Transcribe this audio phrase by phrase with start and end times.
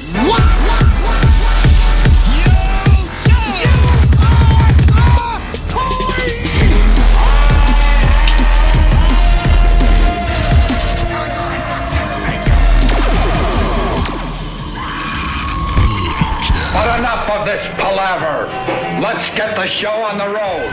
[0.00, 0.24] Yo, you
[4.96, 6.40] are Tony.
[12.24, 12.70] I got.
[16.72, 18.48] Don't nap at this palaver.
[19.02, 20.70] Let's get the show on the road.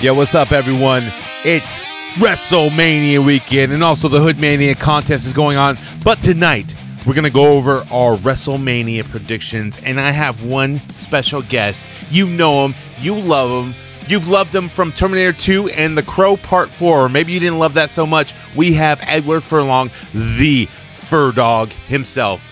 [0.00, 1.02] Yeah, what's up, everyone?
[1.44, 1.80] It's
[2.14, 5.78] WrestleMania weekend, and also the Hoodmania contest is going on.
[6.04, 6.76] But tonight,
[7.06, 11.88] we're going to go over our WrestleMania predictions, and I have one special guest.
[12.10, 13.74] You know him, you love him.
[14.08, 17.58] You've loved him from Terminator 2 and The Crow Part 4, or maybe you didn't
[17.58, 18.34] love that so much.
[18.56, 22.42] We have Edward Furlong, the Fur Dog himself.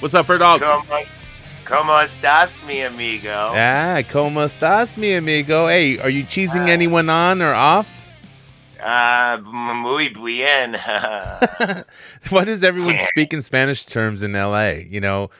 [0.00, 0.60] What's up, Fur Dog?
[0.60, 1.16] ¿Cómo,
[1.64, 3.30] cómo estás, mi amigo?
[3.30, 5.68] Ah, como estás, mi amigo?
[5.68, 8.05] Hey, are you cheesing anyone on or off?
[8.82, 10.74] Uh, muy bien.
[12.30, 14.70] Why does everyone speak in Spanish terms in LA?
[14.88, 15.30] You know,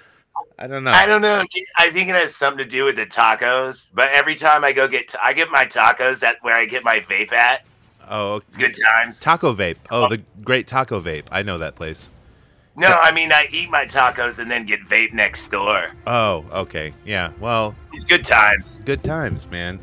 [0.59, 0.91] I don't know.
[0.93, 1.43] I don't know.
[1.79, 3.91] I think it has something to do with the tacos.
[3.95, 7.01] But every time I go get, I get my tacos at where I get my
[7.01, 7.65] vape at.
[8.09, 9.21] oh, It's good times.
[9.21, 9.77] Taco Vape.
[9.91, 11.27] Oh, the great Taco Vape.
[11.31, 12.11] I know that place.
[12.79, 15.93] No, I mean I eat my tacos and then get vape next door.
[16.07, 16.93] Oh, okay.
[17.07, 17.33] Yeah.
[17.41, 18.83] Well, It's good times.
[18.85, 19.81] good times, man.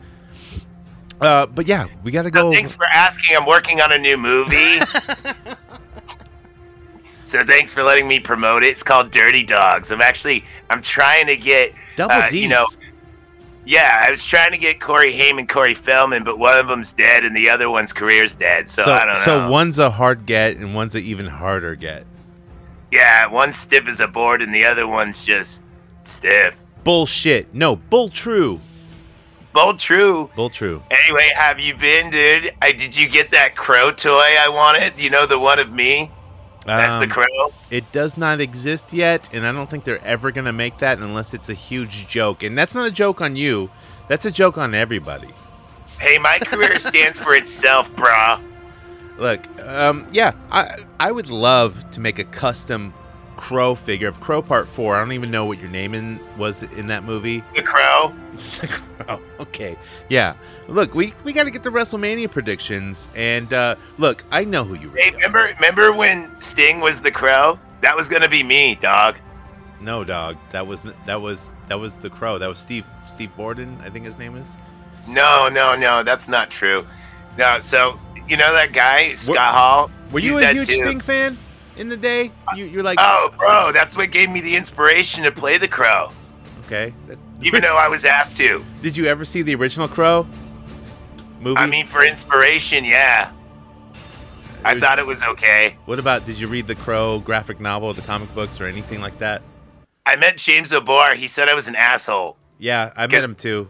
[1.22, 2.52] Uh, but yeah, we got to So go.
[2.52, 3.36] thanks for asking.
[3.38, 4.80] I'm working on a new movie.
[7.26, 8.68] so thanks for letting me promote it.
[8.68, 9.92] It's called Dirty Dogs.
[9.92, 12.42] I'm actually I'm trying to get Double uh, D's.
[12.42, 12.66] you know,
[13.66, 16.92] Yeah, I was trying to get Corey Haim and Corey Feldman, but one of them's
[16.92, 18.70] dead and the other one's career's dead.
[18.70, 19.14] So, I don't know.
[19.16, 22.06] so one's a hard get and one's an even harder get.
[22.92, 25.64] yeah, one's stiff as a board and the other one's just
[26.04, 26.58] stiff.
[26.84, 27.54] Bullshit.
[27.54, 28.60] No, bull true.
[29.54, 30.30] Bold true.
[30.36, 30.82] Bull true.
[30.90, 32.54] Anyway, have you been, dude?
[32.62, 34.10] I, did you get that crow toy
[34.40, 34.94] I wanted?
[34.98, 36.12] You know the one of me.
[36.66, 37.54] That's the Um, crow.
[37.70, 40.98] It does not exist yet, and I don't think they're ever going to make that
[41.00, 42.42] unless it's a huge joke.
[42.42, 43.70] And that's not a joke on you.
[44.08, 45.30] That's a joke on everybody.
[46.00, 48.42] Hey, my career stands for itself, brah.
[49.18, 52.94] Look, um, yeah, I I would love to make a custom
[53.36, 54.96] Crow figure of Crow Part Four.
[54.96, 57.44] I don't even know what your name in, was in that movie.
[57.56, 58.14] The crow.
[58.34, 59.20] The Crow.
[59.40, 59.78] Okay,
[60.10, 60.34] yeah.
[60.68, 64.76] Look, we we got to get the WrestleMania predictions, and uh, look, I know who
[64.76, 65.14] you Hey, are.
[65.16, 67.60] remember remember when Sting was the crow?
[67.82, 69.16] That was gonna be me, dog.
[69.82, 72.38] No, dog, that was that was that was the Crow.
[72.38, 74.58] That was Steve Steve Borden, I think his name is.
[75.08, 76.88] No, no, no, that's not true.
[77.38, 79.92] No, so you know that guy, Scott What- Hall?
[80.12, 80.76] Were you a huge too.
[80.76, 81.38] Sting fan
[81.78, 82.32] in the day?
[82.56, 86.12] You, you're like, Oh, bro, that's what gave me the inspiration to play the crow.
[86.66, 86.94] okay.
[87.42, 88.64] Even though I was asked to.
[88.82, 90.26] Did you ever see the original Crow
[91.42, 91.58] movie?
[91.60, 93.32] I mean, for inspiration, yeah.
[94.64, 95.76] I thought it was okay.
[95.86, 96.26] What about?
[96.26, 99.42] Did you read the Crow graphic novel, the comic books, or anything like that?
[100.06, 101.16] I met James O'Barr.
[101.16, 102.38] He said I was an asshole.
[102.60, 103.70] Yeah, I met him too.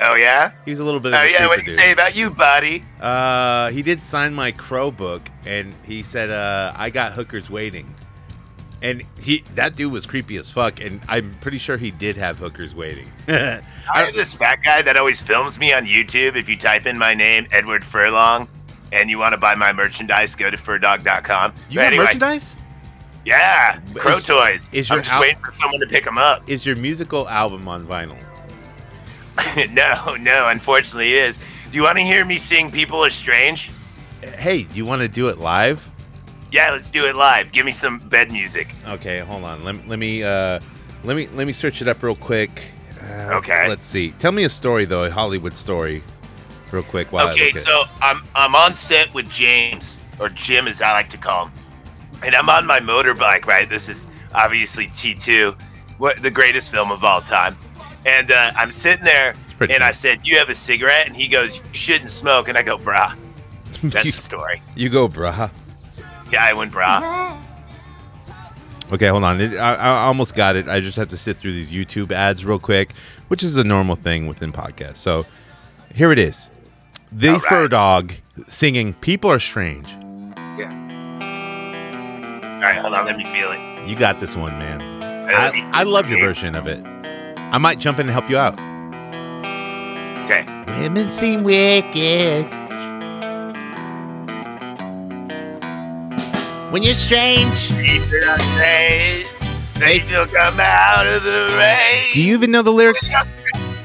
[0.00, 0.52] Oh yeah?
[0.64, 1.46] He was a little bit of Oh a yeah.
[1.46, 2.84] What did he say about you, buddy?
[3.00, 7.94] Uh, he did sign my Crow book, and he said, uh, "I got hookers waiting."
[8.80, 12.38] And he, that dude was creepy as fuck, and I'm pretty sure he did have
[12.38, 13.10] hookers waiting.
[13.28, 13.60] I
[13.92, 16.36] have this fat guy that always films me on YouTube.
[16.36, 18.46] If you type in my name, Edward Furlong,
[18.92, 21.54] and you want to buy my merchandise, go to furdog.com.
[21.68, 22.56] you got anyway, merchandise?
[23.24, 24.70] Yeah, Is- Crow Toys.
[24.72, 26.48] is I'm your just al- waiting for someone to pick them up.
[26.48, 28.16] Is your musical album on vinyl?
[29.70, 31.36] no, no, unfortunately it is.
[31.36, 33.70] Do you want to hear me sing People Are Strange?
[34.22, 35.88] Hey, do you want to do it live?
[36.50, 37.52] Yeah, let's do it live.
[37.52, 38.68] Give me some bed music.
[38.88, 39.64] Okay, hold on.
[39.64, 40.60] Let, let me uh,
[41.04, 42.68] let me let me search it up real quick.
[43.02, 43.68] Uh, Okay.
[43.68, 44.12] Let's see.
[44.12, 46.02] Tell me a story though, a Hollywood story,
[46.72, 47.12] real quick.
[47.12, 51.18] While okay, so I'm I'm on set with James or Jim as I like to
[51.18, 51.52] call him,
[52.24, 53.44] and I'm on my motorbike.
[53.46, 55.60] Right, this is obviously T2,
[55.98, 57.56] what the greatest film of all time,
[58.08, 61.28] and uh, I'm sitting there, and I said, "Do you have a cigarette?" And he
[61.28, 63.16] goes, "You shouldn't smoke," and I go, "Brah."
[63.82, 64.62] That's you, the story.
[64.74, 65.50] you go, brah.
[66.32, 67.36] Yeah, I went, "Brah."
[68.90, 69.38] Okay, hold on.
[69.38, 70.66] I, I almost got it.
[70.66, 72.94] I just have to sit through these YouTube ads real quick,
[73.28, 74.96] which is a normal thing within podcasts.
[74.96, 75.26] So
[75.94, 76.48] here it is.
[77.12, 77.42] The right.
[77.42, 78.14] fur dog
[78.46, 79.90] singing "People Are Strange."
[80.58, 80.72] Yeah.
[82.54, 83.86] All right, hold on, let me feel it.
[83.86, 84.80] You got this one, man.
[85.28, 86.82] I, I love your version of it.
[87.50, 88.54] I might jump in and help you out.
[90.24, 90.44] Okay.
[90.82, 92.46] Women seem wicked.
[96.70, 97.68] When you're strange.
[97.68, 99.26] Keep it on stage.
[99.76, 102.12] They still come out of the rain.
[102.12, 103.08] Do you even know the lyrics?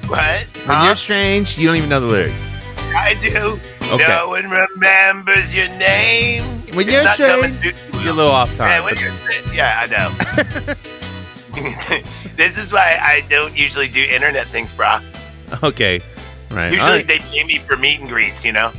[0.07, 0.09] What?
[0.09, 0.83] When Huh?
[0.88, 2.51] you're strange, you don't even know the lyrics.
[2.77, 3.59] I do.
[3.94, 4.07] Okay.
[4.07, 6.44] No one remembers your name.
[6.74, 8.83] When It's you're strange, you're a little off Yeah, time.
[8.83, 10.74] when but- yeah, I know.
[12.35, 15.03] this is why I don't usually do internet things, brah.
[15.61, 16.01] Okay.
[16.50, 16.71] Right.
[16.71, 17.07] Usually All right.
[17.07, 18.71] they pay me for meet and greets, you know?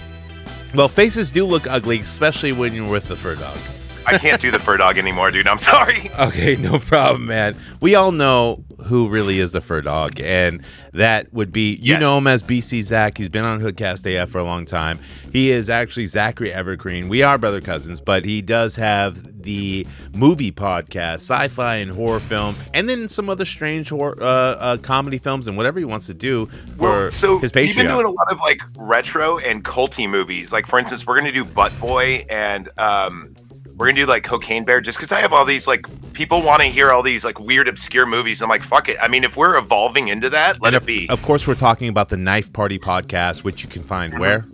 [0.75, 3.59] Well, faces do look ugly, especially when you're with the fur dog.
[4.07, 5.47] I can't do the fur dog anymore, dude.
[5.49, 6.11] I'm sorry.
[6.19, 7.57] Okay, no problem, man.
[7.81, 10.63] We all know who really is the fur dog, and
[10.93, 12.01] that would be you Yes.
[12.01, 13.19] know him as BC Zach.
[13.19, 14.99] He's been on Hoodcast AF for a long time.
[15.33, 17.09] He is actually Zachary Evergreen.
[17.09, 22.65] We are brother cousins, but he does have the movie podcast, sci-fi and horror films,
[22.75, 26.15] and then some other strange horror, uh, uh, comedy films and whatever he wants to
[26.15, 26.47] do
[26.79, 30.53] for Well, so his we've been doing a lot of like retro and culty movies.
[30.53, 33.35] Like for instance, we're gonna do Butt Boy and um,
[33.77, 36.63] we're gonna do like Cocaine Bear, just because I have all these like people want
[36.63, 38.41] to hear all these like weird obscure movies.
[38.43, 38.97] I'm like, fuck it.
[39.01, 41.09] I mean, if we're evolving into that, let And it of, be.
[41.11, 44.47] of course, we're talking about the Knife Party podcast, which you can find where.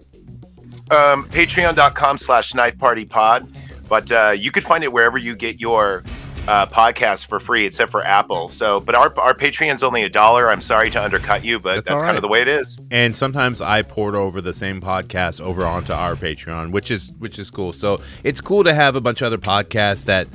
[0.90, 3.46] um, patreon.com slash knife party pod
[3.88, 6.04] but uh, you could find it wherever you get your
[6.48, 8.48] uh, podcast for free except for apple.
[8.48, 10.50] So but our, our patreon's only a dollar.
[10.50, 12.80] I'm sorry to undercut you but That's that's, all kind of the way it is.
[12.90, 17.38] And sometimes I port over the same podcast over onto our Patreon, which is which
[17.38, 17.72] is cool.
[17.72, 20.28] So it's cool to have a bunch of other podcasts that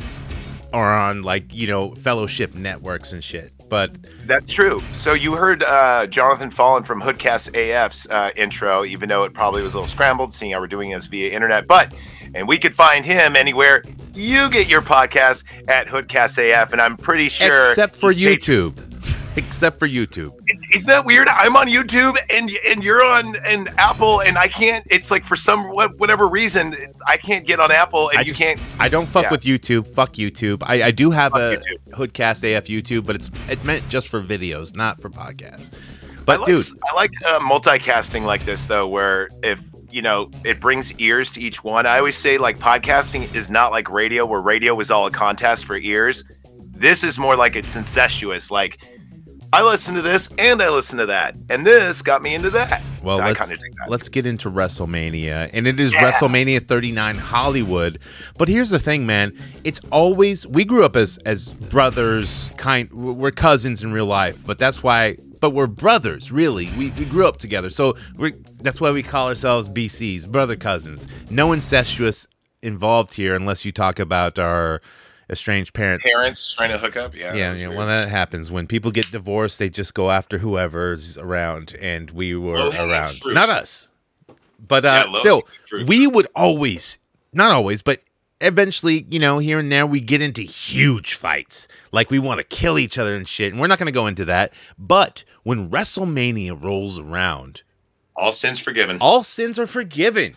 [0.73, 3.51] are on like you know fellowship networks and shit.
[3.69, 3.91] But
[4.27, 4.81] that's true.
[4.93, 9.63] So you heard uh, jonathan fallen from hoodcast af's uh, intro even though it probably
[9.63, 11.67] was a little scrambled seeing how we're doing this via internet.
[11.67, 11.97] But
[12.35, 13.83] and we could find him anywhere
[14.13, 18.77] you get your podcast at hoodcast af and i'm pretty sure except for YouTube,
[19.37, 20.31] except for YouTube.
[20.47, 21.27] Is- Isn't that weird?
[21.27, 24.85] I'm on YouTube and and you're on and Apple and I can't.
[24.89, 26.75] It's like for some whatever reason
[27.07, 28.59] I can't get on Apple and I you just, can't.
[28.79, 29.31] I don't fuck yeah.
[29.31, 29.87] with YouTube.
[29.93, 30.63] Fuck YouTube.
[30.65, 31.93] I, I do have Fuck a YouTube.
[31.93, 35.71] Hoodcast AF YouTube, but it's it meant just for videos, not for podcasts.
[36.25, 39.63] But I like, dude, I like uh, multicasting like this though, where if
[39.95, 41.85] you know it brings ears to each one.
[41.85, 45.63] I always say like podcasting is not like radio, where radio was all a contest
[45.63, 46.25] for ears.
[46.71, 48.51] This is more like it's incestuous.
[48.51, 48.85] Like
[49.53, 52.81] I listen to this and I listen to that, and this got me into that.
[53.05, 53.89] Well, So let's kinda dig that.
[53.89, 56.11] let's get into WrestleMania, and it is Yeah.
[56.11, 57.99] WrestleMania 39 Hollywood.
[58.37, 59.31] But here's the thing, man.
[59.63, 64.57] It's always we grew up as as brothers, kind we're cousins in real life, but
[64.59, 65.17] that's why.
[65.41, 66.69] But we're brothers, really.
[66.77, 71.07] We, we grew up together, so we that's why we call ourselves BCs, brother cousins.
[71.29, 72.25] No incestuous
[72.63, 74.81] involved here, unless you talk about our
[75.29, 76.09] estranged parents.
[76.09, 77.15] parents trying to hook up.
[77.15, 77.67] Yeah, Yeah, that's yeah.
[77.67, 77.77] weird.
[77.79, 79.59] Well, that happens when people get divorced.
[79.59, 83.17] They just go after whoever's around, and we were Low-hanging around.
[83.17, 83.33] fruit.
[83.33, 83.89] Not us,
[84.59, 85.87] but uh, Yeah, still, fruit.
[85.87, 86.97] we would always,
[87.33, 88.01] not always, but
[88.41, 91.67] eventually, you know, here and there, we get into huge fights.
[91.91, 93.51] Like we want to kill each other and shit.
[93.51, 94.51] And we're not going to go into that.
[94.77, 97.63] But when WrestleMania rolls around,
[98.15, 98.97] all sins forgiven.
[99.01, 100.35] all sins are forgiven.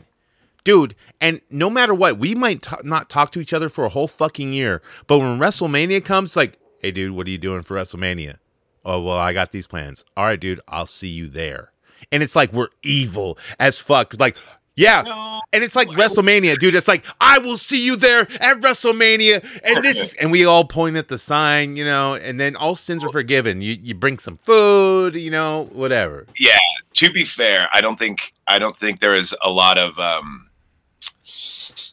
[0.69, 3.89] Dude, and no matter what, we might t- not talk to each other for a
[3.89, 4.83] whole fucking year.
[5.07, 8.37] But when WrestleMania comes, like, hey, dude, what are you doing for WrestleMania?
[8.85, 10.05] Oh, well, I got these plans.
[10.15, 11.73] All right, dude, I'll see you there.
[12.13, 14.21] And it's like we're evil as fuck.
[14.21, 14.37] Like,
[14.77, 15.05] yeah.
[15.07, 15.41] No.
[15.55, 16.75] And it's like WrestleMania, dude.
[16.75, 19.43] It's like, I will see you there at WrestleMania.
[19.65, 23.03] And this and we all point at the sign, you know, and then all sins
[23.03, 23.63] are forgiven.
[23.63, 26.27] You, you bring some food, you know, whatever.
[26.39, 26.59] yeah
[26.95, 30.48] to be fair i don't think i don't think there is a lot of um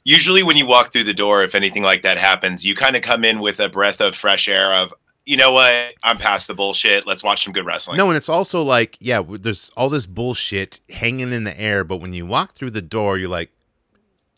[0.05, 3.01] usually when you walk through the door if anything like that happens you kind of
[3.01, 4.93] come in with a breath of fresh air of
[5.25, 8.29] you know what i'm past the bullshit let's watch some good wrestling No, and it's
[8.29, 12.53] also like, yeah, there's all this bullshit hanging in the air, but when you walk
[12.53, 13.49] through the door, you're like,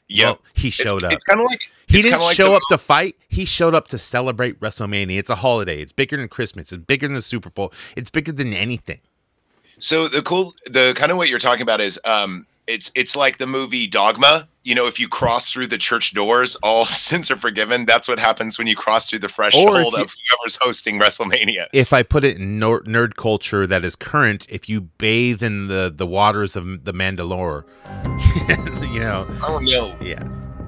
[0.08, 1.12] yeah well, he showed up.
[1.12, 3.18] it's kind of like he didn't like show the- up to fight.
[3.28, 5.18] He showed up to celebrate WrestleMania.
[5.20, 5.82] It's a holiday.
[5.82, 6.72] It's bigger than Christmas.
[6.72, 7.74] It's bigger than the Super Bowl.
[7.98, 9.00] It's bigger than anything.
[9.80, 13.38] So the cool, the kind of what you're talking about is, um, it's it's like
[13.38, 14.48] the movie Dogma.
[14.68, 17.86] You know, if you cross through the church doors, all sins are forgiven.
[17.86, 21.68] That's what happens when you cross through the threshold you- of whoever's hosting WrestleMania.
[21.72, 25.68] If I put it in nor- nerd culture that is current, if you bathe in
[25.68, 27.64] the, the waters of the Mandalore,
[28.94, 29.96] you know, Oh no!
[30.06, 30.28] yeah.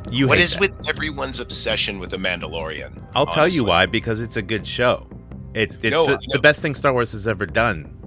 [0.10, 0.62] You What is that.
[0.62, 3.04] with everyone's obsession with the Mandalorian?
[3.16, 5.08] I'll tell you why because it's a good show.
[5.54, 7.99] It, it's No, the, the best thing Star Wars has ever done.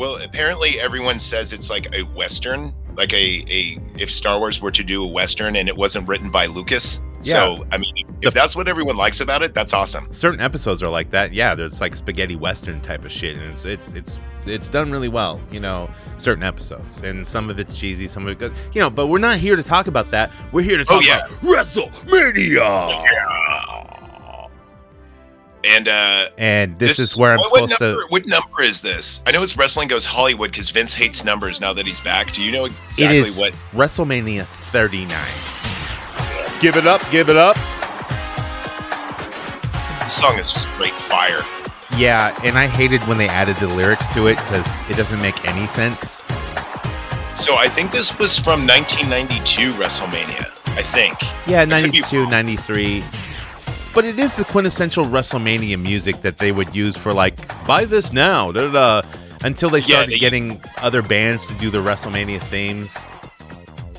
[0.00, 4.70] Well, apparently everyone says it's like a western, like a a if Star Wars were
[4.70, 7.02] to do a western and it wasn't written by Lucas.
[7.22, 7.34] Yeah.
[7.34, 7.92] So I mean,
[8.22, 10.10] The- if that's what everyone likes about it, that's awesome.
[10.10, 11.34] certain episodes are like that.
[11.34, 15.10] Yeah, there's like spaghetti western type of shit, and it's it's it's it's done really
[15.10, 15.38] well.
[15.50, 18.54] You know, certain episodes, and some of it's cheesy, some of it good.
[18.72, 20.32] You know, but we're not here to talk about that.
[20.50, 21.26] We're here to Oh, talk yeah.
[21.26, 23.04] about WrestleMania.
[25.64, 28.08] And uh And this, is where I'm what, what supposed number, to.
[28.08, 29.20] What number is this?
[29.26, 32.32] I know it's Wrestling Goes Hollywood because Vince hates numbers now that he's back.
[32.32, 33.52] Do you know exactly It is what?
[33.72, 35.10] WrestleMania 39.
[36.60, 37.56] Give it up, give it up.
[40.00, 41.42] The song is straight fire.
[41.96, 45.46] Yeah, and I hated when they added the lyrics to it because it doesn't make
[45.46, 46.22] any sense.
[47.36, 50.50] So I think this was from 1992 WrestleMania.
[50.76, 51.20] I think.
[51.46, 53.04] Yeah, I could be 92, 93.
[53.92, 58.12] But it is the quintessential WrestleMania music that they would use for like buy this
[58.12, 59.08] now, da, da, da,
[59.42, 63.04] until they Yeah, started they- getting other bands to do the WrestleMania themes.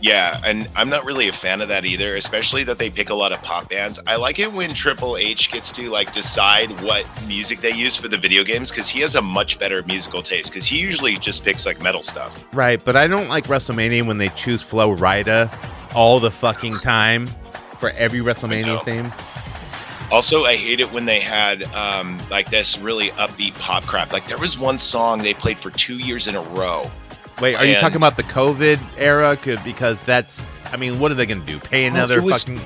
[0.03, 3.13] Yeah, and I'm not really a fan of that either, especially that they pick a
[3.13, 3.99] lot of pop bands.
[4.07, 8.07] I like it when Triple H gets to like decide what music they use for
[8.07, 11.43] the video games because he has a much better musical taste because he usually just
[11.43, 12.43] picks like metal stuff.
[12.53, 15.53] Right, but I don't like WrestleMania when they choose Flo Rida
[15.93, 17.27] all the fucking time
[17.77, 18.21] for every.
[18.21, 19.11] WrestleMania theme.
[20.11, 24.11] Also, I hate it when they had um, like this really upbeat pop crap.
[24.11, 26.89] Like there was one song they played for two years in a row.
[27.41, 29.35] Wait, are you talking about the COVID era?
[29.37, 31.59] 'Cause- Because that's, I mean, what are they going to do?
[31.59, 32.61] Pay another it was- fucking.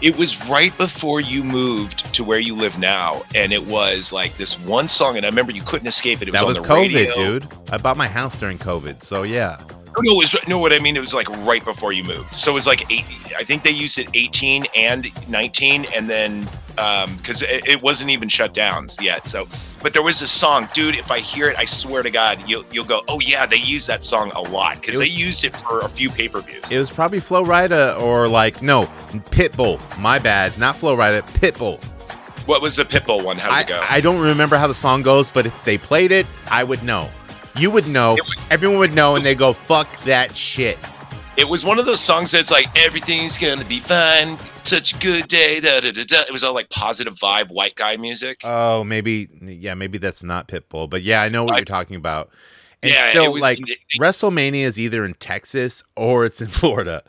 [0.00, 4.36] It was right before you moved to where you live now, and it was like
[4.36, 6.28] this one song, and I remember you couldn't escape it.
[6.28, 7.14] It was That was COVID, radio.
[7.16, 7.48] dude.
[7.72, 9.58] I bought my house during COVID, so yeah.
[10.02, 10.58] No, it was no.
[10.58, 12.34] What I mean, it was like right before you moved.
[12.34, 13.04] So it was like eight.
[13.36, 18.10] I think they used it 18 and 19, and then um because it, it wasn't
[18.10, 19.28] even shut down yet.
[19.28, 19.48] So,
[19.82, 20.94] but there was this song, dude.
[20.96, 23.86] If I hear it, I swear to God, you'll you'll go, oh yeah, they use
[23.86, 26.64] that song a lot because they used it for a few pay per views.
[26.70, 28.86] It was probably Flo Rida or like, no,
[29.30, 29.80] Pitbull.
[29.98, 30.58] My bad.
[30.58, 31.82] Not Flo Rida, Pitbull.
[32.46, 33.36] What was the Pitbull one?
[33.36, 33.86] How did I, it go?
[33.90, 37.10] I don't remember how the song goes, but if they played it, I would know.
[37.58, 38.14] You would know.
[38.16, 40.78] It Everyone would know, and they go, fuck that shit.
[41.36, 44.36] It was one of those songs that's like everything's gonna be fine.
[44.64, 45.60] Such a good day.
[45.60, 46.20] Da, da, da, da.
[46.22, 48.40] It was all like positive vibe, white guy music.
[48.44, 51.96] Oh, maybe, yeah, maybe that's not Pitbull, but yeah, I know what I- you're talking
[51.96, 52.30] about.
[52.82, 56.48] And Yeah, it still, was- like, it- WrestleMania is either in Texas or it's in
[56.60, 57.02] Florida.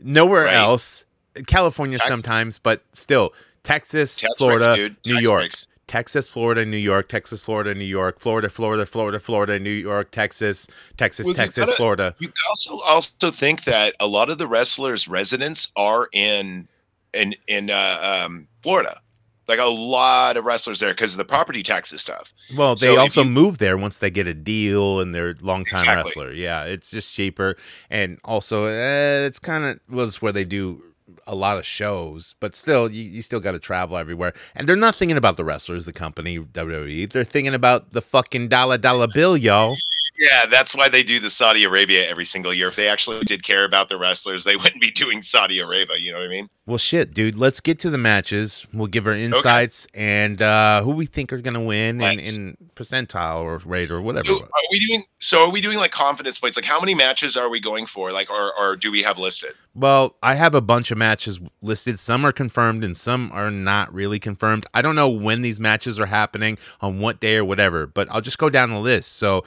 [0.00, 0.54] Nowhere Right.
[0.56, 1.04] else.
[1.46, 3.32] California Tex- sometimes, but still,
[3.62, 4.90] Texas, Florida.
[5.06, 5.50] New York.
[5.86, 10.66] Texas, Florida, New York, Texas, Florida, New York, Florida, Florida, Florida, Florida, New York, Texas,
[10.96, 12.14] Texas, Well, Texas, gotta- Florida.
[12.18, 16.68] You also also think that a lot of the wrestlers' residents are in
[17.14, 19.00] in in uh, um, Florida.
[19.48, 22.34] Like a lot of wrestlers there because of the property taxes stuff.
[22.56, 25.78] Well, they So also you- move there once they get a deal and they're longtime
[25.84, 26.02] Exactly.
[26.24, 26.32] wrestler.
[26.32, 27.56] Yeah, it's just cheaper,
[27.88, 30.82] and also eh, it's kind of well, it's where they do
[31.26, 34.32] a lot of shows, but still, you, you still got to travel everywhere.
[34.54, 37.10] And they're not thinking about the wrestlers, the company WWE.
[37.10, 39.76] They're thinking about the fucking dollar dollar bill, y'all.
[40.18, 42.68] Yeah, that's why they do the Saudi Arabia every single year.
[42.68, 45.96] If they actually did care about the wrestlers, they wouldn't be doing Saudi Arabia.
[45.96, 46.48] You know what I mean?
[46.66, 47.36] Well, shit, dude.
[47.36, 48.66] Let's get to the matches.
[48.72, 52.36] We'll give our insights and uh, who we think are gonna win in, Let's.
[52.36, 54.26] in percentile or rate or whatever.
[54.26, 55.04] So are we doing?
[55.20, 56.56] So are we doing like confidence points?
[56.56, 58.10] Like how many matches are we going for?
[58.10, 59.52] Like or or do we have listed?
[59.76, 61.98] Well, I have a bunch of matches listed.
[61.98, 64.66] Some are confirmed and some are not really confirmed.
[64.72, 68.20] I don't know when these matches are happening, on what day or whatever, but I'll
[68.20, 69.12] just go down the list.
[69.16, 69.44] So,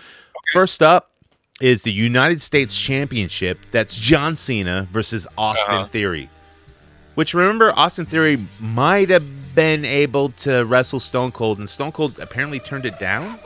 [0.54, 1.12] first up
[1.62, 3.60] is the United States Championship.
[3.72, 5.86] That's John Cena versus Austin Uh-huh.
[5.88, 6.30] Theory.
[7.16, 12.18] Which remember, Austin Theory might have been able to wrestle Stone Cold, and Stone Cold
[12.20, 13.38] apparently turned it down.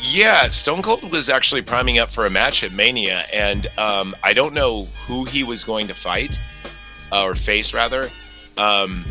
[0.00, 4.32] Yeah, Stone Cold was actually priming up for a match at Mania, and um, I
[4.34, 6.38] don't know who he was going to fight
[7.10, 8.08] uh, or face rather.
[8.58, 9.04] Um,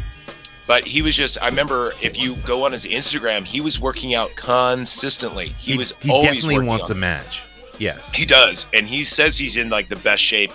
[0.68, 4.14] but he was just, I remember if you go on his Instagram, he was working
[4.14, 5.48] out consistently.
[5.48, 7.44] He, was he always definitely wants on a match.
[7.80, 8.12] Yes.
[8.12, 10.52] He does, and he says he's in like the best shape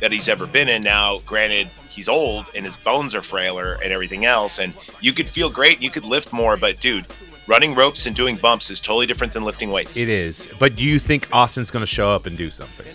[0.00, 0.82] that he's ever been in.
[0.82, 5.28] Now, granted, he's old and his bones are frailer and everything else, and you could
[5.28, 7.06] feel great, you could lift more, but dude,
[7.46, 9.96] running ropes and doing bumps is totally different than lifting weights.
[9.96, 10.48] It is.
[10.58, 12.86] But do you think Austin's going to show up and do something?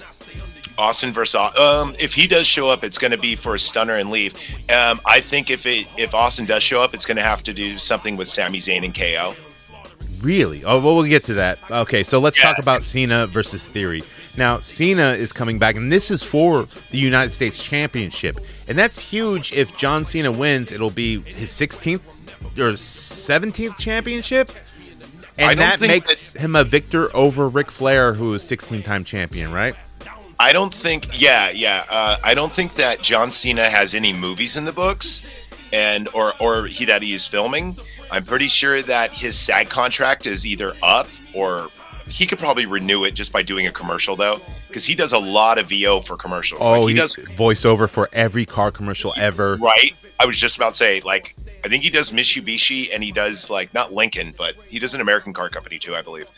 [0.79, 3.95] Austin versus um, if he does show up, it's going to be for a stunner
[3.95, 4.33] and leave.
[4.73, 7.53] Um, I think if it if Austin does show up, it's going to have to
[7.53, 9.33] do something with Sami Zayn and KO.
[10.21, 10.63] Really?
[10.65, 11.59] Oh, well, we'll get to that.
[11.69, 12.45] Okay, so let's Yeah.
[12.45, 14.03] talk about Cena versus Theory.
[14.37, 18.39] Now, Cena is coming back, and this is for the United States Championship.
[18.67, 19.53] And that's huge.
[19.53, 22.01] If John Cena wins, it'll be his 16th
[22.57, 24.51] or 17th championship.
[25.37, 29.75] And that makes him a victor over Ric Flair, who is 16 time champion, right?
[30.39, 31.19] I don't think.
[31.19, 31.85] Yeah, yeah.
[31.89, 35.21] Uh, I don't think that John Cena has any movies in the books,
[35.73, 37.77] and or or he that he is filming.
[38.11, 41.69] I'm pretty sure that his SAG contract is either up or
[42.07, 45.17] he could probably renew it just by doing a commercial though, because he does a
[45.19, 46.61] lot of VO for commercials.
[46.63, 49.57] Oh, Like, he he does voiceover for every car commercial ever.
[49.57, 49.95] right.
[50.19, 53.49] I was just about to say like I think he does Mitsubishi and he does
[53.49, 56.29] like not Lincoln, but he does an American car company too, I believe.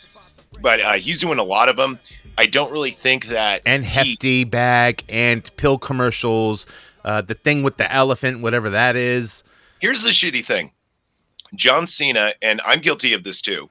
[0.60, 1.98] But uh, he's doing a lot of them.
[2.38, 6.66] I don't really think that And he- hefty bag and pill commercials.
[7.04, 9.42] Uh, the thing with the elephant, whatever that is.
[9.80, 10.72] Here's the shitty thing.
[11.54, 13.68] John Cena, and I'm guilty of this too.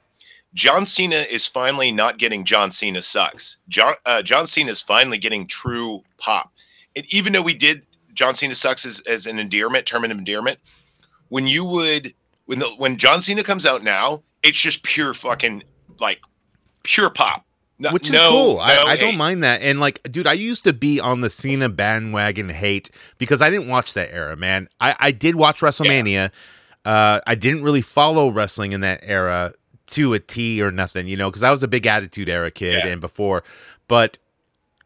[0.53, 3.57] John Cena is finally not getting John Cena sucks.
[3.69, 6.51] John uh, John Cena is finally getting true pop.
[6.95, 10.59] And even though we did John Cena sucks as, as an endearment, term of endearment,
[11.29, 12.13] when you would
[12.45, 15.63] when the when John Cena comes out now, it's just pure fucking
[15.99, 16.19] like
[16.83, 17.45] pure pop.
[17.81, 18.53] No, Which is no- cool.
[18.55, 19.61] no I, I don't mind that.
[19.63, 23.67] And like, dude, I used to be on the Cena bandwagon hate because I didn't
[23.69, 24.69] watch that era, man.
[24.79, 26.31] I, I did watch WrestleMania.
[26.85, 29.53] Uh, I didn't really follow wrestling in that era
[29.87, 32.83] to a T or nothing, you know, because I was a big Attitude Era kid
[32.85, 32.91] Yeah.
[32.91, 33.43] and before.
[33.87, 34.19] But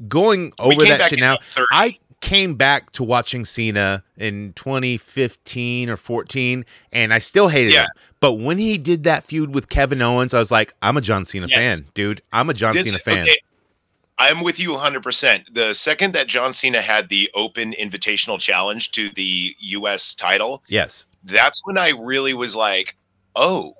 [0.08, 1.38] going over that shit now,
[1.74, 7.84] I came back to watching Cena in 2015 or 14, and I still hated Yeah.
[7.84, 7.88] him.
[8.26, 11.26] But when he did that feud with Kevin Owens, I was like, I'm a John
[11.26, 11.80] Cena Yes.
[11.80, 12.24] fan, dude.
[12.34, 13.22] I'm a John This- Cena fan.
[13.22, 13.38] okay,
[14.18, 15.54] I'm with you 100%.
[15.54, 21.06] The second that John Cena had the open invitational challenge to the US title, Yes.
[21.24, 22.96] that's when I really was like,
[23.36, 23.76] oh,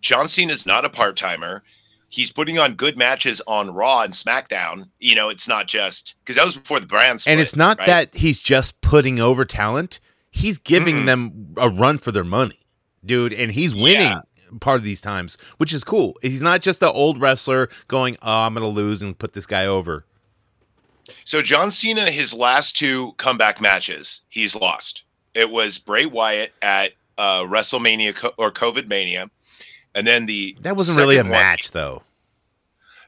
[0.00, 1.62] John Cena's not a part timer.
[2.08, 4.88] He's putting on good matches on Raw and SmackDown.
[4.98, 7.30] You know, it's not just because that was before the brand split.
[7.34, 7.86] and it's not right?
[7.86, 10.00] that he's just putting over talent.
[10.32, 11.06] He's giving Mm-mm.
[11.06, 12.58] them a run for their money,
[13.04, 13.32] dude.
[13.32, 14.20] And he's winning Yeah.
[14.60, 16.16] part of these times, which is cool.
[16.22, 19.46] He's not just the old wrestler going, oh, I'm going to lose and put this
[19.46, 20.04] guy over.
[21.24, 25.02] So John Cena, his last two comeback matches, he's lost.
[25.34, 29.30] It was Bray Wyatt at uh, WrestleMania co- or COVID Mania,
[29.94, 32.02] and then the That wasn't really a one- match, though.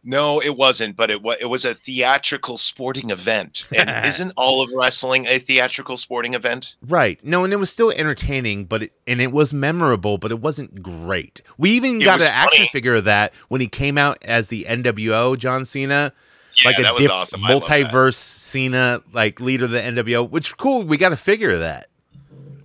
[0.03, 3.67] No, it wasn't, but it was it was a theatrical sporting event.
[3.77, 6.77] And isn't all of wrestling a theatrical sporting event?
[6.81, 7.23] Right.
[7.23, 10.83] No, and it was still entertaining, but it, and it was memorable, but it wasn't
[10.83, 11.43] great.
[11.59, 14.65] We even It got an action figure of that when he came out as the
[14.69, 16.15] NWO John Cena.
[16.63, 17.45] Yeah, like a diff- awesome.
[17.45, 17.91] I love that.
[17.93, 20.83] multiverse Cena, like leader of the NWO, which cool.
[20.83, 21.89] We got a figure of that.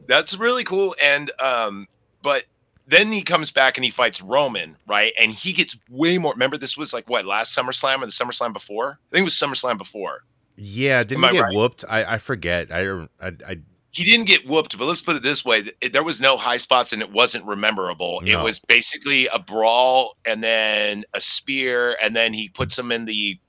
[0.08, 0.96] That's really cool.
[1.04, 1.88] And um,
[2.22, 2.46] but
[2.88, 5.13] then he comes back and he fights Roman, right?
[5.20, 6.34] And he gets way more.
[6.34, 9.00] Remember, this was like what last SummerSlam or the SummerSlam before?
[9.10, 10.24] I think it was SummerSlam before.
[10.58, 11.56] Yeah, didn't Am he get right?
[11.56, 11.84] whooped?
[11.89, 12.71] I, I forget.
[12.71, 12.88] I,
[13.21, 13.58] I I
[13.91, 16.93] He didn't get whooped, but let's put it this way: there was no high spots,
[16.93, 18.21] and it wasn't rememberable.
[18.26, 23.06] It was basically a brawl, and then a spear, and then he puts him in
[23.06, 23.39] the.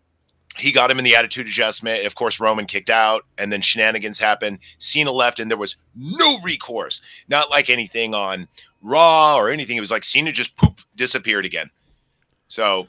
[0.58, 2.06] He got him in the attitude adjustment.
[2.06, 4.58] Of course, Roman kicked out, and then shenanigans happened.
[4.78, 7.02] Cena left, and there was no recourse.
[7.28, 8.48] Not like anything on
[8.86, 9.76] Raw or anything.
[9.76, 11.70] It was like Cena just poop disappeared again.
[12.48, 12.86] So,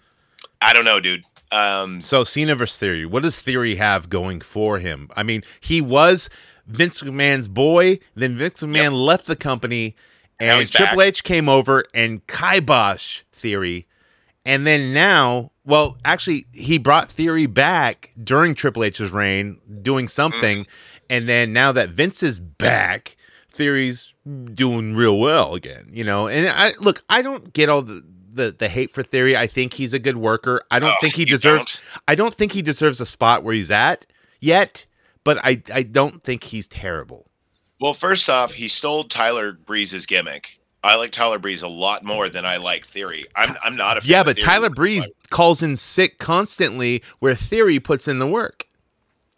[0.62, 1.24] I don't know, dude.
[1.52, 3.06] Um, So Cena versus Theory.
[3.06, 5.10] What does Theory have going for him?
[5.16, 6.30] I mean, he was
[6.68, 8.00] Vince McMahon's boy.
[8.16, 9.96] Then Vince McMahon left the company,
[10.40, 11.08] and Triple back.
[11.08, 13.88] H came over and kibosh Theory.
[14.46, 20.66] And then now, well, actually, he brought Theory back during Triple H's reign, doing something.
[21.10, 23.17] And then now that Vince is back,
[23.58, 24.14] Theory's
[24.54, 25.90] doing real well again.
[25.92, 28.04] You know, and I look, I don't get all the.
[28.30, 29.36] The, the hate for theory.
[29.36, 30.62] I think he's a good worker.
[30.70, 31.66] I don't Oh, think he deserves.
[31.74, 31.80] don't?
[32.08, 34.06] I don't think he deserves a spot where he's at
[34.40, 34.86] yet,
[35.24, 37.32] but I I don't think he's terrible.
[37.82, 40.60] Well, first off, he stole Tyler Breeze's gimmick.
[40.84, 43.26] I like Tyler Breeze a lot more than I like Theory.
[43.36, 47.80] I'm, I'm not a fan Yeah, but Tyler Breeze calls in sick constantly, where Theory
[47.80, 48.68] puts in the work.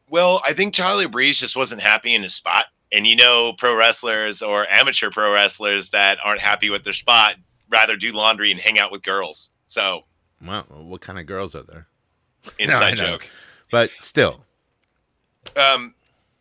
[0.10, 2.66] Well, I think Tyler Breeze just wasn't happy in his spot.
[2.92, 7.36] And you know, pro wrestlers or amateur pro wrestlers that aren't happy with their spot
[7.70, 9.50] rather do laundry and hang out with girls.
[9.68, 10.06] So,
[10.44, 11.88] Well, what kind of girls are there?
[12.60, 13.12] inside know.
[13.12, 13.28] joke.
[13.70, 14.46] But still,
[15.56, 15.94] Um,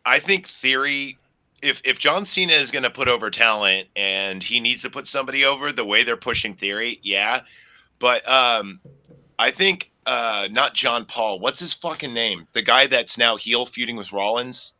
[0.05, 1.17] I think Theory.
[1.61, 5.05] If if John Cena is going to put over talent and he needs to put
[5.05, 7.41] somebody over the way they're pushing Theory, yeah.
[7.99, 8.79] But um,
[9.37, 11.39] I think uh, not John Paul.
[11.39, 12.47] What's his fucking name?
[12.53, 14.73] The guy that's now heel feuding with Rollins.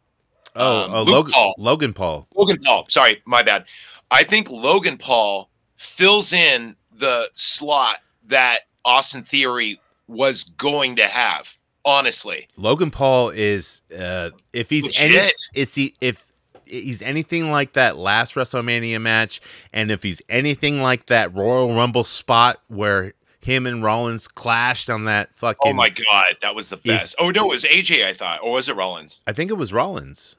[0.55, 1.53] Oh, Um, oh Logan Paul.
[1.57, 2.27] Logan Paul.
[2.35, 2.85] Logan Paul.
[2.89, 3.65] Sorry, my bad.
[4.11, 11.55] I think Logan Paul fills in the slot that Austin Theory was going to have.
[11.85, 16.27] Honestly, Logan Paul is uh if he's any it's he if
[16.65, 19.39] he's anything like that last WrestleMania match,
[19.71, 25.05] and if he's anything like that Royal Rumble spot where him and Rollins clashed on
[25.05, 27.15] that fucking oh my god, that was the best.
[27.17, 28.05] oh no, it was AJ.
[28.05, 29.21] I thought, or was it Rollins?
[29.25, 30.35] I think it was Rollins.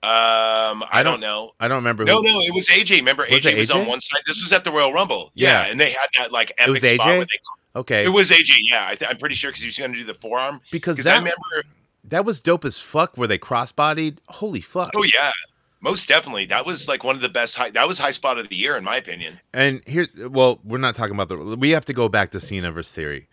[0.00, 1.52] Um, I, I don't, don't- know.
[1.58, 2.96] I don't remember No, who no, it was AJ.
[2.98, 4.20] Remember, Was AJ it was on one side.
[4.26, 5.32] This was at the Royal Rumble.
[5.34, 5.70] Yeah, Yeah.
[5.72, 7.00] and they had that like epic was spot.
[7.00, 7.06] AJ?
[7.06, 8.04] Where they, Okay.
[8.04, 8.52] it was AJ.
[8.70, 10.60] Yeah, I th- I'm pretty sure because he was going to do the forearm.
[10.70, 11.64] because Because I remember.
[12.04, 14.18] that was dope as fuck where they crossbodied.
[14.28, 14.90] Holy fuck.
[14.96, 15.32] Oh yeah,
[15.80, 16.46] most definitely.
[16.46, 17.56] That was like one of the best.
[17.56, 19.40] High, that was high spot of the year in my opinion.
[19.52, 21.36] And here, well, we're not talking about the.
[21.56, 23.28] We have to go back to Cena versus Theory.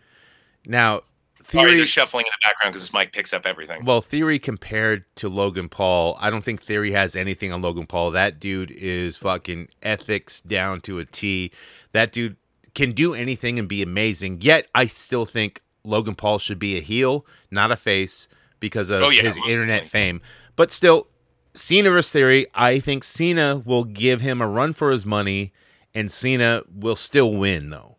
[0.66, 1.02] Now,
[1.48, 1.78] Sorry, Theory.
[1.78, 3.86] they're shuffling in the background because mic picks up everything.
[3.86, 8.12] Well, Theory compared to Logan Paul, I don't think Theory has anything on Logan Paul.
[8.12, 11.52] That dude is fucking ethics down to a T.
[11.92, 12.38] That dude
[12.74, 14.40] can do anything and be amazing.
[14.42, 18.28] Yet, I still think Logan Paul should be a heel, not a face,
[18.60, 19.90] because of Oh, yeah, his internet definitely.
[19.90, 20.22] fame.
[20.56, 21.08] But still,
[21.54, 25.54] Cena versus Theory, I think Cena will give him a run for his money,
[25.94, 27.95] and Cena will still win, though.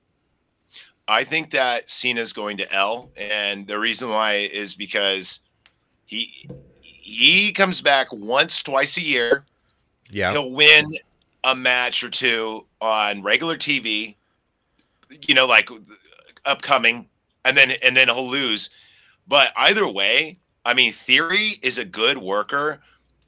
[1.09, 5.41] I think that Cena's going to L, and the reason why is because
[6.05, 6.49] he
[6.81, 9.45] he comes back once, twice a year.
[10.11, 10.33] Yeah.
[10.33, 10.97] He'll win
[11.45, 14.17] a match or two on regular TV,
[15.27, 15.71] you know, like
[16.45, 17.09] upcoming,
[17.45, 18.71] and then and then he'll lose.
[19.29, 22.81] But either way, I mean, Theory is a good worker.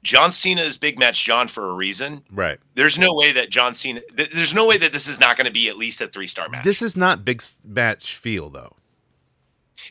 [0.03, 2.23] John Cena is big match John for a reason.
[2.31, 2.57] Right.
[2.75, 4.01] There's no way that John Cena.
[4.15, 6.27] th- There's no way that this is not going to be at least a three
[6.27, 6.63] star match.
[6.63, 8.75] This is not big match feel, though.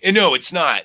[0.03, 0.83] And no, it's not.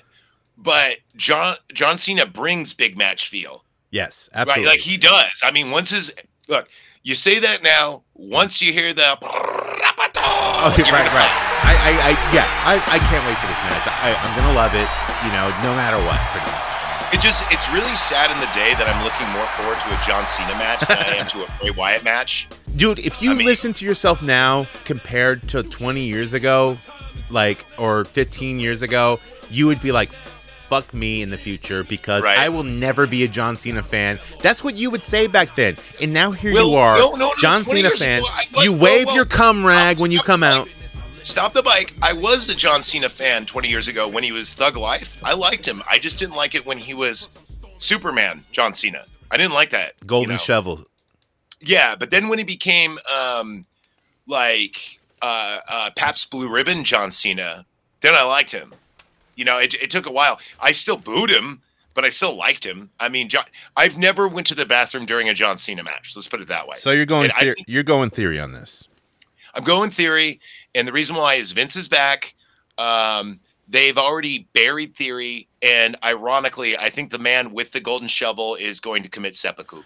[0.56, 3.64] But John John Cena brings big match feel.
[3.90, 4.66] Yes, absolutely.
[4.66, 5.40] Right, like he does.
[5.42, 6.12] I mean, once his
[6.48, 6.68] look,
[7.02, 8.02] you say that now.
[8.14, 9.22] Once you hear the Okay,
[10.20, 11.32] oh, right, right.
[11.64, 13.84] I, I, I yeah, I, I can't wait for this match.
[13.88, 14.88] I, I'm gonna love it.
[15.26, 16.53] You know, no matter what.
[17.12, 20.06] It just it's really sad in the day that I'm looking more forward to a
[20.06, 22.48] John Cena match than I am to a Bray Wyatt match.
[22.76, 26.76] Dude, if you I mean- listen to yourself now compared to 20 years ago,
[27.30, 32.24] like or 15 years ago, you would be like, "Fuck me" in the future because
[32.24, 32.38] Right.
[32.38, 34.18] I will never be a John Cena fan.
[34.40, 37.16] That's what you would say back then, and now here Well, you are, no, no,
[37.28, 38.18] no, John Cena fan.
[38.18, 39.14] ago, I- you wave whoa.
[39.14, 40.68] your cum rag when you Stop come out.
[41.24, 41.94] Stop the bike.
[42.02, 45.18] I was a John Cena fan 20 years ago when he was Thug Life.
[45.24, 45.82] I liked him.
[45.88, 47.28] I just didn't like it when he was
[47.78, 49.06] Superman John Cena.
[49.30, 49.94] I didn't like that.
[50.02, 50.38] you Golden know.
[50.38, 50.84] shovel.
[51.60, 53.64] Yeah, but then when he became um
[54.26, 57.64] like uh uh Pabst Blue Ribbon John Cena,
[58.02, 58.74] then I liked him.
[59.34, 60.38] You know, it, it took a while.
[60.60, 61.62] I still booed him,
[61.94, 62.90] but I still liked him.
[63.00, 66.12] I mean, John, I've never went to the bathroom during a John Cena match.
[66.14, 66.76] Let's put it that way.
[66.76, 68.88] So you're going, And I you're going theory on this.
[69.54, 70.40] I'm going theory,
[70.74, 72.34] and the reason why is Vince is back.
[72.78, 78.54] Um, they've already buried theory, and ironically, I think the man with the golden shovel
[78.56, 79.82] is going to commit seppuku.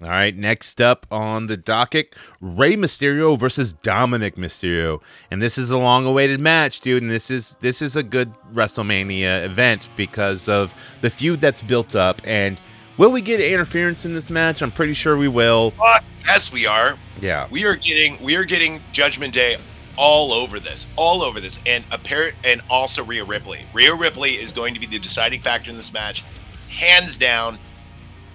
[0.00, 5.00] All right, next up on the docket, Rey Mysterio versus Dominic Mysterio,
[5.30, 7.02] and this is a long-awaited match, dude.
[7.02, 11.94] And this is this is a good WrestleMania event because of the feud that's built
[11.94, 12.20] up.
[12.24, 12.60] And
[12.96, 14.60] will we get interference in this match?
[14.60, 15.70] I'm pretty sure we will.
[15.72, 16.98] Fuck, yes, we are.
[17.20, 19.56] Yeah, We are getting we are getting Judgment Day
[19.96, 23.66] all over this, all over this, and apparent and also Rhea Ripley.
[23.72, 26.24] Rhea Ripley is going to be the deciding factor in this match,
[26.68, 27.58] hands down,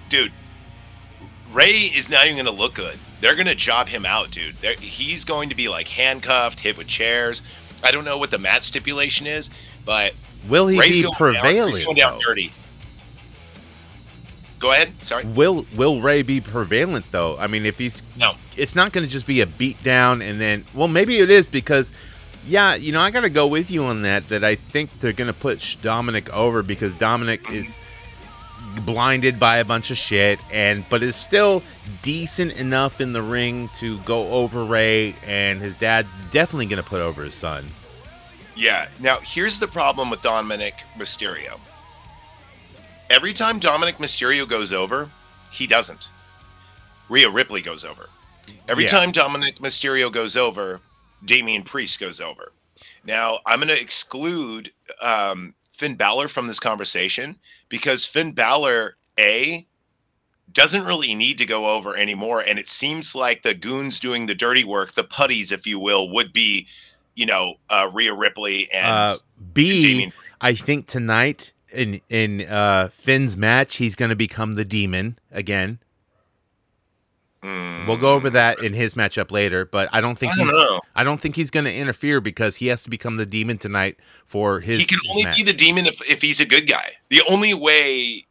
[0.10, 0.32] dude.
[1.52, 3.00] Rey is not even going to look good.
[3.22, 4.58] They're going to job him out, dude.
[4.62, 7.42] They're, he's going to be like handcuffed, hit with chairs.
[7.84, 9.50] I don't know what the mat stipulation is,
[9.86, 10.14] but
[10.48, 11.70] will he Rey's be going down.
[11.70, 12.20] He's going down though?
[12.20, 12.52] dirty.
[14.60, 14.94] Go ahead.
[15.04, 15.24] Sorry.
[15.26, 17.38] Will Will Rey be prevalent though?
[17.38, 18.36] I mean, if he's No.
[18.56, 21.46] it's not going to just be a beat down and then well maybe it is
[21.48, 21.94] because
[22.48, 25.28] yeah you know i gotta go with you on that that i think they're going
[25.28, 27.78] to put dominic over because dominic is
[28.86, 31.62] blinded by a bunch of shit and but is still
[32.02, 36.88] decent enough in the ring to go over rey and his dad's definitely going to
[36.90, 37.68] put over his son
[38.56, 38.88] Yeah.
[39.00, 41.60] Now, here's the problem with Dominic Mysterio.
[43.10, 45.10] Every time Dominic Mysterio goes over,
[45.52, 46.10] he doesn't.
[47.10, 48.10] Rhea Ripley goes over.
[48.68, 48.90] Every Yeah.
[48.90, 50.82] time Dominic Mysterio goes over,
[51.24, 52.52] Damian Priest goes over.
[53.04, 57.38] Now, I'm going to exclude um, Finn Balor from this conversation
[57.70, 59.66] because Finn Balor, A,
[60.52, 62.42] doesn't really need to go over anymore.
[62.42, 66.10] And it seems like the goons doing the dirty work, the putties, if you will,
[66.10, 66.68] would be,
[67.16, 69.18] you know, uh, Rhea Ripley and uh
[69.54, 75.18] b i think tonight in in uh finn's match he's going to become the demon
[75.32, 75.80] again
[77.88, 80.56] We'll go over that in his matchup later, but I don't think I don't he's
[80.56, 80.82] know.
[80.96, 83.98] I don't think he's going to interfere because he has to become the demon tonight
[84.26, 84.80] for his.
[84.80, 85.38] he can his only match.
[85.38, 86.94] be the demon if, if he's a good guy.
[87.10, 88.26] The only way,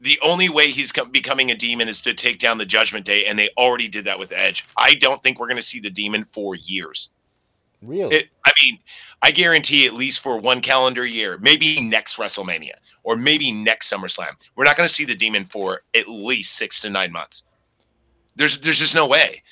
[0.00, 3.24] the only way he's com- becoming a demon is to take down the Judgment Day,
[3.24, 4.66] and they already did that with Edge.
[4.76, 7.08] I don't think we're going to see the demon for years.
[7.82, 8.16] Really.
[8.16, 8.78] It, I mean,
[9.22, 14.32] I guarantee at least for one calendar year, maybe next WrestleMania or maybe next SummerSlam,
[14.56, 17.42] we're not going to see the demon for at least six to nine months.
[18.36, 19.42] There's there's just no way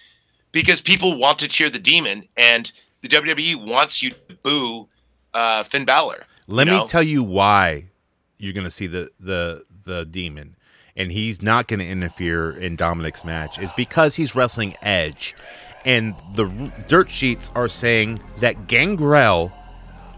[0.52, 2.70] because people want to cheer the demon, and
[3.02, 4.88] the WWE wants you to boo
[5.34, 6.24] uh, Finn Balor.
[6.46, 6.86] Let you me know?
[6.86, 7.90] tell you why
[8.38, 10.56] you're going to see the the the demon,
[10.96, 13.58] and he's not going to interfere in Dominic's match.
[13.58, 15.34] Is because he's wrestling Edge,
[15.86, 19.52] and the r- dirt sheets are saying that Gangrel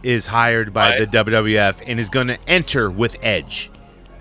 [0.02, 0.98] is hired by Right.
[1.00, 3.70] the WWF and is going to enter with Edge.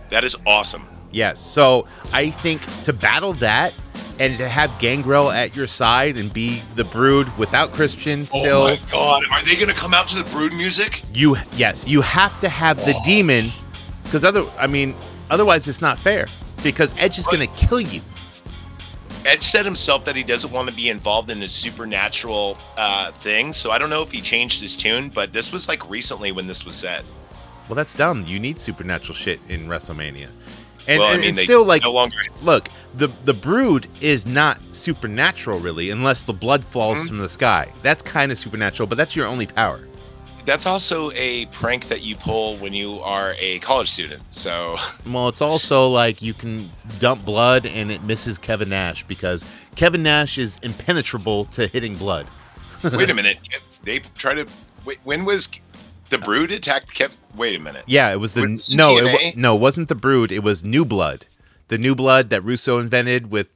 [0.09, 0.85] That is awesome.
[1.11, 1.39] Yes.
[1.39, 3.73] So I think to battle that
[4.19, 8.61] and to have Gangrel at your side and be the Brood without Christian oh still,
[8.63, 11.03] oh my god, are they going to come out to the Brood music?
[11.13, 13.51] you yes, you have to have the demon
[14.03, 14.95] because other I mean
[15.29, 16.25] otherwise it's not fair
[16.63, 18.01] because Edge is going to kill you.
[19.27, 23.53] Edge said himself that he doesn't want to be involved in the supernatural uh, thing,
[23.53, 26.47] so I don't know if he changed his tune, but this was like recently when
[26.47, 27.03] this was said.
[27.67, 28.23] Well, that's dumb.
[28.25, 30.29] You need supernatural shit in WrestleMania.
[30.87, 32.15] And, well, and I mean, it's still like no longer.
[32.41, 37.07] look, the the brood is not supernatural really unless the blood falls Mm-hmm.
[37.09, 37.71] from the sky.
[37.81, 39.86] That's kind of supernatural, but that's your only power.
[40.47, 44.23] That's also a prank that you pull when you are a college student.
[44.33, 49.45] So Well, it's also like you can dump blood and it misses Kevin Nash because
[49.75, 52.27] Kevin Nash is impenetrable to hitting blood.
[52.93, 53.39] wait a minute,
[53.83, 54.47] they try to.
[54.85, 55.49] Wait, when was
[56.09, 56.93] the Brood attacked?
[56.93, 57.15] Kept.
[57.35, 57.83] Wait a minute.
[57.85, 60.31] Yeah, it was the Was no, it, no, it wasn't the brood.
[60.31, 61.27] It was New Blood,
[61.67, 63.49] the New Blood that Russo invented with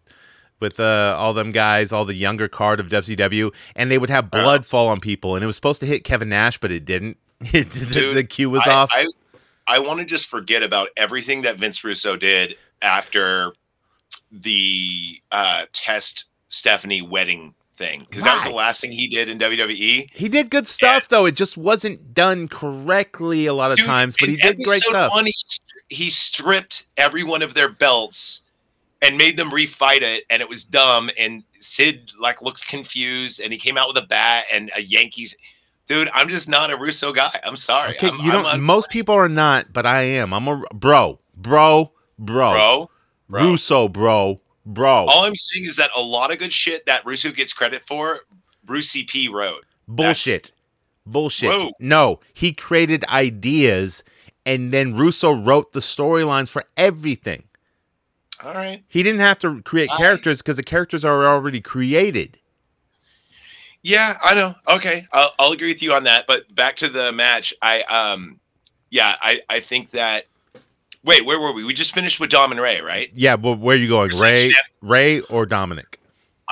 [0.62, 4.32] with uh, all them guys, all the younger card of WCW, and they would have
[4.32, 7.18] blood fall on people, and it was supposed to hit Kevin Nash, but it didn't.
[7.40, 8.92] the, Dude, the cue was I, off.
[8.94, 9.08] I,
[9.68, 13.54] I want to just forget about everything that Vince Russo did after
[14.32, 19.40] the uh, test Stephanie wedding thing because that was the last thing he did in
[19.40, 20.14] WWE.
[20.14, 21.26] he did good stuff though.
[21.26, 25.12] It just wasn't done correctly a lot of Dude, times, but he did great stuff.
[25.12, 25.34] One, he,
[25.90, 28.42] he stripped every one of their belts
[29.02, 31.10] and made them refight it, and it was dumb.
[31.18, 35.36] And Sid like looked confused, and he came out with a bat and a Yankees.
[35.88, 37.40] Dude, I'm just not a Russo guy.
[37.44, 37.96] I'm sorry.
[37.96, 38.62] Okay, I'm, you I'm don't.
[38.62, 40.34] most people are not, but I am.
[40.34, 42.90] I'm a bro, bro, bro, bro.
[43.28, 43.44] bro.
[43.44, 45.06] Russo, bro, bro.
[45.08, 48.22] All I'm saying is that a lot of good shit that Russo gets credit for,
[48.64, 49.66] Bruce CP wrote.
[49.88, 50.54] Bullshit.
[51.06, 51.50] Bullshit.
[51.50, 51.72] Whoa.
[51.80, 54.04] No, he created ideas
[54.46, 57.44] and then Russo wrote the storylines for everything.
[58.44, 58.84] All right.
[58.88, 62.40] He didn't have to create characters because the characters are already created.
[63.84, 64.56] Yeah, I know.
[64.68, 66.28] Okay, I'll, I'll agree with you on that.
[66.28, 68.40] But back to the match, I um,
[68.90, 70.26] yeah, I I think that.
[71.04, 71.64] Wait, where were we?
[71.64, 73.10] We just finished with Dom and Rey, right?
[73.16, 74.12] Yeah, but where are you going?
[74.20, 76.00] Rey, Rey or Dominic?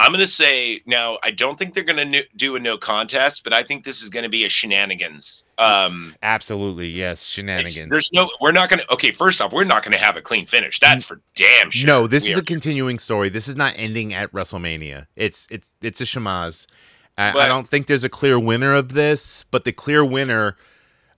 [0.01, 1.19] I'm gonna say now.
[1.23, 4.07] I don't think they're gonna no, do a no contest, but I think this is
[4.07, 5.43] gonna be a shenanigans.
[5.57, 7.23] Um, Absolutely, yes.
[7.25, 7.89] Shenanigans.
[7.91, 8.29] there's no.
[8.39, 8.83] We're not gonna.
[8.89, 10.79] Okay, first off, we're not gonna have a clean finish.
[10.79, 11.85] That's for damn sure.
[11.85, 13.27] No, this We is are- a continuing story.
[13.27, 15.07] This is not ending at WrestleMania.
[15.17, 16.65] It's it's it's a schmozz.
[17.17, 20.55] I, I don't think there's a clear winner of this, but the clear winner,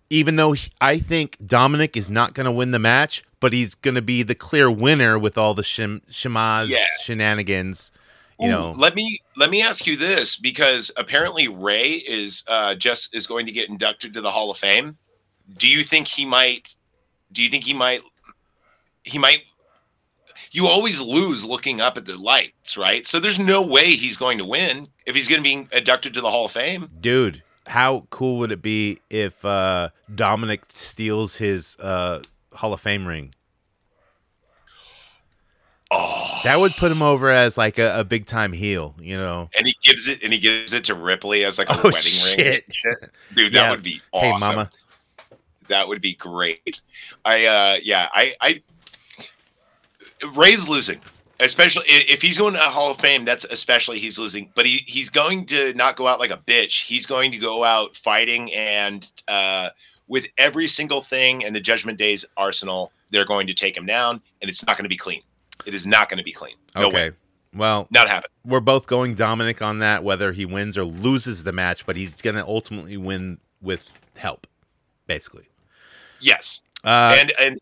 [0.10, 3.76] even though he- I think Dominic is not going to win the match, but he's
[3.76, 6.78] going to be the clear winner with all the shim, schmozz Yeah.
[7.04, 7.91] shenanigans.
[8.41, 12.73] You Ooh, know, let me let me ask you this because apparently Rey is uh,
[12.73, 14.97] just is going to get inducted to the Hall of Fame.
[15.58, 16.75] Do you think he might?
[17.32, 18.01] Do you think he might?
[19.04, 19.41] He might.
[20.51, 23.06] You always lose looking up at the lights, right?
[23.06, 26.21] So there's no way he's going to win if he's going to be inducted to
[26.21, 26.89] the Hall of Fame.
[26.99, 32.21] dude, how cool would it be if uh, Dominic steals his uh,
[32.54, 33.34] Hall of Fame ring?
[35.93, 38.95] Oh, That would put him over as like a, a big time heel.
[38.99, 39.49] You know.
[39.58, 41.99] and he gives it and he gives it to Ripley as like a Oh, wedding
[42.01, 42.65] shit.
[42.86, 42.95] ring.
[43.36, 43.69] Dude, that Yeah.
[43.71, 44.32] would be awesome.
[44.41, 44.71] Hey, mama.
[45.67, 46.82] That would be great.
[47.25, 48.62] I uh yeah, I I
[50.34, 50.99] Rey's losing.
[51.39, 54.51] Especially if he's going to Hall of Fame, that's especially he's losing.
[54.54, 56.84] But he he's going to not go out like a bitch.
[56.86, 59.69] He's going to go out fighting and uh
[60.08, 64.21] with every single thing in the Judgment Day's arsenal, they're going to take him down,
[64.41, 65.21] and it's not going to be clean.
[65.65, 66.56] It is not going to be clean.
[66.76, 67.10] No okay.
[67.10, 67.12] way.
[67.54, 68.30] Well, Not happen.
[68.45, 72.21] we're both going Dominic on that, whether he wins or loses the match, but he's
[72.21, 74.47] going to ultimately win with help,
[75.06, 75.50] basically.
[76.21, 76.62] Yes.
[76.84, 77.60] Uh, and and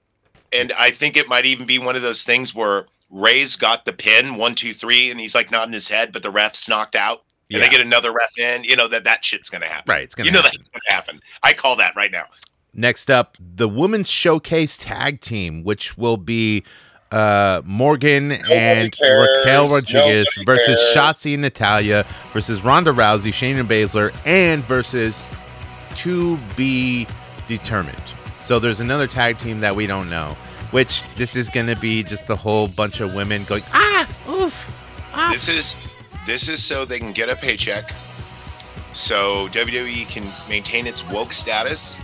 [0.53, 3.93] and I think it might even be one of those things where Rey's got the
[3.93, 7.23] pin one two three, and he's like nodding his head, but the ref's knocked out,
[7.49, 7.65] and Yeah.
[7.65, 8.63] they get another ref in.
[8.63, 9.91] You know that that shit's gonna happen.
[9.91, 10.59] right, it's going You to know happen.
[10.59, 11.21] that's gonna happen.
[11.41, 12.25] I call that right now.
[12.73, 16.63] Next up, the Women's Showcase Tag Team, which will be
[17.11, 19.27] uh, Morgan and cares.
[19.37, 20.95] Raquel Rodriguez Nobody versus cares.
[20.95, 25.25] Shotzi and Natalya versus Ronda Rousey, Shayna Baszler, and versus
[25.95, 27.07] to be
[27.47, 28.13] determined.
[28.39, 30.37] So there's another tag team that we don't know,
[30.71, 34.71] which this is going to be just a whole bunch of women going, ah, oof,
[35.13, 35.31] ah.
[35.33, 35.75] This is
[36.25, 37.91] this is so they can get a paycheck,
[38.93, 41.97] so WWE can maintain its woke status,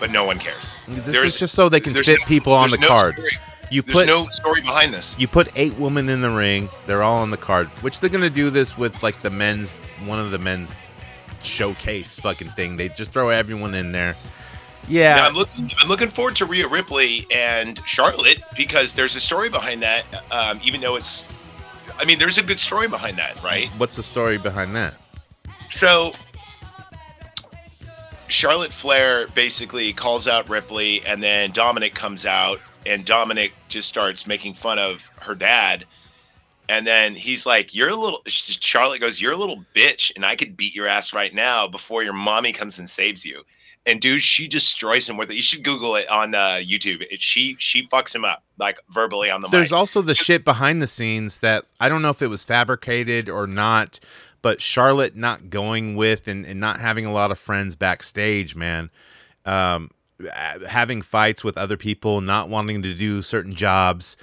[0.00, 0.70] but no one cares.
[0.88, 3.14] This There's- is just so they can fit no- people on the no card.
[3.14, 3.30] story.
[3.70, 5.14] You There's put no story behind this.
[5.18, 6.68] you put eight women in the ring.
[6.86, 10.18] They're all on the card, which they're gonna do this with like the men's one
[10.18, 10.78] of the men's
[11.42, 12.76] showcase fucking thing.
[12.76, 14.16] They just throw everyone in there.
[14.86, 15.70] Yeah, Now, I'm looking.
[15.80, 20.04] I'm looking forward to Rhea Ripley and Charlotte because there's a story behind that.
[20.30, 21.24] Um, even though it's,
[21.98, 23.68] I mean, there's a good story behind that, right?
[23.78, 24.94] what's the story behind that?
[25.72, 26.12] So
[28.28, 34.26] Charlotte Flair basically calls out Ripley, and then Dominic comes out, and Dominic just starts
[34.26, 35.86] making fun of her dad.
[36.68, 40.34] And then he's like, "You're a little." Charlotte goes, "You're a little bitch, and I
[40.34, 43.44] could beat your ass right now before your mommy comes and saves you."
[43.86, 45.36] And dude, she destroys him with it.
[45.36, 47.02] You should Google it on uh, YouTube.
[47.10, 49.52] It, she she fucks him up like verbally on the mic.
[49.52, 49.78] There's mic.
[49.78, 53.46] also the shit behind the scenes that I don't know if it was fabricated or
[53.46, 54.00] not,
[54.40, 58.90] but Charlotte not going with and, and not having a lot of friends backstage, man.
[59.44, 59.90] Um,
[60.66, 64.16] having fights with other people, not wanting to do certain jobs.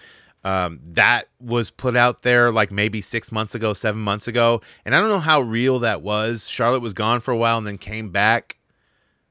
[0.43, 4.61] Um, that was put out there like maybe six months ago, seven months ago.
[4.85, 6.49] And I don't know how real that was.
[6.49, 8.57] Charlotte was gone for a while and then came back.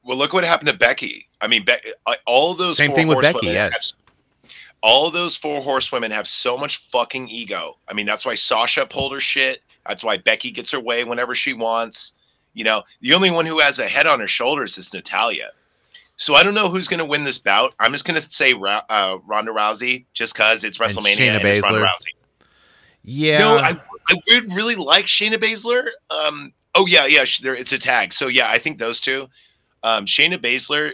[0.05, 1.29] Well, look what happened to Becky.
[1.41, 1.73] I mean, Be-
[2.07, 3.93] uh, all those Same thing with Becky, yes.
[3.93, 4.51] have-
[4.83, 7.77] all those four horsewomen have so much fucking ego.
[7.87, 9.63] I mean, that's why Sasha pulled her shit.
[9.87, 12.13] That's why Becky gets her way whenever she wants.
[12.55, 15.51] You know, the only one who has a head on her shoulders is Natalya.
[16.21, 17.75] So I don't know who's going to win this bout.
[17.81, 21.49] I'm just going to say Ra- uh, Ronda Rousey just because it's WrestleMania Shayna and,
[21.49, 22.45] it's Ronda Rousey.
[23.03, 23.39] Yeah.
[23.39, 23.75] No, I,
[24.11, 25.89] I would really like Shayna Baszler.
[26.11, 28.13] Um, oh yeah, yeah, there, it's a tag.
[28.13, 29.29] So yeah, I think those two.
[29.83, 30.93] Um, Shayna Baszler,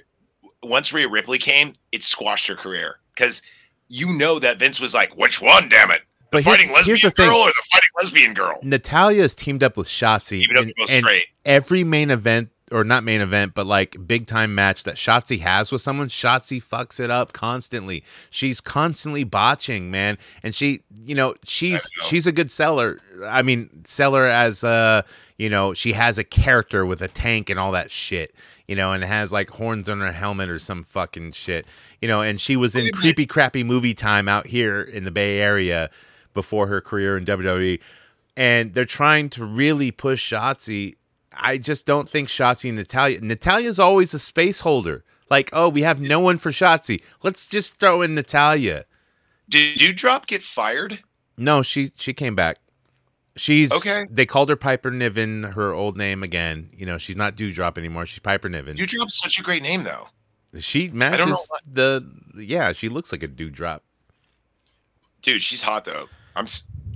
[0.62, 3.42] once Rhea Ripley came, it squashed her career because
[3.88, 5.68] you know that Vince was like, "Which one?
[5.68, 7.28] Damn it, but here's, fighting lesbian here's the thing.
[7.28, 10.38] girl or the fighting lesbian girl?" Natalya is teamed up with Shotzi.
[10.38, 11.26] Even though and- both and straight.
[11.44, 15.70] every main event or not main event, but like big time match that Shotzi has
[15.70, 18.02] with someone, Shotzi fucks it up constantly.
[18.30, 20.18] She's constantly botching, man.
[20.42, 23.00] And she, you know, she's she's a good seller.
[23.24, 25.02] I mean, seller as uh,
[25.38, 28.34] you know, she has a character with a tank and all that shit.
[28.66, 31.66] You know, and has like horns on her helmet or some fucking shit.
[32.00, 35.38] You know, and she was in creepy crappy movie time out here in the Bay
[35.38, 35.88] Area
[36.34, 37.80] before her career in WWE.
[38.36, 40.96] And they're trying to really push Shotzi
[41.38, 43.20] I just don't think Shotzi and Natalya.
[43.20, 45.04] Natalya's always a space holder.
[45.28, 47.02] Like, oh, we have no one for Shotzi.
[47.22, 48.84] Let's just throw in Natalya.
[49.48, 51.02] Did Dewdrop get fired?
[51.36, 52.58] No, she she came back.
[53.36, 54.06] She's Okay.
[54.10, 56.70] They called her Piper Niven, her old name again.
[56.74, 58.06] You know, she's not Dewdrop anymore.
[58.06, 58.76] She's Piper Niven.
[58.76, 60.08] Dewdrop's such a great name, though.
[60.58, 62.72] she matches the yeah.
[62.72, 63.82] She looks like a Dewdrop.
[65.22, 66.08] Dude, she's hot though.
[66.34, 66.46] I'm.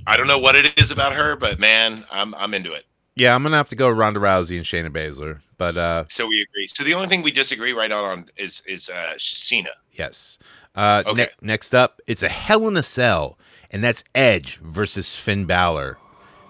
[0.06, 2.86] I don't know what it is about her, but man, I'm I'm into it.
[3.20, 5.40] Yeah, I'm gonna have to go Ronda Rousey and Shayna Baszler.
[5.58, 6.66] But uh, So we agree.
[6.68, 9.70] So the only thing we disagree right on, on is is uh, Cena.
[9.92, 10.38] Yes.
[10.74, 11.24] Uh, Okay.
[11.24, 13.36] ne- next up, it's a Hell in a Cell,
[13.70, 15.98] and that's Edge versus Finn Balor,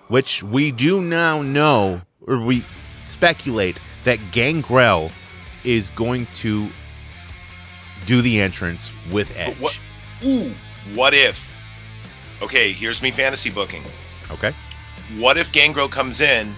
[0.06, 2.62] which we do now know, or we
[3.06, 5.11] speculate that Gangrel
[5.64, 6.68] is going to
[8.06, 9.59] do the entrance with Edge.
[9.59, 9.80] what-
[10.24, 10.54] Ooh,
[10.94, 11.48] what if?
[12.42, 13.83] Okay, here's me fantasy booking.
[14.30, 14.52] Okay.
[15.18, 16.55] What if Gangrel comes in,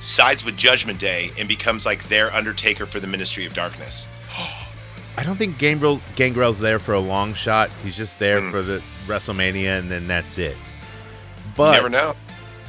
[0.00, 4.06] sides with Judgment Day, and becomes like their Undertaker for the Ministry of Darkness?
[5.16, 7.70] I don't think Gangrel Gangrel's there for a long shot.
[7.82, 8.50] He's just there Hmm.
[8.50, 10.56] for the WrestleMania, and then that's it.
[10.56, 12.14] You But never know.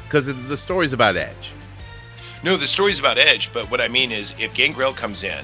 [0.06, 1.52] because the story's about Edge.
[2.42, 5.44] No, the story's about Edge, but what I mean is if Gangrel comes in,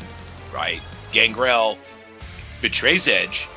[0.53, 0.81] right?
[1.11, 1.77] Gangrel
[2.61, 3.47] betrays Edge.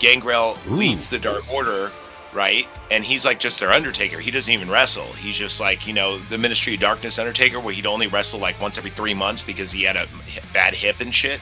[0.00, 0.74] Gangrel Ooh.
[0.74, 1.90] leads the Dark Order,
[2.34, 2.66] right?
[2.90, 4.18] And he's like just their Undertaker.
[4.18, 5.12] He doesn't even wrestle.
[5.12, 8.60] He's just like, you know, the Ministry of Darkness Undertaker, where he'd only wrestle like
[8.60, 10.06] once every three months because he had a
[10.52, 11.40] bad hip and shit.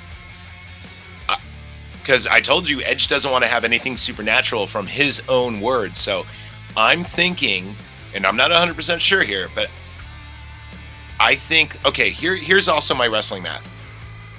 [1.29, 1.37] Uh,
[1.95, 5.99] because I told you, Edge doesn't want to have anything supernatural from his own words.
[5.99, 6.27] So
[6.77, 7.75] I'm thinking,
[8.15, 9.71] and I'm not 100% sure here, but
[11.19, 12.11] I think okay.
[12.11, 13.69] Here, here's also my wrestling math.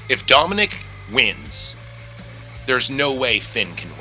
[0.09, 0.77] If Dominic
[1.11, 1.75] wins,
[2.65, 3.92] there's no way Finn can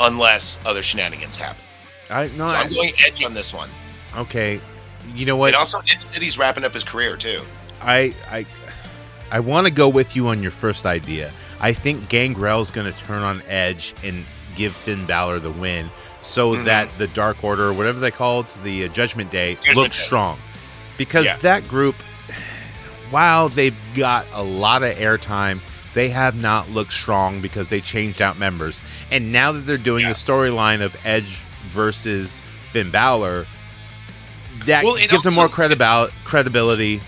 [0.00, 1.62] unless other shenanigans happen.
[2.10, 2.46] I no.
[2.48, 3.70] So I, I'm going Edge on this one.
[4.16, 4.60] okay.
[5.14, 5.48] You know what?
[5.48, 7.40] And also, Edge said he's wrapping up his career too.
[7.82, 8.46] I I
[9.30, 11.32] I want to go with you on your first idea.
[11.60, 15.90] I think Gangrel's going to turn on Edge and give Finn Balor the win,
[16.22, 16.64] so Mhm.
[16.66, 20.04] that the Dark Order, whatever they call it, the uh, Judgment Day, Judgment looks Day.
[20.06, 20.38] strong.
[20.96, 21.36] Because Yeah.
[21.36, 21.94] that group,
[23.10, 25.60] while they've got a lot of airtime,
[25.94, 28.82] they have not looked strong because they changed out members.
[29.10, 30.10] And now that they're doing Yeah.
[30.10, 33.46] the storyline of Edge versus Finn Balor,
[34.66, 37.00] that Well, gives them more also- credibil- credibility.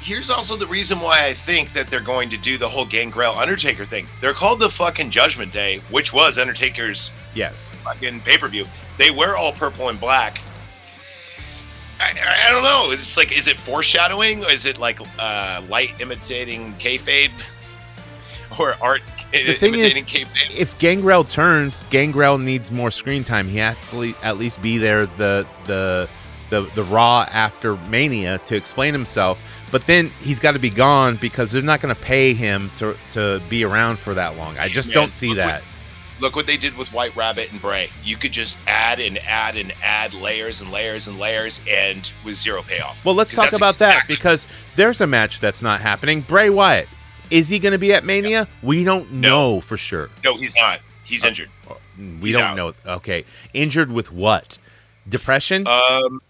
[0.00, 3.36] Here's also the reason why I think that they're going to do the whole Gangrel
[3.38, 4.06] Undertaker thing.
[4.20, 7.70] They're called the fucking Judgment Day, which was Undertaker's Yes.
[7.84, 8.66] fucking pay per view.
[8.96, 10.40] They wear all purple and black.
[12.00, 12.12] I,
[12.46, 12.90] I don't know.
[12.92, 14.44] It's like, is it foreshadowing?
[14.44, 17.32] Is it like uh, light imitating kayfabe,
[18.58, 20.02] or art The thing is,
[20.50, 23.48] if Gangrel turns, Gangrel needs more screen time.
[23.48, 26.08] He has to le- at least be there the the
[26.50, 29.40] the the Raw after Mania to explain himself.
[29.70, 32.96] But then he's got to be gone because they're not going to pay him to
[33.10, 34.56] to be around for that long.
[34.58, 35.62] I just Man, don't see look that.
[36.20, 37.90] Look what they did with White Rabbit and Bray.
[38.02, 42.34] You could just add and add and add layers and layers and layers, and with
[42.34, 43.04] zero payoff.
[43.04, 46.22] Well, let's talk about that because there's a match that's not happening.
[46.22, 46.88] Bray Wyatt
[47.30, 48.48] is he going to be at Mania?
[48.62, 49.54] We don't No.
[49.54, 50.10] know for sure.
[50.24, 50.80] no, he's not.
[51.04, 51.48] He's injured.
[51.98, 52.56] We He's don't out.
[52.56, 52.74] know.
[52.86, 53.24] Okay,
[53.54, 54.58] injured with what?
[55.08, 55.66] Depression?
[55.66, 56.20] Um,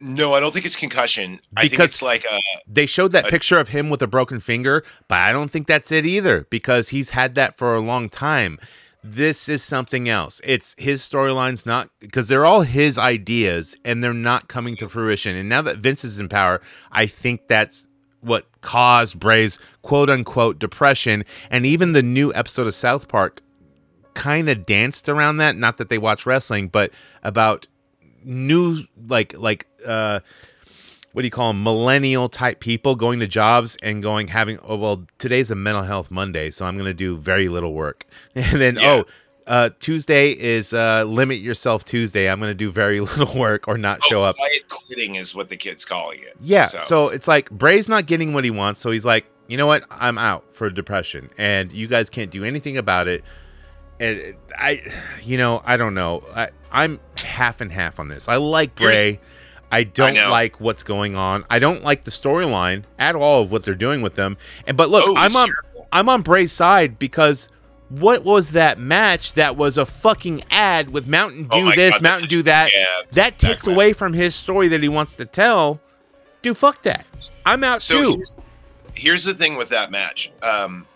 [0.00, 1.40] no, I don't think it's concussion.
[1.56, 4.06] I think Because- it's like uh, they showed that I- picture of him with a
[4.06, 7.80] broken finger, but I don't think that's it either because he's had that for a
[7.80, 8.58] long time.
[9.02, 10.40] This is something else.
[10.44, 15.36] It's his storylines, not because they're all his ideas and they're not coming to fruition.
[15.36, 17.86] And now that Vince is in power, I think that's
[18.24, 21.24] what caused Bray's quote unquote depression.
[21.50, 23.42] And even the new episode of South Park
[24.14, 25.56] kind of danced around that.
[25.56, 26.90] Not that they watch wrestling, but
[27.22, 27.66] about
[28.24, 30.20] new like like uh
[31.12, 34.76] what do you call them millennial type people going to jobs and going having oh
[34.76, 38.60] well today's a mental health monday so i'm going to do very little work and
[38.62, 38.90] then Yeah.
[38.90, 39.04] oh
[39.46, 43.76] uh tuesday is uh limit yourself tuesday i'm going to do very little work or
[43.76, 46.34] not show oh, up Quiet quitting is what the kid's calling it.
[46.40, 47.08] yeah so.
[47.08, 50.16] it's like bray's not getting what he wants so he's like you know what i'm
[50.18, 53.22] out for depression and you guys can't do anything about it
[54.00, 54.82] and i
[55.22, 59.00] you know i don't know I, i'm half and half on this i like Here's-
[59.02, 59.20] bray
[59.72, 60.30] I don't know.
[60.30, 61.44] like what's going on.
[61.50, 64.36] I don't like the storyline at all of what they're doing with them.
[64.68, 65.52] And but look, Oh, I'm on.
[65.90, 67.48] I'm on Bray's side because
[67.88, 71.92] what was that match that was a fucking ad with Mountain Oh Dew my this,
[71.92, 72.70] God, Mountain Dew that?
[72.74, 73.74] yeah, that takes exactly.
[73.74, 75.80] away from his story that he wants to tell.
[76.42, 77.06] Dude, fuck that.
[77.46, 78.10] I'm out So too.
[78.16, 78.36] here's,
[78.94, 80.32] here's the thing with that match.
[80.42, 80.86] Um,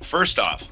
[0.00, 0.64] first off,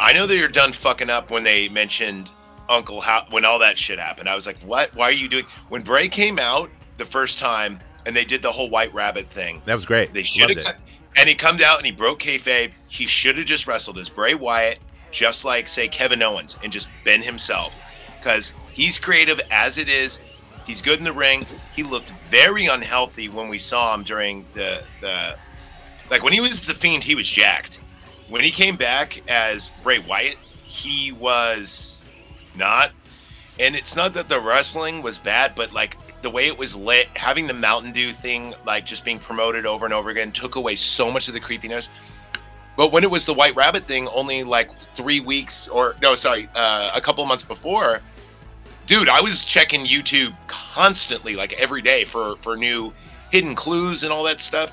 [0.00, 2.30] I know that you're done fucking up when they mentioned
[2.68, 4.28] Uncle How when all that shit happened.
[4.28, 4.94] I was like, what?
[4.94, 5.44] Why are you doing?
[5.70, 9.60] When Bray came out the first time and they did the whole White Rabbit thing,
[9.64, 10.12] That was great.
[10.14, 10.58] they should have.
[10.58, 10.74] it.
[11.18, 12.70] And he comes out and he broke kayfabe.
[12.88, 14.78] He should have just wrestled as Bray Wyatt,
[15.10, 17.74] just like say Kevin Owens, and just been himself,
[18.18, 20.20] because he's creative as it is.
[20.64, 21.44] He's good in the ring.
[21.74, 25.36] He looked very unhealthy when we saw him during the the
[26.08, 27.02] like when he was the Fiend.
[27.02, 27.80] He was jacked.
[28.28, 32.00] When he came back as Bray Wyatt, he was
[32.54, 32.92] not.
[33.58, 37.08] And it's not that the wrestling was bad, but like the way it was lit,
[37.14, 40.76] having the Mountain Dew thing, like just being promoted over and over again, took away
[40.76, 41.88] so much of the creepiness.
[42.76, 46.48] But when it was the White Rabbit thing, only like three weeks or no, sorry,
[46.54, 48.00] uh, a couple months before,
[48.86, 52.92] dude, I was checking YouTube constantly, like every day for for new
[53.30, 54.72] hidden clues and all that stuff.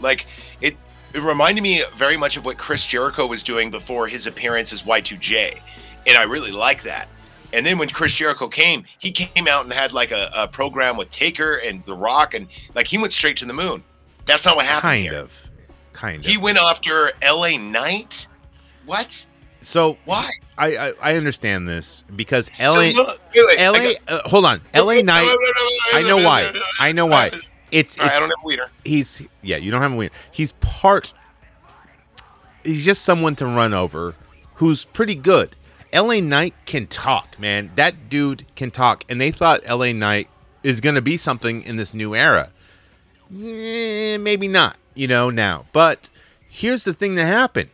[0.00, 0.26] Like
[0.60, 0.76] it,
[1.12, 4.82] it reminded me very much of what Chris Jericho was doing before his appearance as
[4.82, 5.58] Y2J,
[6.06, 7.08] and I really like that.
[7.52, 10.96] And then when Chris Jericho came, he came out and had like a, a program
[10.96, 13.82] with Taker and The Rock, and like he went straight to the moon.
[14.26, 14.82] That's not what happened.
[14.82, 15.14] Kind here.
[15.14, 15.50] of.
[15.92, 16.30] Kind of.
[16.30, 18.26] He went after LA Knight.
[18.84, 19.26] What?
[19.60, 20.30] so Why?
[20.56, 24.60] I, I I understand this because So, LA look, wait, LA got- uh, hold on.
[24.74, 25.36] LA Knight
[25.92, 26.52] I know why.
[26.78, 27.32] I know why.
[27.70, 28.70] It's, right, I don't have a weeder.
[28.84, 30.10] he's yeah, you don't have a win.
[30.30, 31.12] He's part
[32.64, 34.14] he's just someone to run over
[34.54, 35.56] who's pretty good.
[35.92, 37.70] LA Knight can talk, man.
[37.76, 39.04] That dude can talk.
[39.08, 40.28] And they thought LA Knight
[40.62, 42.50] is gonna be something in this new era.
[43.32, 45.66] Eh, maybe not, you know, now.
[45.72, 46.10] But
[46.48, 47.70] here's the thing that happened.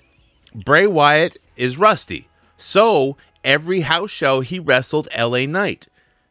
[0.55, 2.29] Bray Wyatt is rusty.
[2.57, 5.89] So every house show he wrestled LA Knight.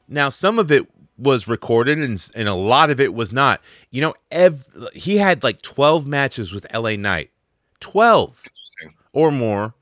[0.08, 3.62] Now some of it was recorded and, and a lot of it was not.
[3.92, 7.30] You know, ev- he had like 12 matches with LA Knight.
[7.80, 8.44] 12
[9.12, 9.74] or more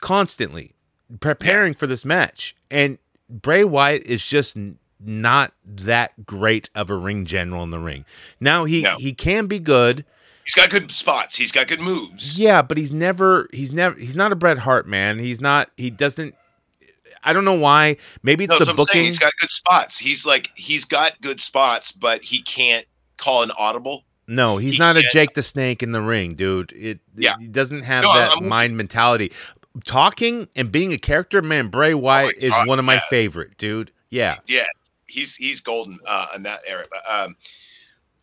[0.00, 0.72] constantly
[1.20, 2.54] preparing for this match.
[2.70, 2.98] And
[3.28, 4.56] Bray Wyatt is just
[5.00, 8.04] not that great of a ring general in the ring.
[8.40, 8.96] Now he No.
[8.98, 10.04] he can be good.
[10.44, 11.36] He's got good spots.
[11.36, 12.38] He's got good moves.
[12.38, 15.18] Yeah, but he's never he's never he's not a Bret Hart man.
[15.18, 16.34] He's not he doesn't
[17.24, 17.96] I don't know why.
[18.22, 19.02] Maybe it's No, the that's what I'm saying.
[19.02, 19.04] booking.
[19.06, 19.98] He's got good spots.
[19.98, 22.86] He's like he's got good spots, but he can't
[23.16, 24.04] call an audible.
[24.28, 26.72] no, he's he not a can't- Jake the Snake in the ring, dude.
[26.72, 27.36] It Yeah.
[27.38, 29.32] he doesn't have No, that I'm mind mentality.
[29.84, 33.02] Talking and being a character, man, Bray Wyatt is God, one of my yeah.
[33.10, 33.92] favorite, dude.
[34.10, 34.36] Yeah.
[34.46, 34.66] Yeah,
[35.06, 36.60] he's he's golden uh, in that.
[36.66, 37.36] But, um,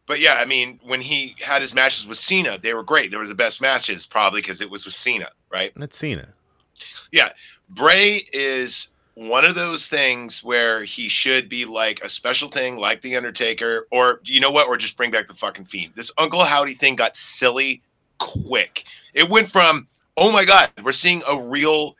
[0.06, 3.12] but yeah, I mean, when he had his matches with Cena, they were great.
[3.12, 5.72] They were the best matches, probably because it was with Cena, right?
[5.76, 6.30] That's Cena.
[7.12, 7.30] Yeah,
[7.70, 13.02] Bray is one of those things where he should be like a special thing, like
[13.02, 15.94] the Undertaker, or you know what, or just bring back the fucking Fiend.
[15.96, 17.82] This Uncle Howdy thing got silly
[18.18, 18.86] quick.
[19.14, 19.88] It went from
[20.18, 21.96] oh my god, we're seeing a real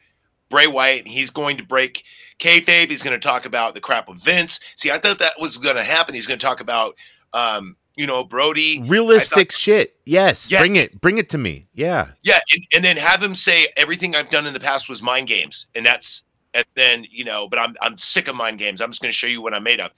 [0.50, 2.04] Bray Wyatt, and he's going to break
[2.40, 2.90] kayfabe.
[2.90, 4.60] He's going to talk about the crap with Vince.
[4.76, 6.14] See, I thought that was going to happen.
[6.14, 6.96] He's going to talk about,
[7.34, 8.82] um, you know, Brody.
[8.86, 9.96] Realistic thought- shit.
[10.06, 10.62] Yes, Yes.
[10.62, 10.90] Bring it.
[11.02, 11.68] Bring it to me.
[11.74, 12.10] Yeah.
[12.22, 15.28] Yeah, and, and then have him say everything I've done in the past was mind
[15.28, 18.80] games, and that's and then you know, but I'm I'm sick of mind games.
[18.82, 19.92] I'm just going to show you what I'm made of.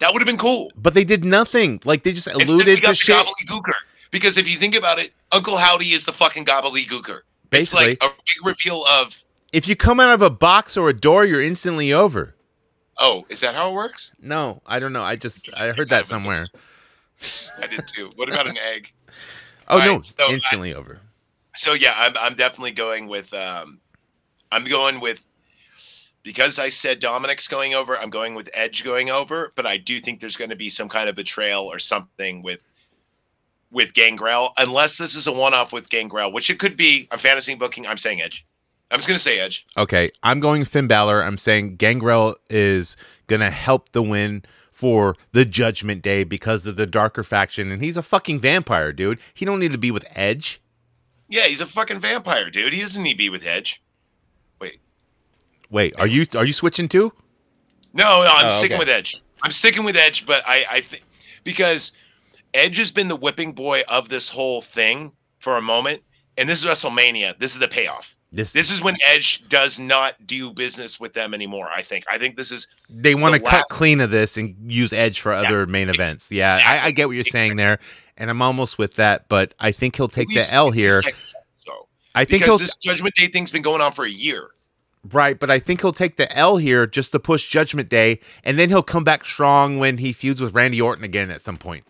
[0.00, 0.72] That would have been cool.
[0.74, 1.80] But they did nothing.
[1.84, 3.26] Like they just Instead, alluded got to the shit.
[3.26, 3.74] gobbledygooker.
[4.10, 7.20] Because if you think about it, Uncle Howdy is the fucking gobbledygooker.
[7.54, 7.92] Basically.
[7.92, 9.22] it's like a big reveal of.
[9.52, 12.34] If you come out of a box or a door, you're instantly over.
[12.98, 14.12] Oh, is that how it works?
[14.20, 15.02] No, I don't know.
[15.02, 16.48] I just I heard that somewhere.
[17.62, 18.10] I did too.
[18.16, 18.92] What about an egg?
[19.66, 21.00] Oh All no, right, so I- instantly over.
[21.54, 23.80] So yeah, I'm I'm definitely going with um
[24.52, 25.24] I'm going with
[26.22, 30.00] because I said Dominic's going over, I'm going with Edge going over, but I do
[30.00, 32.62] think there's going to be some kind of betrayal or something with
[33.74, 37.06] with Gangrel, unless this is a one-off with Gangrel, which it could be.
[37.10, 37.86] I'm fantasy booking.
[37.86, 38.46] I'm saying Edge.
[38.90, 39.66] I'm just going to say Edge.
[39.76, 41.22] Okay, I'm going Finn Balor.
[41.22, 42.96] I'm saying Gangrel is
[43.26, 47.96] gonna help the win for the Judgment Day because of the darker faction, and he's
[47.96, 49.18] a fucking vampire, dude.
[49.32, 50.60] He don't need to be with Edge.
[51.28, 52.72] Yeah, he's a fucking vampire, dude.
[52.72, 53.82] He doesn't need to be with Edge.
[54.60, 54.80] Wait,
[55.70, 57.12] Wait, are you are you switching too?
[57.92, 58.78] No, no, I'm Oh, sticking okay.
[58.78, 59.22] with Edge.
[59.42, 61.02] I'm sticking with Edge, but I, I think
[61.44, 61.92] because
[62.54, 66.02] Edge has been the whipping boy of this whole thing for a moment,
[66.38, 67.38] and this is WrestleMania.
[67.38, 68.14] This is the payoff.
[68.32, 71.68] This, This is when Edge does not do business with them anymore.
[71.72, 72.04] I think.
[72.10, 74.92] I think this is they want to the cut last- clean of this and use
[74.92, 76.32] Edge for other main events.
[76.32, 77.78] Yeah, I, I get what you're saying there,
[78.16, 79.28] and I'm almost with that.
[79.28, 81.02] But I think he'll take least- the L here.
[81.64, 84.50] So I think because he'll this Judgment Day thing's been going on for a year.
[85.12, 88.58] right, but I think he'll take the L here just to push Judgment Day, and
[88.58, 91.84] then he'll come back strong when he feuds with Randy Orton again at some point.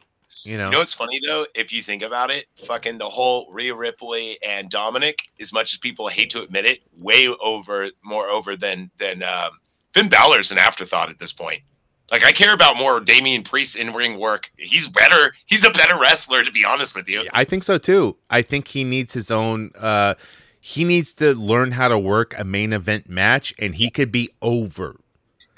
[0.44, 1.46] You know, You know what's funny though?
[1.54, 5.78] If you think about it, fucking the whole Rhea Ripley and Dominic, as much as
[5.78, 9.58] people hate to admit it, way over, more over than than um,
[9.94, 11.62] Finn Balor's an afterthought at this point.
[12.10, 14.50] Like I care about more Damian Priest in ring work.
[14.58, 15.34] He's better.
[15.46, 17.26] He's a better wrestler, to be honest with you.
[17.32, 18.18] I think so too.
[18.28, 19.70] I think he needs his own.
[19.80, 20.14] uh
[20.60, 24.28] He needs to learn how to work a main event match, and he could be
[24.42, 24.96] over.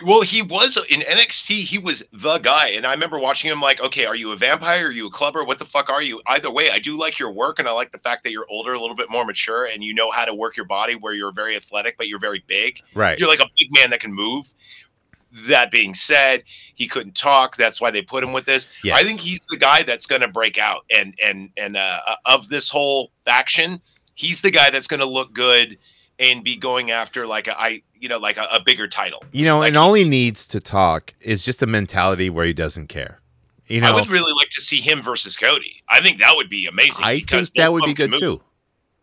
[0.04, 1.64] Well, he was in NXT.
[1.64, 3.62] He was the guy, and I remember watching him.
[3.62, 4.88] Like, okay, are you a vampire?
[4.88, 5.42] Are you a clubber?
[5.42, 6.20] What the fuck are you?
[6.26, 8.74] Either way, I do like your work, and I like the fact that you're older,
[8.74, 10.96] a little bit more mature, and you know how to work your body.
[10.96, 12.82] Where you're very athletic, but you're very big.
[12.94, 13.18] Right.
[13.18, 14.52] You're like a big man that can move.
[15.48, 16.44] That being said,
[16.74, 17.56] he couldn't talk.
[17.56, 18.66] That's why they put him with this.
[18.84, 18.98] Yes.
[18.98, 22.50] I think he's the guy that's going to break out, and and and uh, of
[22.50, 23.80] this whole faction,
[24.14, 25.78] he's the guy that's going to look good
[26.18, 29.22] and be going after like a I you know like a, a bigger title.
[29.32, 32.52] You know, Like and all he needs to talk is just a mentality where he
[32.52, 33.20] doesn't care.
[33.66, 35.82] You know, I would really like to see him versus Cody.
[35.88, 37.04] I think that would be amazing.
[37.04, 38.20] I because think that would be good move.
[38.20, 38.40] too.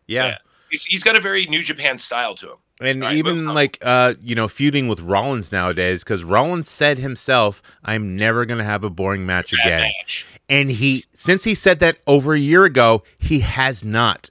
[0.06, 0.26] Yeah.
[0.26, 0.38] Yeah.
[0.70, 2.56] He's, he's got a very New Japan style to him.
[2.80, 7.62] And right, even like uh, you know, feuding with Rollins nowadays, because Rollins said himself,
[7.84, 9.80] I'm never gonna have a boring match Bad again.
[9.82, 10.26] match.
[10.48, 14.28] And he since he said that over a year ago, he has not.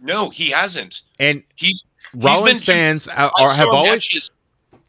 [0.00, 1.02] No, he hasn't.
[1.20, 1.84] And He's
[2.14, 4.30] Rollins fans are, have always matches.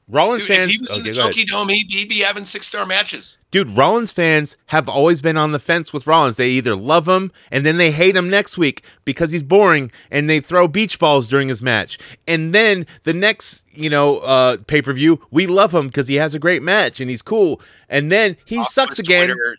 [0.08, 1.14] Rollins Dude, if fans he was in the.
[1.14, 3.38] Tokyo Dome, he'd, he'd be having six star matches.
[3.50, 6.38] Dude, Rollins fans have always been on the fence with Rollins.
[6.38, 10.30] They either love him and then they hate him next week because he's boring and
[10.30, 11.98] they throw beach balls during his match.
[12.28, 16.16] And then the next, you know, uh, pay per view, we love him because he
[16.16, 17.60] has a great match and he's cool.
[17.90, 19.28] And then he Also, sucks again.
[19.28, 19.58] Twitter-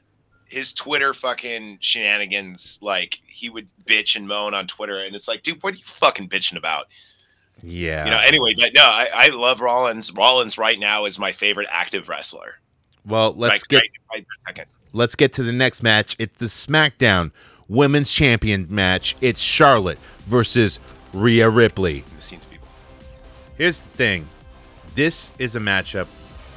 [0.48, 5.42] his Twitter fucking shenanigans, like he would bitch and moan on Twitter, and it's like,
[5.42, 6.86] dude, what are you fucking bitching about?
[7.62, 8.04] Yeah.
[8.04, 8.18] You know.
[8.18, 10.12] Anyway, but no, I, I love Rollins.
[10.12, 12.56] Rollins right now is my favorite active wrestler.
[13.04, 14.66] well, let's Like, get right, right second.
[14.92, 16.16] let's get to the next match.
[16.18, 17.30] It's the SmackDown
[17.68, 19.16] Women's Champion match.
[19.20, 20.80] It's Charlotte versus
[21.12, 22.04] Rhea Ripley.
[22.16, 22.68] The scenes, people.
[23.56, 24.28] Here's the thing.
[24.94, 26.06] This is a matchup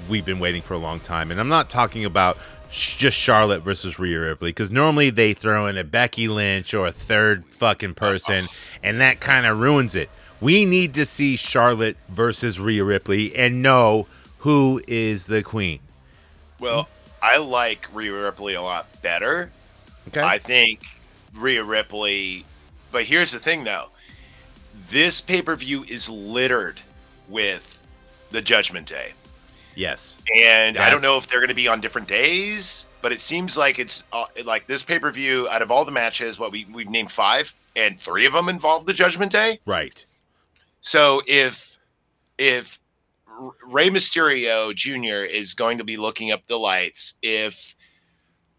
[0.09, 1.31] we've been waiting for a long time.
[1.31, 2.37] And I'm not talking about
[2.71, 6.91] just Charlotte versus Rhea Ripley because normally they throw in a Becky Lynch or a
[6.91, 8.47] third fucking person
[8.83, 10.09] and that kind of ruins it.
[10.41, 14.07] We need to see Charlotte versus Rhea Ripley and know
[14.39, 15.79] who is the queen.
[16.59, 16.87] Well,
[17.21, 19.51] I like Rhea Ripley a lot better.
[20.07, 20.21] Okay.
[20.21, 20.81] I think
[21.35, 22.45] Rhea Ripley,
[22.91, 23.87] but here's the thing though.
[24.89, 26.81] This pay-per-view is littered
[27.27, 27.83] with
[28.31, 29.11] the Judgment Day.
[29.75, 30.17] yes.
[30.41, 33.55] And I don't know if they're going to be on different days, but it seems
[33.57, 37.11] like it's uh, like this pay-per-view out of all the matches, what we we've named
[37.11, 39.59] 5 and 3 of them involve the Judgment Day.
[39.65, 40.05] Right.
[40.82, 41.77] So if
[42.38, 42.80] if
[43.63, 45.23] Rey Mysterio Jr.
[45.23, 47.15] is going to be looking up the lights.
[47.21, 47.75] If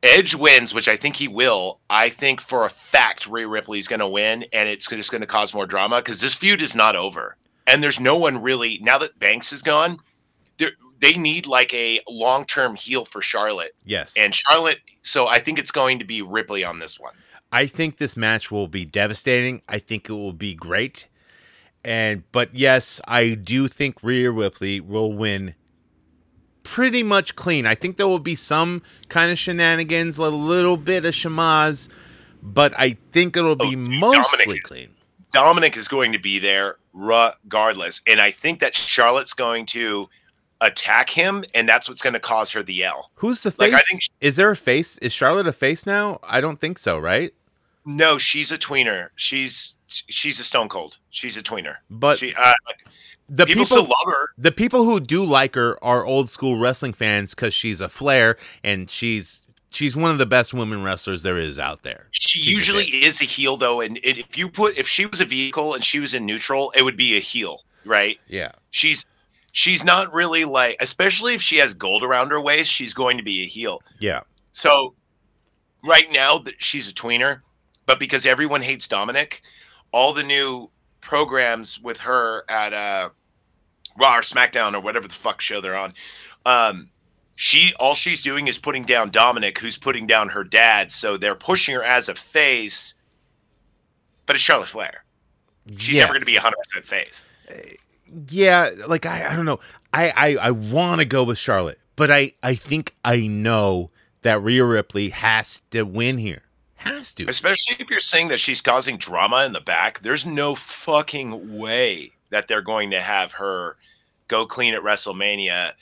[0.03, 3.89] Edge wins, which I think he will, I think for a fact Rhea Ripley is
[3.89, 6.75] going to win, and it's just going to cause more drama because this feud is
[6.75, 9.99] not over, and there's no one really now that Banks is gone.
[11.01, 13.73] They need like a long term heel for Charlotte.
[13.85, 14.79] Yes, and Charlotte.
[15.03, 17.15] So I think it's going to be Ripley on this one.
[17.53, 19.63] I think this match will be devastating.
[19.69, 21.09] I think it will be great.
[21.85, 25.55] And but yes, I do think Rhea Ripley will win
[26.63, 27.67] pretty much clean.
[27.67, 31.89] I think there will be some kind of shenanigans, a little bit of schmozz,
[32.43, 34.89] but I think it'll be oh, mostly Dominic clean.
[35.31, 38.01] Dominic is going to be there regardless.
[38.07, 40.09] And I think that Charlotte's going to
[40.61, 43.11] attack him, and that's what's going to cause her the L.
[43.17, 43.73] Who's the face?
[43.73, 44.99] Like, think, is there a face?
[44.99, 46.19] Is Charlotte a face now?
[46.23, 47.33] I don't think so, right?
[47.87, 49.09] No, she's a tweener.
[49.17, 50.99] She's she's a stone cold.
[51.11, 51.77] She's a tweener.
[51.91, 52.53] But she, uh,
[53.29, 54.29] the people, people love her.
[54.39, 58.37] The people who do like her are old school wrestling fans because she's a flair
[58.65, 59.41] and she's
[59.71, 62.09] she's one of the best women wrestlers there is out there.
[62.11, 65.07] She she's usually a is a heel though, and it, if you put if she
[65.07, 68.19] was a vehicle and she was in neutral, it would be a heel, right?
[68.27, 68.53] Yeah.
[68.71, 69.07] She's
[69.53, 73.23] she's not really like, especially if she has gold around her waist, she's going to
[73.23, 73.83] be a heel.
[73.99, 74.21] Yeah.
[74.53, 74.95] So
[75.85, 77.41] right now that she's a tweener,
[77.87, 79.43] but because everyone hates Dominic,
[79.93, 80.71] all the new
[81.11, 83.11] programs with her at uh
[83.99, 85.93] Raw or SmackDown or whatever the fuck show they're on.
[86.47, 86.89] Um,
[87.35, 90.93] she all she's doing is putting down Dominic, who's putting down her dad.
[90.93, 92.95] So they're pushing her as a face,
[94.25, 95.05] but it's Charlotte Flair.
[95.77, 96.03] She's yes.
[96.03, 97.27] never going to be a hundred percent face.
[98.29, 99.59] Yeah, like I, I don't know.
[99.93, 103.91] I I, I want to go with Charlotte, but I I think I know
[104.23, 106.43] that Rhea Ripley has to win here.
[106.81, 110.01] Has to, especially if you're saying that she's causing drama in the back.
[110.01, 113.77] There's no fucking way that they're going to have her
[114.29, 115.73] go clean at WrestleMania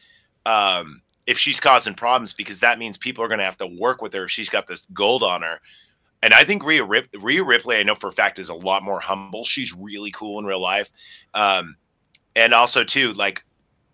[0.44, 4.02] um, if she's causing problems because that means people are going to have to work
[4.02, 5.60] with her if she's got this gold on her.
[6.20, 8.82] And I think Rhea, Rip- Rhea Ripley, I know for a fact, is a lot
[8.82, 9.44] more humble.
[9.44, 10.90] She's really cool in real life.
[11.32, 11.76] Um,
[12.34, 13.44] and also, too, like,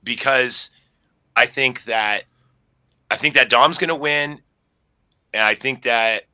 [0.03, 0.71] because
[1.37, 2.25] I think that
[3.11, 4.41] I think that Dom's going to win.
[5.35, 6.25] And I think that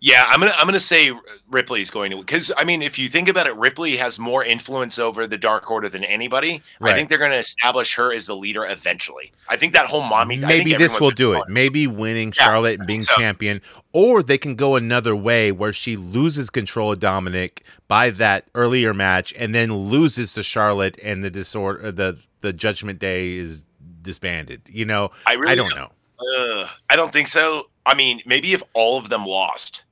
[0.00, 1.10] yeah, I'm gonna I'm gonna say
[1.48, 4.98] Ripley's going to because I mean if you think about it, Ripley has more influence
[4.98, 6.62] over the Dark Order than anybody.
[6.80, 6.92] Right.
[6.92, 9.32] I think they're going to establish her as the leader eventually.
[9.48, 10.36] I think that whole mommy.
[10.36, 11.44] Maybe this will do it.
[11.48, 13.14] Maybe winning yeah, Charlotte and being so.
[13.14, 18.44] champion, or they can go another way where she loses control of Dominic by that
[18.54, 23.64] earlier match, and then loses to Charlotte, and the disorder the the Judgment Day is
[24.02, 24.60] disbanded.
[24.66, 25.90] You know, I really I don't know.
[26.18, 27.70] Uh, I don't think so.
[27.86, 29.84] I mean, maybe if all of them lost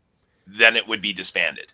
[0.47, 1.73] then it would be disbanded.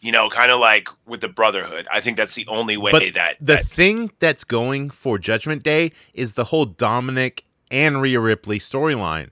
[0.00, 1.88] You know, kind of like with the Brotherhood.
[1.92, 5.64] I think that's the only way but that the that, thing that's going for Judgment
[5.64, 9.30] Day is the whole Dominic and Rhea Ripley storyline.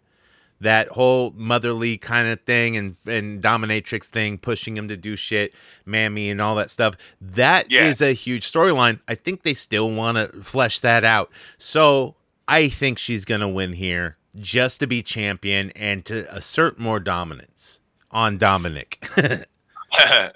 [0.60, 5.54] That whole motherly kind of thing and and dominatrix thing, pushing him to do shit,
[5.84, 6.96] mammy and all that stuff.
[7.20, 7.86] That yeah.
[7.86, 8.98] is a huge storyline.
[9.06, 11.30] I think they still want to flesh that out.
[11.58, 12.16] So
[12.48, 17.80] I think she's gonna win here just to be champion and to assert more dominance
[18.16, 19.06] on Dominic.
[19.18, 20.30] yeah,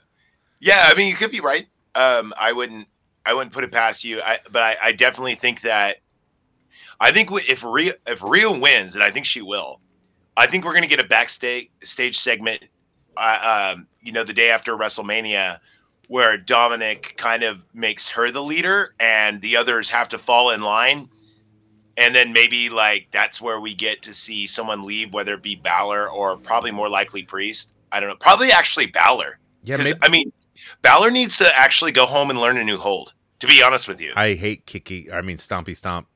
[0.85, 1.67] I mean, you could be right.
[1.95, 2.87] Um, I wouldn't,
[3.25, 4.21] I wouldn't put it past you.
[4.21, 5.97] I, but I, I definitely think that,
[7.01, 9.81] I think if Rhea, if Rhea wins, and I think she will,
[10.37, 12.63] I think we're gonna get a backstage stage segment,
[13.17, 15.59] uh, um, you know, the day after WrestleMania,
[16.09, 20.61] where Dominic kind of makes her the leader, and the others have to fall in
[20.61, 21.09] line
[22.01, 25.55] and then maybe like that's where we get to see someone leave, whether it be
[25.55, 27.73] Balor or probably more likely Priest.
[27.93, 28.17] I don't know.
[28.17, 29.39] Probably actually Balor.
[29.63, 30.33] Yeah, maybe- I mean,
[30.83, 33.13] Balor needs to actually go home and learn a new hold.
[33.41, 35.11] To be honest with you, I hate Kiki.
[35.11, 36.07] I mean, Stompy Stomp.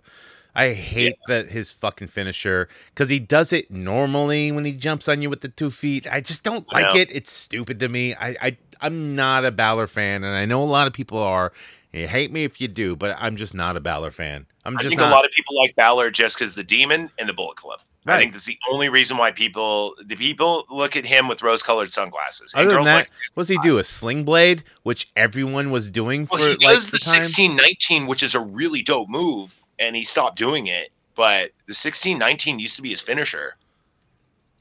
[0.54, 1.36] I hate yeah.
[1.42, 5.40] that his fucking finisher because he does it normally when he jumps on you with
[5.40, 6.06] the two feet.
[6.06, 7.10] I just don't like it.
[7.10, 8.14] It's stupid to me.
[8.14, 11.52] I, I I'm not a Balor fan, and I know a lot of people are.
[11.94, 14.46] You hate me if you do, but I'm just not a Balor fan.
[14.64, 15.12] I'm just I think not.
[15.12, 17.80] a lot of people like Balor just because the Demon and the Bullet Club.
[18.04, 18.16] Right.
[18.16, 21.90] I think that's the only reason why people the people look at him with rose-colored
[21.90, 22.52] sunglasses.
[22.54, 23.78] Other than that, like, what's he do?
[23.78, 28.06] A sling blade, which everyone was doing for well, he does the, the sixteen nineteen,
[28.06, 30.90] which is a really dope move, and he stopped doing it.
[31.14, 33.56] But the sixteen nineteen used to be his finisher,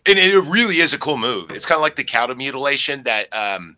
[0.05, 1.51] and it really is a cool move.
[1.51, 3.75] It's kind of like the cow mutilation that um,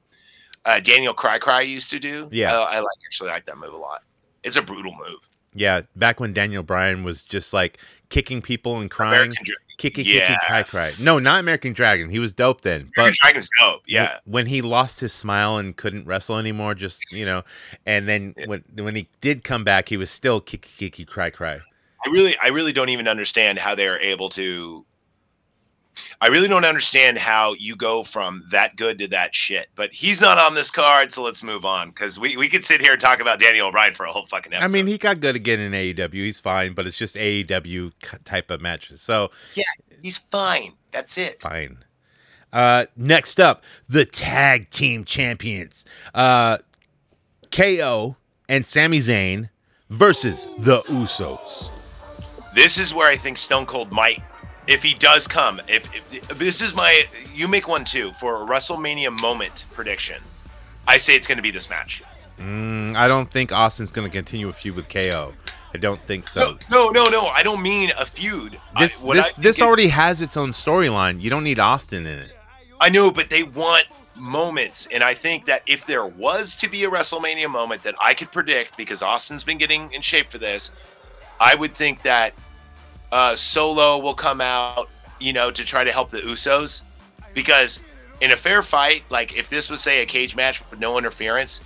[0.66, 2.28] uh, Daniel Cry Cry used to do.
[2.32, 4.04] Yeah, I, I like actually like that move a lot.
[4.44, 5.20] It's a brutal move.
[5.54, 9.34] Yeah, back when Daniel Bryan was just like kicking people and crying.
[9.78, 10.28] Kiki Yeah.
[10.28, 10.94] Kiki Cry Cry.
[11.00, 12.10] No, not American Dragon.
[12.10, 12.92] He was dope then.
[12.96, 13.82] But But Dragon's dope.
[13.88, 14.20] Yeah.
[14.26, 17.44] when he lost his smile and couldn't wrestle anymore, just you know,
[17.86, 18.46] and then Yeah.
[18.48, 21.60] when when he did come back, he was still Kiki Kiki Cry Cry.
[22.06, 24.86] I really, I really don't even understand how they're able to.
[26.22, 29.68] I really don't understand how you go from that good to that shit.
[29.76, 32.82] But he's not on this card, so let's move on because we, we could sit
[32.82, 34.70] here and talk about Daniel Bryan for a whole fucking episode.
[34.70, 36.14] I mean, he got good again in AEW.
[36.14, 37.92] He's fine, but it's just AEW
[38.24, 39.02] type of matches.
[39.02, 39.64] So yeah,
[40.02, 40.74] he's fine.
[40.92, 41.42] That's it.
[41.42, 41.84] fine.
[42.54, 45.84] Uh, next up, the tag team champions,
[46.14, 46.58] uh,
[47.52, 48.16] KO
[48.48, 49.50] and Sami Zayn
[49.90, 52.54] versus the Usos.
[52.54, 54.24] This is where I think Stone Cold might,
[54.68, 55.62] if he does come.
[55.68, 60.22] If, if this is my, you make one too for a WrestleMania moment prediction.
[60.88, 62.04] I say it's going to be this match.
[62.38, 65.34] Mm, I don't think Austin's going to continue a feud with KO.
[65.74, 66.58] I don't think so.
[66.72, 67.26] No, no, no, no.
[67.28, 68.60] I don't mean a feud.
[68.80, 71.22] This I, this this is- already has its own storyline.
[71.22, 72.32] You don't need Austin in it.
[72.80, 73.86] I know, but they want
[74.18, 78.14] moments, and I think that if there was to be a WrestleMania moment that I
[78.14, 80.72] could predict, because Austin's been getting in shape for this,
[81.40, 82.34] I would think that
[83.16, 84.90] uh, Solo will come out,
[85.22, 86.82] you know, to try to help the Usos,
[87.34, 87.80] because
[88.20, 91.62] in a fair fight, like if this was say a cage match with no interference,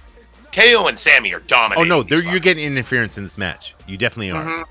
[0.51, 1.81] KO and Sami are dominant.
[1.81, 3.73] Oh no, these there you're getting interference in this match.
[3.87, 4.43] You definitely are.
[4.45, 4.63] Mhm.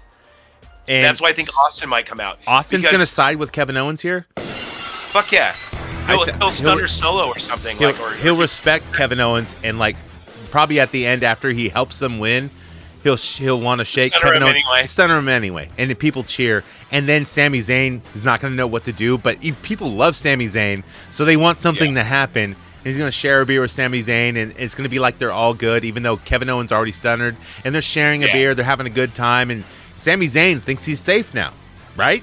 [0.89, 2.39] And That's why I think Austin might come out.
[2.47, 4.27] Austin's going to side with Kevin Owens here.
[4.39, 5.53] fuck yeah.
[6.07, 7.77] He'll, th- he'll stunner he'll- Solo or something.
[7.77, 9.97] He'll, like, or, he'll respect Kevin Owens and like
[10.51, 12.51] probably at the end after he helps them win,
[13.03, 14.87] he'll he'll want to shake Stunner Kevin him Owens, anyway.
[14.87, 16.65] stunner him anyway, and then people cheer.
[16.91, 19.91] And then Sami Zayn is not going to know what to do, but he, people
[19.91, 22.57] love Sami Zayn, so they want something to happen.
[22.85, 25.19] He's going to share a beer with Sami Zayn, and it's going to be like
[25.19, 28.33] they're all good, even though Kevin Owens already stunnered, and they're sharing a Yeah.
[28.33, 29.65] beer, they're having a good time, and
[29.99, 31.53] Sami Zayn thinks he's safe now,
[31.97, 32.23] right?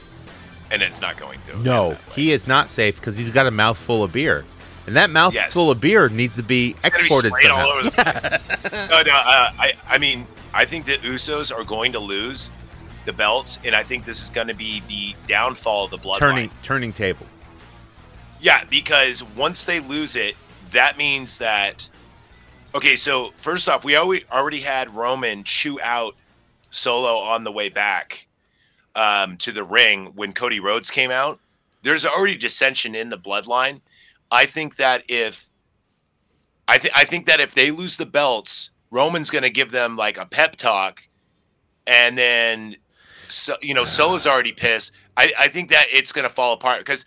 [0.71, 1.59] and it's not going to.
[1.61, 2.13] No, end that way.
[2.15, 4.43] he is not safe because he's got a mouthful of beer,
[4.87, 5.75] and that mouthful Yes.
[5.75, 7.65] of beer needs to be It's be exported sprayed somehow.
[7.65, 9.13] all over the- no, no.
[9.15, 12.49] Uh, I, I mean, I think the Usos are going to lose
[13.05, 16.19] the belts, and I think this is going to be the downfall of the bloodline.
[16.19, 17.25] turning turning table.
[18.41, 20.35] Yeah, because once they lose it,
[20.71, 21.87] that means that.
[22.73, 26.15] Okay, so first off, we already already had Roman chew out
[26.71, 28.27] Solo on the way back
[28.95, 31.39] um, to the ring when Cody Rhodes came out.
[31.83, 33.79] There's already dissension in the bloodline.
[34.31, 35.49] I think that if
[36.67, 39.95] I think I think that if they lose the belts, Roman's going to give them
[39.95, 41.03] like a pep talk,
[41.85, 42.77] and then
[43.27, 44.91] so you know Solo's already pissed.
[45.17, 47.05] I, I think that it's going to fall apart because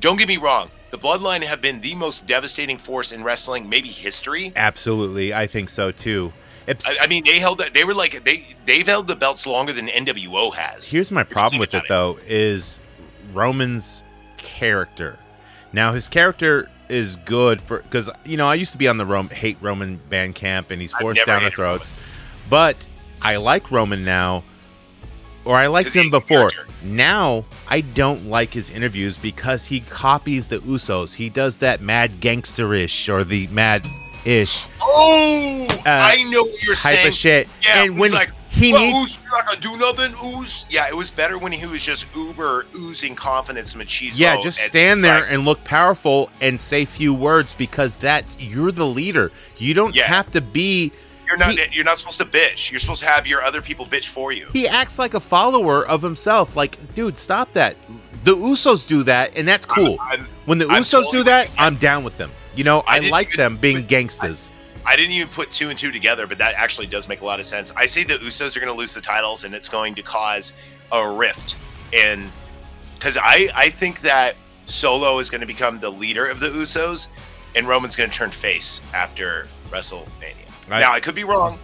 [0.00, 3.88] don't get me wrong, the Bloodline have been the most devastating force in wrestling, maybe
[3.88, 4.52] history.
[4.56, 6.32] Absolutely, I think so too.
[6.68, 9.88] I, I mean, they held they were like they they've held the belts longer than
[9.88, 10.88] NWO has.
[10.88, 12.80] here's my problem with it about though is
[13.32, 14.02] Roman's
[14.36, 15.18] character.
[15.76, 19.04] Now his character is good for because you know I used to be on the
[19.04, 21.94] Rome, hate Roman band camp and he's forced down the throats,
[22.48, 22.88] but
[23.20, 24.42] I like Roman now,
[25.44, 26.50] or I liked him before.
[26.82, 31.14] Now I don't like his interviews because he copies the Usos.
[31.16, 33.86] He does that mad gangsterish or the mad
[34.24, 37.08] ish Oh, Uh, I know what you're type saying.
[37.08, 37.48] of shit.
[37.62, 40.64] Yeah, and when like, he "Well, needs you're not gonna do nothing, ooze.
[40.70, 44.12] Yeah, it was better when he was just uber oozing confidence, and machismo.
[44.18, 48.72] Yeah, just stand there like, and look powerful and say few words because that's you're
[48.72, 49.30] the leader.
[49.58, 50.04] You don't Yeah.
[50.06, 50.92] have to be.
[51.26, 52.70] you're not he- you're not supposed to bitch.
[52.70, 54.46] You're supposed to have your other people bitch for you.
[54.52, 56.54] He acts like a follower of himself.
[56.54, 57.76] Like, dude, stop that.
[58.22, 59.98] The Usos do that, and that's cool.
[60.00, 61.52] I'm- when the I'm Usos totally do that, you.
[61.58, 62.30] I'm down with them.
[62.54, 64.50] You know, I I, like them being gangsters.
[64.52, 64.55] I
[64.94, 67.46] didn't even put two and two together, but that actually does make a lot of
[67.46, 67.72] sense.
[67.76, 70.52] I say the Usos are going to lose the titles, and it's going to cause
[70.92, 71.56] a rift.
[71.92, 72.30] And
[72.94, 77.08] because I, I think that Solo is going to become the leader of the Usos,
[77.56, 80.34] and Roman's going to turn face after WrestleMania.
[80.70, 81.58] I- now, I could be wrong,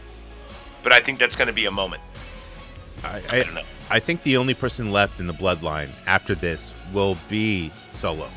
[0.83, 2.03] but I think that's going to be a moment.
[3.05, 3.63] I, I I, don't know.
[3.91, 8.29] I think the only person left in the bloodline after this will be Solo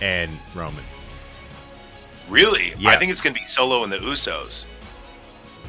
[0.00, 0.84] and Roman.
[2.30, 2.74] Really?
[2.86, 4.64] I think it's going to be Solo and the Usos.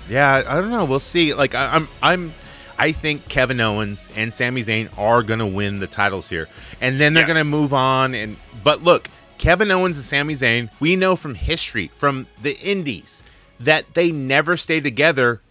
[0.10, 0.86] Yeah, I don't know.
[0.86, 1.34] We'll see.
[1.34, 2.34] Like I, I'm, I'm,
[2.78, 6.50] I think Kevin Owens and Sami Zayn are gonna win the titles here,
[6.82, 7.38] and then they're Yes.
[7.38, 8.14] gonna move on.
[8.16, 9.08] And but look,
[9.38, 13.24] Kevin Owens and Sami Zayn, we know from history, from the Indies,
[13.60, 15.42] that they never stay together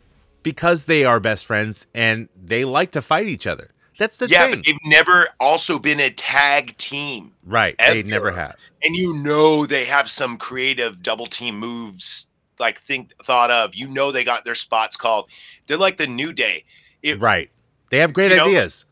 [0.43, 3.71] because they are best friends and they like to fight each other.
[4.01, 7.33] That's the yeah, thing, but they've never also been a tag team.
[7.45, 7.77] right?
[7.79, 8.57] They never have.
[8.83, 12.27] and you know they have some creative double team moves
[12.59, 15.29] like think thought of you know they got their spots called
[15.67, 16.65] they're like the new day
[17.03, 17.51] it, Right?
[17.91, 18.87] They have great You know- ideas.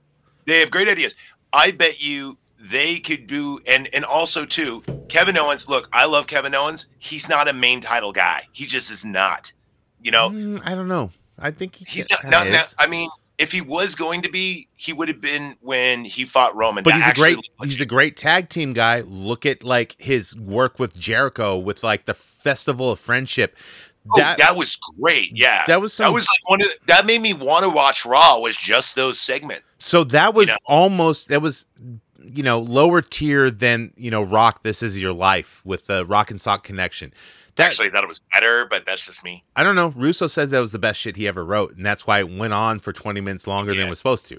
[0.46, 1.14] they have great ideas
[1.52, 5.68] i bet you they could do and and also too Kevin Owens.
[5.70, 6.84] Look, I love Kevin Owens.
[6.98, 8.42] He's not a main title guy.
[8.52, 9.52] He just is not.
[10.02, 11.10] You know, Mm, I don't know.
[11.38, 12.24] I think he he's not.
[12.24, 12.74] not, is.
[12.78, 13.08] I mean,
[13.38, 16.82] if he was going to be, he would have been when he fought Roman.
[16.82, 19.00] but That he's a great like he's a great tag team guy.
[19.06, 23.56] Look at like his work with Jericho with like the Festival of Friendship.
[24.10, 25.36] Oh, that, was great.
[25.36, 27.68] Yeah, that was some- that was like one of the, that made me want to
[27.68, 28.38] watch Raw.
[28.38, 29.64] Was just those segments.
[29.78, 30.56] So that was know?
[30.66, 31.66] almost that was
[32.22, 34.62] you know lower tier than you know Rock.
[34.62, 37.12] This is your life with the Rock and Sock connection.
[37.58, 39.44] That, Actually, thought it was better, but that's just me.
[39.54, 39.88] I don't know.
[39.88, 42.52] Russo says that was the best shit he ever wrote, and that's why it went
[42.54, 44.36] on for twenty minutes longer than it was supposed to.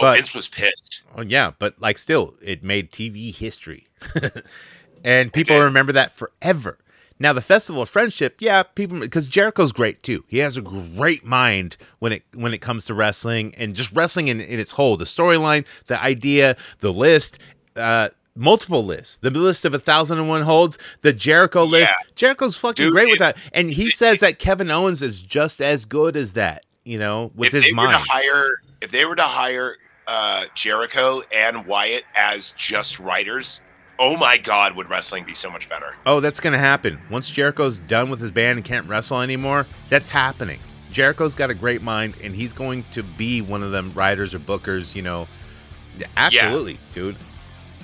[0.00, 1.02] Well, But Vince was pissed.
[1.14, 3.88] oh, yeah, but like still, it made TV history,
[5.04, 6.78] and people remember that forever.
[7.18, 10.24] Now the Festival of Friendship, yeah, people because Jericho's great too.
[10.26, 14.28] He has a great mind when it when it comes to wrestling and just wrestling
[14.28, 14.96] in, in its whole.
[14.96, 17.38] The storyline, the idea, the list,
[17.76, 19.18] uh, multiple lists.
[19.18, 21.92] The list of a thousand and one holds, the Jericho list.
[21.98, 22.10] Yeah.
[22.14, 23.36] Jericho's fucking Dude, great with if- that.
[23.52, 27.48] And he says that Kevin Owens is just as good as that, you know, with
[27.48, 28.04] if his they were mind.
[28.04, 29.76] to hire, if they were to hire
[30.06, 33.60] uh, Jericho and Wyatt as just writers,
[33.98, 35.94] oh my God, would wrestling be so much better?
[36.06, 37.00] Oh, that's to happen.
[37.10, 40.58] Once Jericho's done with his band and can't wrestle anymore, that's happening.
[40.90, 44.38] Jericho's got a great mind, and he's going to be one of them writers or
[44.38, 45.26] bookers, you know.
[46.16, 47.16] Absolutely, dude.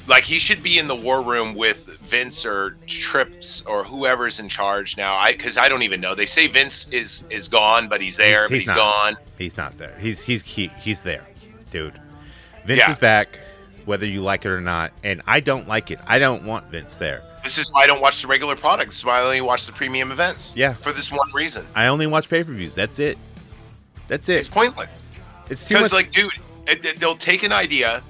[0.09, 4.49] Like he should be in the war room with Vince or Trips or whoever's in
[4.49, 5.15] charge now.
[5.17, 6.15] I because I don't even know.
[6.15, 8.77] They say Vince is is gone, but he's there, He's- but he's he's not.
[8.77, 9.17] gone.
[9.37, 9.95] He's not there.
[10.01, 11.27] He's he's he, he's there,
[11.71, 11.93] dude.
[12.65, 12.91] Vince Yeah.
[12.91, 13.39] is back,
[13.85, 15.99] whether you like it or not, and I don't like it.
[16.07, 17.23] I don't want Vince there.
[17.45, 18.89] This is why I don't watch the regular products.
[18.91, 20.53] This is why I only watch the premium events.
[20.57, 20.73] Yeah.
[20.75, 21.67] For this one reason.
[21.75, 22.75] I only watch pay per views.
[22.75, 23.17] That's it.
[24.09, 24.39] That's it.
[24.39, 25.03] It's pointless.
[25.51, 25.85] It's too much.
[25.85, 26.33] Because, like, dude,
[26.99, 28.03] they'll take an idea,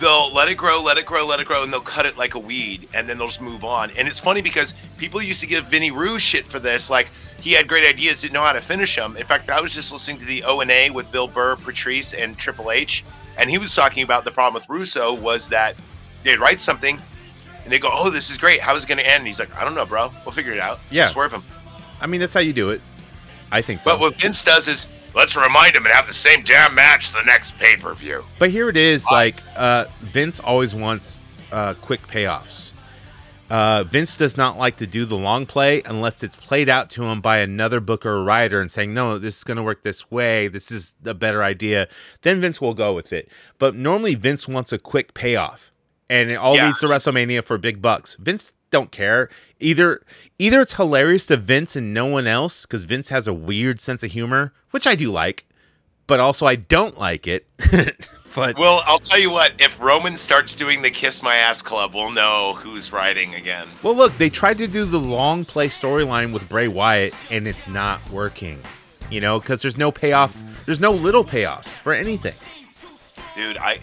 [0.00, 2.34] they'll let it grow, let it grow, let it grow, and they'll cut it like
[2.34, 3.90] a weed, and then they'll just move on.
[3.92, 6.90] And it's funny because people used to give Vinny Rouge shit for this.
[6.90, 9.16] Like, he had great ideas, didn't know how to finish them.
[9.16, 12.14] In fact, I was just listening to the O and A with Bill Burr, Patrice,
[12.14, 13.04] and Triple H,
[13.38, 15.76] and he was talking about the problem with Russo was that
[16.24, 17.00] they'd write something.
[17.62, 18.60] And they go, oh, this is great.
[18.60, 19.18] How is it going to end?
[19.18, 20.10] And he's like, I don't know, bro.
[20.24, 20.80] We'll figure it out.
[20.90, 21.08] Yeah.
[21.08, 21.42] Swerve him.
[22.00, 22.80] I mean, that's how you do it.
[23.52, 23.90] I think so.
[23.90, 27.22] But what Vince does is, let's remind him and have the same damn match the
[27.22, 28.24] next pay per view.
[28.38, 32.72] But here it is, like uh, Vince always wants uh, quick payoffs.
[33.48, 37.02] Uh, Vince does not like to do the long play unless it's played out to
[37.02, 40.08] him by another booker or writer and saying, "No, this is going to work this
[40.08, 40.46] way.
[40.46, 41.88] This is a better idea."
[42.22, 43.28] Then Vince will go with it.
[43.58, 45.72] But normally Vince wants a quick payoff,
[46.08, 46.66] and it all Yeah.
[46.66, 48.16] leads to WrestleMania for big bucks.
[48.20, 49.28] Vince don't care
[49.60, 50.00] either.
[50.38, 54.02] Either it's hilarious to Vince and no one else because Vince has a weird sense
[54.02, 55.44] of humor, which I do like,
[56.06, 57.46] but also I don't like it.
[58.34, 59.52] but Well, I'll tell you what.
[59.58, 63.68] If Roman starts doing the Kiss My Ass Club, we'll know who's writing again.
[63.82, 67.68] Well, look, they tried to do the long play storyline with Bray Wyatt, and it's
[67.68, 68.60] not working.
[69.10, 70.42] You know, because there's no payoff.
[70.66, 72.34] There's no little payoffs for anything.
[73.34, 73.78] Dude, I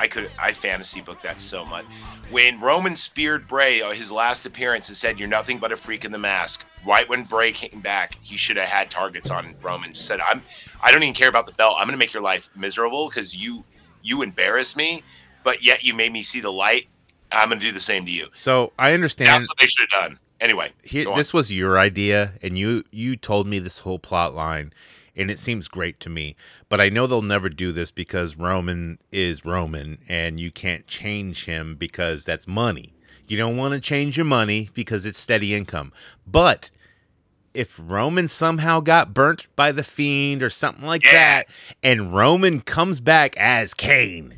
[0.00, 1.84] I could I fantasy book that so much.
[2.30, 6.06] When Roman speared Bray on his last appearance and said, "You're nothing but a freak
[6.06, 9.92] in the mask." Right when Bray came back, he should have had targets on Roman.
[9.92, 10.42] Just said, "I'm
[10.82, 11.76] I don't even care about the belt.
[11.78, 13.64] I'm going to make your life miserable because you
[14.02, 15.02] you embarrass me,
[15.44, 16.88] but yet you made me see the light.
[17.30, 19.28] I'm going to do the same to you." So I understand.
[19.28, 20.18] That's what they should have done.
[20.40, 20.72] Anyway,
[21.06, 21.18] on.
[21.18, 24.72] this was your idea, and you you told me this whole plot line,
[25.20, 26.34] and it seems great to me.
[26.68, 31.44] But I know they'll never do this because Roman is Roman, and you can't change
[31.44, 32.94] him because that's money.
[33.28, 35.92] You don't want to change your money because it's steady income.
[36.26, 36.70] But
[37.54, 41.12] if Roman somehow got burnt by the fiend or something like Yeah.
[41.12, 41.48] that,
[41.82, 44.34] and Roman comes back as Kane,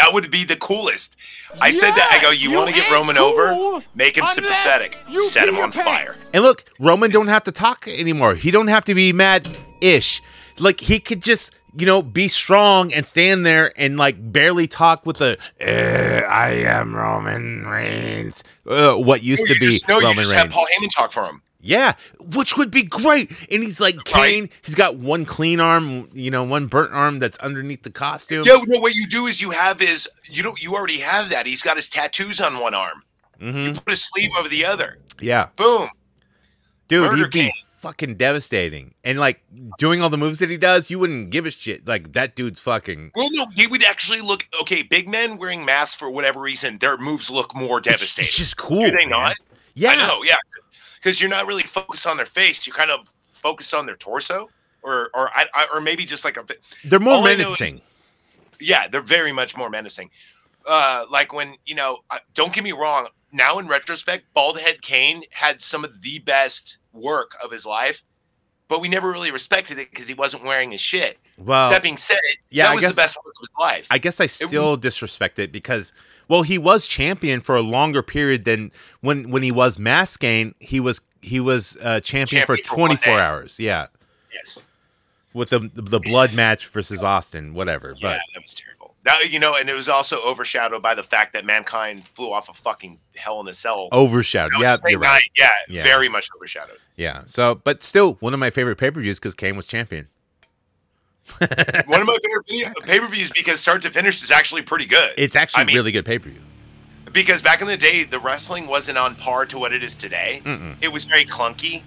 [0.00, 1.14] That would be the coolest.
[1.60, 2.10] I said that.
[2.12, 3.84] I go, you, you want to get Roman cool over?
[3.94, 4.96] Make him sympathetic.
[5.08, 5.84] you Set him on pants.
[5.88, 6.16] fire.
[6.32, 8.34] And look, Roman don't have to talk anymore.
[8.34, 9.48] He don't have to be mad
[9.82, 10.22] ish.
[10.58, 15.04] Like he could just, you know, be strong and stand there and like barely talk
[15.06, 18.42] with a "Uh, I am Roman Reigns.
[18.66, 21.24] Uh, what used to be just, no, you Roman just have Paul Heyman talk for
[21.24, 21.42] him.
[21.62, 23.30] Yeah, which would be great.
[23.50, 24.48] And he's like Kane.
[24.62, 28.44] He's got one clean arm, you know, one burnt arm that's underneath the costume.
[28.46, 31.44] Yo, no, what you do is you have his, you don't, you already have that.
[31.46, 33.02] He's got his tattoos on one arm.
[33.40, 33.66] Mhm.
[33.74, 34.98] You put a sleeve over the other.
[35.20, 35.90] Yeah, Boom.
[36.88, 37.52] dude, Murder he'd be Kane.
[37.78, 38.94] fucking devastating.
[39.04, 39.42] And like
[39.78, 41.86] doing all the moves that he does, you wouldn't give a shit.
[41.86, 43.12] Like that dude's fucking.
[43.14, 44.82] Well, no, he would actually look okay.
[44.82, 48.28] Big men wearing masks for whatever reason, their moves look more devastating.
[48.28, 48.80] it's just cool.
[48.80, 49.10] do they man.
[49.10, 49.34] not?
[49.74, 49.90] Yeah.
[49.90, 50.36] I know, yeah,
[51.00, 52.66] because you're not really focused on their face.
[52.66, 54.48] You're kind of focus on their torso,
[54.82, 56.44] or or I, I or maybe just like a.
[56.84, 57.80] They're more I is- menacing.
[58.60, 60.10] Yeah, they're very much more menacing.
[60.66, 61.98] uh, like when you know,
[62.34, 63.08] don't get me wrong.
[63.32, 68.02] Now in retrospect, Baldhead Kane had some of the best work of his life,
[68.68, 71.16] but we never really respected it because he wasn't wearing his shit.
[71.38, 72.18] Well, that being said,
[72.50, 73.86] yeah, that I was guess- the best work of his life.
[73.90, 75.92] I guess I still disrespect it because,
[76.30, 78.70] well, he was champion for a longer period than
[79.02, 80.54] when when he was Maskane.
[80.60, 83.20] He was he was uh, champion, for Champion for 24 day.
[83.20, 83.60] hours.
[83.60, 83.86] Yeah,
[84.32, 84.62] yes.
[85.34, 87.88] with the the blood match versus Austin, whatever.
[87.98, 88.94] Yeah, But that was terrible.
[89.04, 92.48] Now you know, and it was also overshadowed by the fact that mankind flew off
[92.48, 93.88] a fucking hell in a cell.
[93.92, 94.60] overshadowed.
[94.60, 95.22] Yeah, you're right.
[95.36, 95.82] Yeah, Yeah.
[95.82, 96.78] very much overshadowed.
[96.96, 97.22] Yeah.
[97.26, 100.08] So, but still, one of my favorite pay per views because Kane was champion.
[101.86, 105.12] One of my favorite pay per views because start to finish is actually pretty good.
[105.16, 106.40] It's actually I mean- really good pay per view.
[107.12, 110.42] because back in the day, the wrestling wasn't on par to what it is today.
[110.44, 110.76] Mm-mm.
[110.80, 111.82] It was very clunky.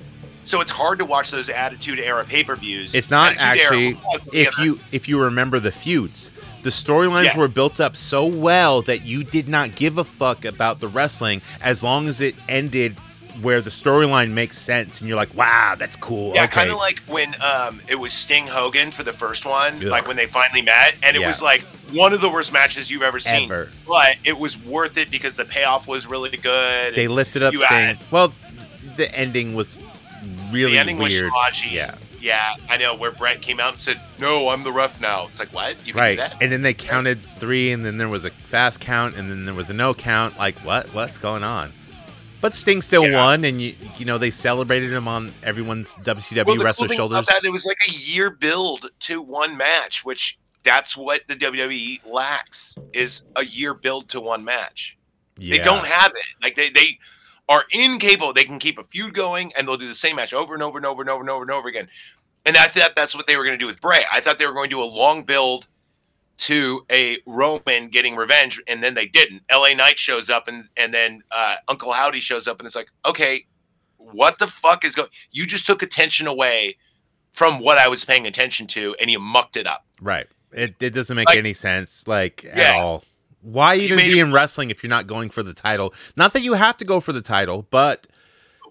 [0.46, 2.94] So it's hard to watch those Attitude Era pay per views.
[2.96, 3.98] It's not actually
[4.34, 6.30] if if you if you remember the feuds.
[6.64, 7.36] The storylines Yes.
[7.38, 11.42] were built up so well that you did not give a fuck about the wrestling
[11.62, 12.96] as long as it ended
[13.42, 16.34] where the storyline makes sense and you're like, wow, that's cool.
[16.36, 16.52] Yeah, okay.
[16.52, 19.84] kind of like when um, it was Sting Hogan for the first one, Ugh.
[19.84, 21.28] like when they finally met, and it Yeah.
[21.28, 21.62] was like
[21.92, 23.46] one of the worst matches you've ever seen.
[23.52, 23.72] Ever.
[23.88, 26.96] But it was worth it because the payoff was really good.
[26.96, 27.68] they lifted up Sting.
[27.68, 28.34] had- Well,
[28.98, 29.80] the ending was
[30.52, 31.24] really the ending weird.
[31.24, 31.70] was stodgy.
[31.76, 31.96] Yeah.
[32.22, 32.94] yeah, I know.
[32.96, 35.76] Where Bret came out and said, "No, I'm the ref now." It's like what?
[35.86, 36.12] You can Right.
[36.12, 36.38] do that?
[36.42, 39.54] And then they counted three, and then there was a fast count, and then there
[39.56, 40.38] was a no count.
[40.38, 40.94] Like, what?
[40.94, 41.74] What's going on?
[42.44, 43.24] But Sting still Yeah.
[43.24, 47.26] won, and you you know they celebrated him on everyone's WCW Well, cool wrestler shoulders.
[47.28, 52.02] That, it was like a year build to one match, which that's what the WWE
[52.06, 54.98] lacks is a year build to one match.
[55.38, 55.56] Yeah.
[55.56, 56.26] They don't have it.
[56.44, 57.00] Like they they
[57.48, 58.34] are incapable.
[58.34, 60.78] They can keep a feud going and they'll do the same match over and over
[60.78, 61.88] and over and over and over and over again.
[62.46, 64.04] And I thought that's what they were going to do with Bray.
[64.12, 65.70] I thought they were going to do a long build
[66.38, 69.44] to a Roman getting revenge, and then they didn't.
[69.52, 72.90] LA Knight shows up, and and then uh, Uncle Howdy shows up, and it's like,
[73.06, 73.46] okay,
[73.98, 75.10] what the fuck is going?
[75.32, 76.78] You just took attention away
[77.32, 79.86] from what I was paying attention to, and you mucked it up.
[80.02, 80.28] Right.
[80.52, 83.04] It, it doesn't make Like- any sense, like at all.
[83.42, 85.94] Why even made be in wrestling if you're not going for the title?
[86.16, 88.08] Not that you have to go for the title, but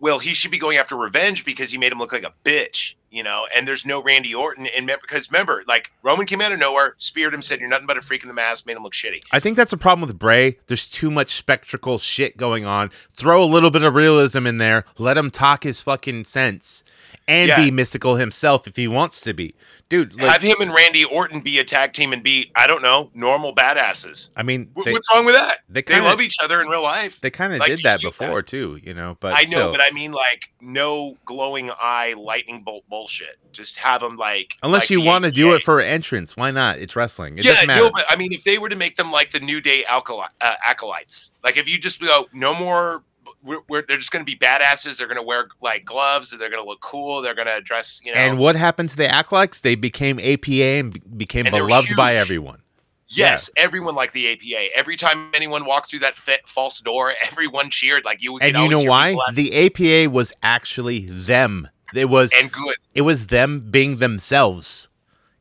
[0.01, 2.95] well, he should be going after revenge because he made him look like a bitch,
[3.13, 3.47] you know.
[3.55, 7.35] And there's no Randy Orton, and because remember, like Roman came out of nowhere, speared
[7.35, 9.21] him, said you're nothing but a freak in the mask, made him look shitty.
[9.31, 10.59] I think that's a problem with Bray.
[10.67, 12.91] There's too much spectacle shit going on.
[13.15, 14.85] Throw a little bit of realism in there.
[14.99, 16.83] Let him talk his fucking sense
[17.29, 17.57] and Yeah.
[17.65, 19.55] be mystical himself if he wants to be.
[19.89, 22.81] Dude, like, Have him and Randy Orton be a tag team and be, I don't
[22.81, 24.31] know, normal badasses.
[24.35, 25.59] I mean, they, What's wrong with that?
[25.69, 27.21] they They, kinda- love each other in real life.
[27.21, 29.73] they kind of like, did that before too, you know, but I know, still.
[29.73, 33.37] but I mean, like, no glowing eye, lightning bolt bullshit.
[33.53, 36.79] Just have them like, Unless like you want to do it for entrance, why not?
[36.79, 37.37] It's wrestling.
[37.37, 37.83] It yeah, doesn't matter.
[37.83, 40.29] no, but I mean, if they were to make them like the New Day alkali-
[40.41, 43.03] uh, acolytes, like if you just go, no more,
[43.43, 44.97] we're, we're, they're just going to be badasses.
[44.99, 46.31] They're going to wear like gloves.
[46.31, 47.21] They're going to look cool.
[47.23, 48.19] They're going to dress, you know.
[48.19, 49.61] and what happened to the acolytes?
[49.61, 52.63] They became APA and became And beloved by everyone.
[53.09, 54.77] yes, everyone liked the APA.
[54.77, 58.05] Every time anyone walked through that fa- false door, everyone cheered.
[58.05, 59.17] Like you, And you know why?
[59.33, 61.69] The APA was actually them.
[61.95, 62.77] It was And good.
[62.95, 64.89] it was them being themselves.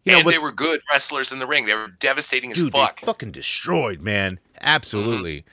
[0.04, 1.66] You know, with- they were good wrestlers in the ring.
[1.68, 3.00] They were devastating as fuck.
[3.00, 4.40] they fucking destroyed, man.
[4.60, 5.46] Absolutely.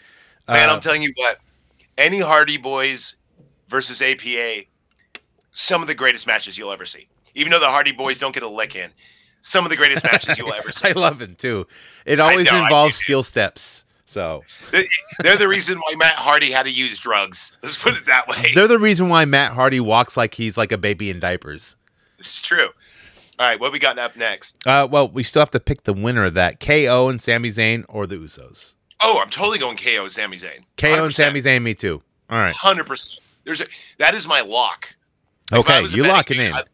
[0.49, 1.39] Man, Uh, I'm telling you what,
[1.99, 3.15] any Hardy Boys
[3.69, 4.63] versus APA,
[5.53, 7.09] some of the greatest matches you'll ever see.
[7.35, 8.91] Even though the Hardy Boys don't get a lick in,
[9.43, 10.89] some of the greatest matches you'll ever see.
[10.89, 11.67] I love him too.
[12.07, 13.85] It always know, involves steel steps.
[14.07, 14.43] So
[14.73, 14.89] They-
[15.23, 17.53] They're the reason why Matt Hardy had to use drugs.
[17.63, 18.53] Let's put it that way.
[18.55, 21.77] they're the reason why Matt Hardy walks like he's like a baby in diapers.
[22.19, 22.69] It's true.
[23.39, 24.59] All right, what we got up next?
[24.67, 27.85] Uh, well, we still have to pick the winner of that: KO and Sami Zayn
[27.89, 28.75] or the Usos.
[29.01, 30.61] Oh, I'm totally going KO Sami Zayn.
[30.77, 32.03] KO and Sami Zayn, me too.
[32.31, 32.55] All right.
[32.55, 33.21] Hundred percent.
[33.45, 33.67] There's a
[33.99, 34.95] that is my lock.
[35.53, 36.53] I Okay, you locking in.
[36.53, 36.65] I'd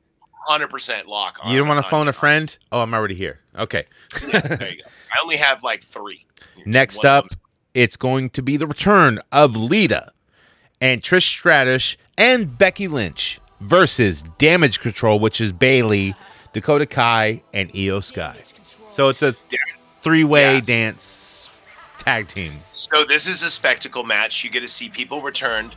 [0.47, 1.39] Hundred percent lock.
[1.47, 2.57] You don't want to phone a friend?
[2.71, 3.41] Oh, I'm already here.
[3.57, 3.85] Okay.
[4.29, 4.89] Yeah, there you go.
[5.11, 6.27] I only have like three.
[6.67, 7.27] Next One up,
[7.73, 10.13] it's going to be the return of Lita
[10.83, 16.15] and Trish Stratus and Becky Lynch versus Damage Control, which is Bayley,
[16.53, 18.37] Dakota Kai, and Iyo Sky.
[18.91, 19.35] So it's a
[20.03, 20.61] three-way Yeah.
[20.61, 21.44] dance
[22.05, 22.55] tag team.
[22.71, 24.45] So this is a spectacle match.
[24.45, 25.75] You get to see people returned.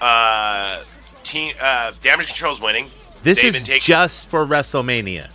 [0.00, 0.82] Uh,
[1.22, 2.90] team uh, Damage Control's winning.
[3.22, 5.28] This They've is taking- just for WrestleMania.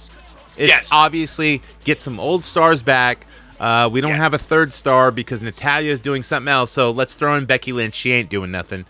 [0.58, 0.90] It's Yes.
[0.92, 3.26] obviously get some old stars back.
[3.60, 4.20] Uh, we don't Yes.
[4.20, 6.72] have a third star because Natalya is doing something else.
[6.72, 7.96] So let's throw in Becky Lynch.
[7.96, 8.86] She ain't doing nothing.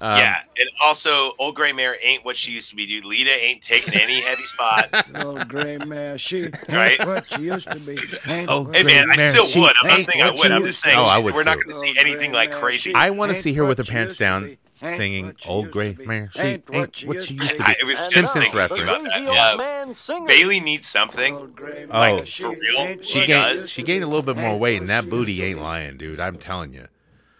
[0.00, 3.04] Um, yeah, and also, old gray mare ain't what she used to be, dude.
[3.04, 5.12] Lita ain't taking any heavy spots.
[5.24, 7.04] Old gray mare, she Right?
[7.04, 7.98] what she used to be.
[8.28, 9.72] Ain't Oh, Hey man, I still she would.
[9.82, 10.52] I'm not saying I would.
[10.52, 11.00] I'm just saying be.
[11.00, 12.94] Oh, I would we're not going to see anything like crazy.
[12.94, 14.56] I want to see her with her pants down.
[14.80, 15.96] Ain't singing "Old Gray.
[15.98, 17.62] Mare." She Ain't ain't what she used to be.
[17.64, 19.04] I- it was Simpsons reference.
[19.16, 19.92] Yeah.
[20.28, 21.34] Bayley needs something.
[21.34, 21.88] Old Oh.
[21.88, 22.78] Like, for real?
[22.78, 23.68] ain't She what gained does.
[23.70, 26.20] she gained a little bit more weight, and that booty ain't lying, dude.
[26.20, 26.86] I'm telling you.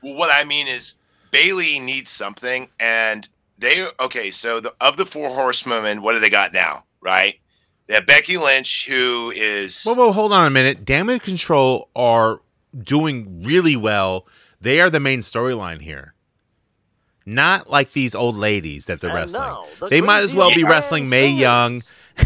[0.03, 0.97] Well, what I mean is
[1.31, 4.31] Bayley needs something, and they okay.
[4.31, 6.85] So the, of the four horsewomen, what do they got now?
[7.01, 7.41] Right?
[7.87, 10.85] They have Becky Lynch, who is Whoa, whoa, hold on a minute.
[10.85, 12.41] Damage Control are
[12.79, 14.27] doing really well.
[14.61, 16.15] They are the main storyline here.
[17.25, 19.43] Not like these old ladies that they're And wrestling.
[19.43, 21.31] now, the they might as well be wrestling Mae.
[21.31, 21.83] Young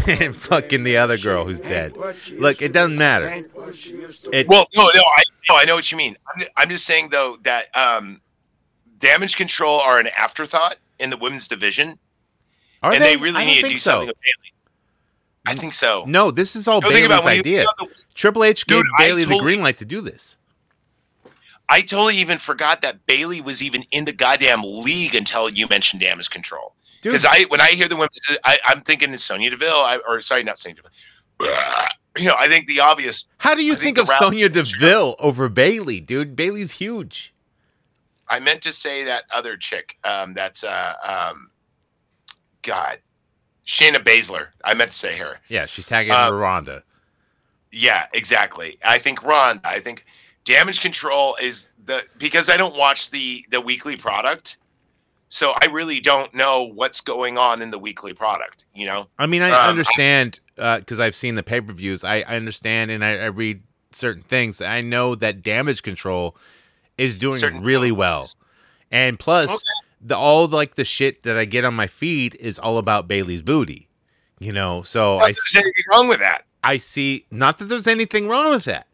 [0.07, 1.95] and fucking the other girl who's dead.
[2.31, 3.27] Look, it doesn't matter.
[3.27, 5.97] Ain't what she used to It, well, no, no, I no, I know what you
[5.97, 6.17] mean.
[6.33, 8.21] I'm just, I'm just saying though that um,
[9.03, 11.99] Damage Control are an afterthought in the women's division,
[12.81, 13.15] are and they?
[13.15, 13.91] they, really I need to do so.
[13.91, 14.53] something with Bayley.
[15.45, 16.05] I think so.
[16.07, 17.65] No, this is all No, Bayley's idea.
[17.79, 20.37] the- Triple H gave Dude, Bayley the green light to do this.
[21.67, 26.01] I totally even forgot that Bayley was even in the goddamn league until you mentioned
[26.01, 26.75] Damage Control.
[27.01, 30.21] Because I, when I hear the women's, I, I'm thinking it's Sonya Deville, I, or
[30.21, 31.57] sorry, not Sonya Deville.
[32.15, 33.25] You know, I think the obvious.
[33.39, 36.35] how do you think, think of Sonya Deville over Bayley, dude?
[36.35, 37.32] Bayley's huge.
[38.27, 39.97] I meant to say that other chick.
[40.03, 41.49] Um, that's uh, um,
[42.61, 42.99] God,
[43.67, 44.47] Shayna Baszler.
[44.63, 45.39] I meant to say her.
[45.47, 46.83] Yeah, she's tagging Uh, Ronda.
[47.71, 48.77] Yeah, exactly.
[48.85, 49.59] I think Ron.
[49.63, 50.05] I think
[50.45, 54.57] Damage Control is the because I don't watch the the weekly product,
[55.27, 58.65] so I really don't know what's going on in the weekly product.
[58.75, 62.03] You know, I mean, I um, understand because I've seen the pay per views.
[62.03, 64.61] I, I understand and I, I read certain things.
[64.61, 66.35] I know that Damage Control
[66.97, 68.29] is doing Certain really well,
[68.91, 69.63] and plus Okay.
[70.01, 73.41] the all like the shit that I get on my feed is all about Bayley's
[73.41, 73.87] booty.
[74.39, 76.45] You know, so I see anything wrong with that.
[76.63, 77.25] I see.
[77.31, 78.87] Not that there's anything wrong with that.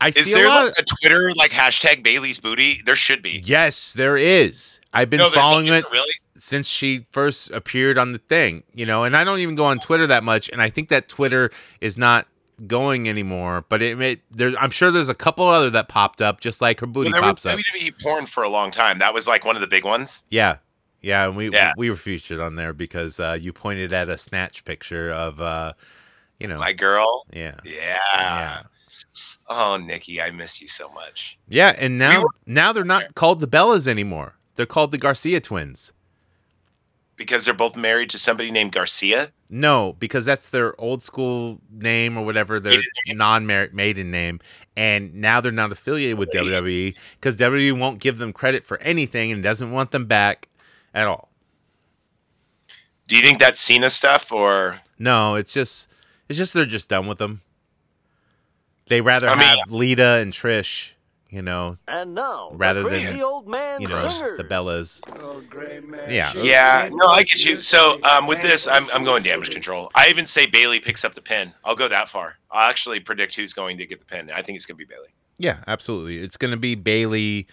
[0.00, 0.66] I Is see a there lot.
[0.66, 2.82] like a Twitter like hashtag Bayley's booty?
[2.84, 3.40] There should be.
[3.44, 4.80] Yes, there is.
[4.92, 6.12] I've been No, following it really?
[6.36, 9.78] since she first appeared on the thing, you know, and I don't even go on
[9.78, 12.26] Twitter that much, and I think that Twitter is not
[12.66, 13.64] going anymore.
[13.68, 16.80] But it, it there, I'm sure there's a couple other that popped up, just like
[16.80, 17.58] her booty Well, pops up.
[17.58, 18.98] WWE porn for a long time.
[18.98, 20.24] That was like one of the big ones.
[20.30, 20.56] Yeah,
[21.00, 21.72] yeah, and we Yeah.
[21.76, 25.72] we were featured on there because uh, you pointed at a snatch picture of, uh,
[26.40, 27.24] you know, My girl.
[27.32, 27.98] yeah, Yeah.
[28.14, 28.62] yeah,
[29.48, 31.36] Oh, Nikki, I miss you so much.
[31.48, 34.36] yeah, and now were- now they're not called the Bellas anymore.
[34.56, 35.92] They're called the Garcia twins.
[37.16, 39.32] Because they're both married to somebody named Garcia.
[39.54, 44.40] No, because that's their old school name or whatever, their non maiden name.
[44.78, 49.30] And now they're not affiliated with WWE because WWE won't give them credit for anything
[49.30, 50.48] and doesn't want them back
[50.94, 51.28] at all.
[53.08, 55.92] Do you think that's Cena stuff or No, it's just
[56.30, 57.42] it's just they're just done with them.
[58.88, 60.91] They rather I mean- have Lita and Trish,
[61.32, 64.36] you know, And now, Rather the than, crazy old man you know, singers.
[64.36, 65.00] the Bellas.
[65.24, 66.34] Old gray Yeah.
[66.34, 67.62] Yeah, no, I get you.
[67.62, 69.90] So um, with this, I'm I'm going damage control.
[69.94, 71.54] I even say Bayley picks up the pin.
[71.64, 72.36] I'll go that far.
[72.50, 74.30] I'll actually predict who's going to get the pin.
[74.30, 75.08] I think it's going to be Bayley.
[75.38, 76.18] Yeah, absolutely.
[76.18, 77.46] It's going to be Bayley,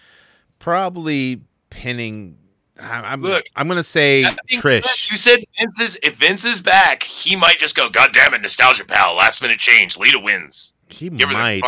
[0.58, 2.36] probably pinning.
[2.78, 5.10] I- I'm Look, I'm going to say That being said, Trish.
[5.10, 8.42] You said Vince is if Vince is back, he might just go, God damn it,
[8.42, 10.74] nostalgia pal, last minute change, Lita wins.
[10.90, 11.62] He Give her might.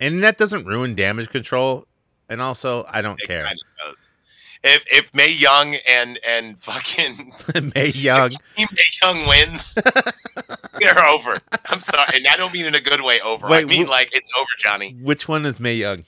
[0.00, 0.14] The fucking title.
[0.16, 1.86] and that doesn't ruin damage control.
[2.28, 3.50] And also, I don't It care.
[4.62, 7.32] If if Mae Young and and fucking
[7.74, 8.66] Mae Young, Mae
[9.02, 9.74] Young wins,
[10.80, 11.38] they're over.
[11.70, 13.46] I'm sorry, and I don't mean in a good way over.
[13.46, 14.94] I Wait, mean wh- like it's over, Johnny.
[15.00, 16.04] which one is Mae Young?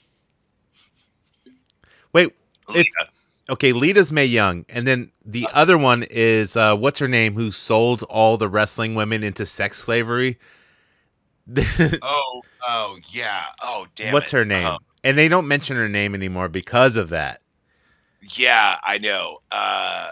[2.13, 2.29] Wait,
[2.69, 3.07] Lita.
[3.49, 7.33] okay, Lita's Mae Young, and then the other one is uh, what's her name?
[7.33, 10.37] Who sold all the wrestling women into sex slavery?
[12.03, 13.43] Oh, oh yeah.
[13.61, 14.13] Oh damn.
[14.13, 14.37] what's it.
[14.37, 14.65] her name?
[14.65, 17.41] Uh, and they don't mention her name anymore because of that.
[18.35, 19.39] yeah, I know.
[19.51, 20.11] Uh,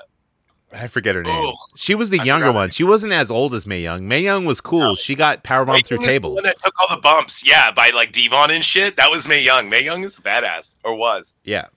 [0.74, 1.34] I forget her name.
[1.36, 2.70] Oh, she was the I younger one.
[2.70, 4.08] She wasn't as old as Mae Young.
[4.08, 4.96] Mae Young was cool.
[4.96, 6.36] She got power bomb Mae through tables.
[6.36, 8.96] one that took all the bumps, yeah, by like Devon and shit.
[8.98, 9.70] That was Mae Young.
[9.70, 11.36] Mae Young is a badass, or was.
[11.44, 11.68] Yeah,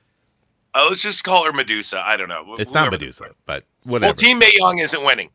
[0.75, 2.03] Oh, let's just call her Medusa.
[2.05, 2.57] I don't know.
[2.59, 4.09] It's not Medusa, but whatever.
[4.09, 5.33] Well, Team Mae Young isn't winning No,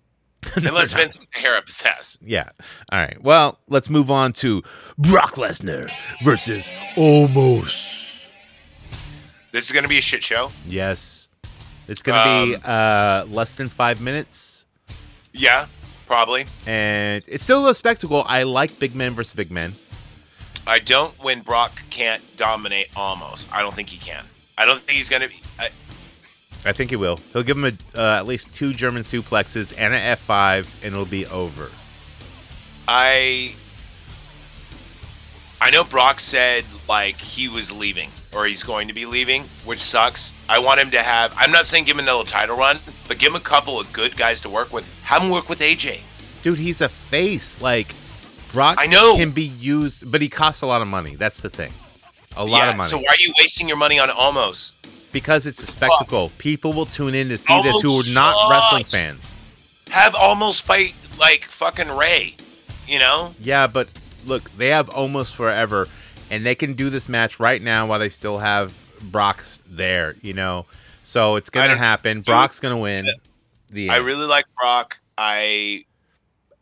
[0.56, 0.94] unless.
[0.94, 2.18] Vince Hera possess.
[2.22, 2.50] Yeah.
[2.92, 3.22] All right.
[3.22, 4.64] Well, let's move on to
[4.98, 5.92] Brock Lesnar
[6.24, 8.30] versus Omos.
[9.52, 10.52] This is going to be a shit show.
[10.68, 11.28] Yes.
[11.88, 14.66] It's going to be Um, uh, less than five minutes,
[15.34, 15.66] Yeah,
[16.06, 16.46] probably.
[16.68, 18.24] and it's still a spectacle.
[18.28, 19.74] I like big men versus big men.
[20.68, 23.52] I don't when Brock can't dominate Omos.
[23.52, 24.24] I don't think he can.
[24.56, 25.42] I don't think he's going to be.
[26.66, 27.18] I, think he will.
[27.34, 31.06] He'll give him a, uh, at least two German suplexes and an F5, and it'll
[31.06, 31.70] be over.
[32.88, 33.54] I
[35.62, 39.80] I know Brock said like he was leaving or he's going to be leaving, which
[39.80, 40.32] sucks.
[40.48, 41.34] I want him to have.
[41.38, 44.16] I'm not saying give him another title run, but give him a couple of good
[44.16, 44.86] guys to work with.
[45.04, 46.00] Have him work with AJ.
[46.42, 47.62] Dude, he's a face.
[47.62, 47.94] Like
[48.54, 49.18] Brock I know.
[49.18, 51.16] can be used, but he costs a lot of money.
[51.16, 51.74] That's the thing.
[52.38, 52.90] A lot yeah, of money.
[52.90, 54.72] So why are you wasting your money on Omos?
[55.12, 56.32] Because it's a spectacle.
[56.38, 59.34] People will tune in to see this who are not Almost wrestling fans.
[59.90, 62.36] Have Omos fight like fucking Rey.
[62.88, 63.34] You know?
[63.40, 63.88] Yeah, but
[64.26, 65.88] look, they have Omos forever,
[66.30, 70.16] and they can do this match right now while they still have Brock's there.
[70.22, 70.66] You know,
[71.04, 72.22] so it's gonna don't- happen.
[72.22, 73.08] Brock's gonna win.
[73.72, 74.06] The I end.
[74.06, 75.00] really like Brock.
[75.18, 75.86] I,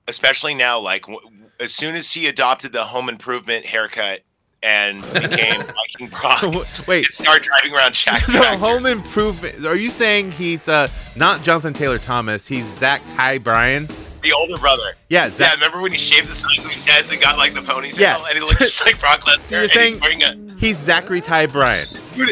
[0.07, 1.19] especially now, like w-
[1.60, 4.22] as soon as he adopted the home improvement haircut
[4.63, 5.61] and became
[5.99, 6.41] Viking Brock,
[6.88, 7.05] wait.
[7.05, 8.57] and started driving around Shack The Factory.
[8.57, 9.65] home improvement.
[9.65, 12.47] Are you saying he's uh not Jonathan Taylor Thomas?
[12.47, 13.88] He's Zach Ty Bryan.
[14.23, 14.93] the older brother.
[15.09, 15.53] Yeah, Yeah, Zach.
[15.55, 18.17] remember when he shaved the sides of his head and got like the ponytail, Yeah.
[18.27, 19.51] and he looked just like Brock Lesnar.
[19.51, 21.88] you're saying- he's a He's Zachary Ty Bryan.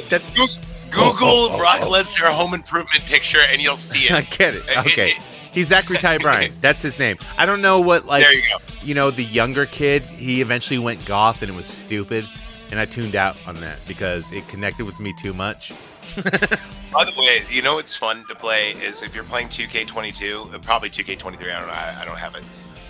[0.10, 0.48] That, Go-
[0.90, 4.12] Google Brock Lesnar home improvement picture, and you'll see it.
[4.14, 4.64] I get it.
[4.68, 5.12] It- Okay.
[5.12, 5.18] it-
[5.56, 6.54] He's Zachary Ty Bryan.
[6.62, 7.18] That's his name.
[7.38, 8.58] I don't know what like there you go.
[8.84, 12.26] you know, the younger kid, he eventually went goth and it was stupid.
[12.72, 15.72] And I tuned out on that because it connected with me too much.
[16.92, 20.60] By the way, you know what's fun to play is if you're playing 2K22, uh,
[20.60, 21.26] probably 2K23.
[21.26, 21.74] I don't know.
[21.74, 22.44] I, I don't have it.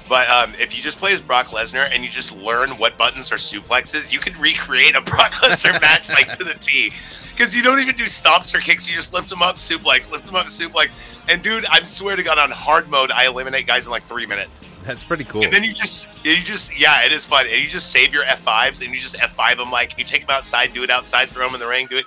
[0.08, 3.32] But um, if you just play as Brock Lesnar and you just learn what buttons
[3.32, 6.92] are suplexes, you can recreate a Brock Lesnar match like to the T.
[7.32, 8.88] Because you don't even do stomps or kicks.
[8.90, 10.90] You just lift them up, suplex, lift them up, suplex.
[11.28, 14.26] And dude, I swear to God, on hard mode, I eliminate guys in like three
[14.26, 14.64] minutes.
[14.84, 15.44] That's pretty cool.
[15.44, 17.48] And then you just, you just, yeah, it is fun.
[17.48, 20.30] And you just save your F5s and you just F5 them like, you take them
[20.30, 22.06] outside, do it outside, throw them in the ring, do it.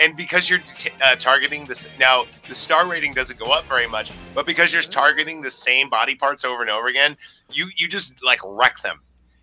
[0.00, 3.86] And because you're t- uh, targeting this, now the star rating doesn't go up very
[3.86, 7.16] much, but because you're targeting the same body parts over and over again,
[7.52, 9.00] you you just like wreck them.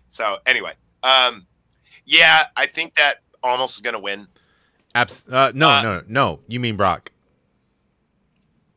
[0.08, 0.72] So anyway,
[1.04, 1.46] um,
[2.06, 4.26] yeah, I think that Omos is gonna win.
[4.96, 6.40] Abs- uh, no, Uh, no, no.
[6.48, 7.12] You mean Brock?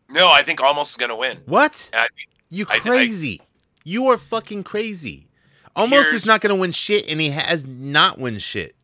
[0.09, 1.39] No, I think Omos is gonna win.
[1.45, 1.89] What?
[1.93, 2.07] I,
[2.49, 3.41] You I- I- crazy.
[3.83, 5.27] you are fucking crazy.
[5.75, 8.75] Omos is not going to win shit, and he has not win shit.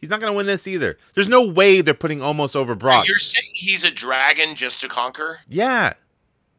[0.00, 0.96] He's not going to win this either.
[1.14, 3.06] There's no way they're putting Omos over Brock.
[3.06, 5.40] you're saying he's a dragon just to conquer?
[5.48, 5.94] Yeah.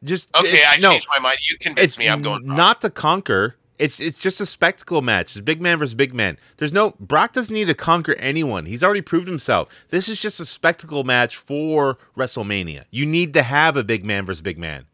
[0.04, 1.38] Just Okay, I no, changed my mind.
[1.48, 2.08] You convinced it's me.
[2.08, 2.44] I'm going.
[2.46, 2.56] Brock.
[2.56, 3.56] not to conquer.
[3.78, 5.34] It's it's just a spectacle match.
[5.36, 6.36] It's big man versus big man.
[6.58, 8.66] There's no Brock doesn't need to conquer anyone.
[8.66, 9.68] He's already proved himself.
[9.88, 12.84] This is just a spectacle match for WrestleMania.
[12.90, 14.84] You need to have a big man versus big man.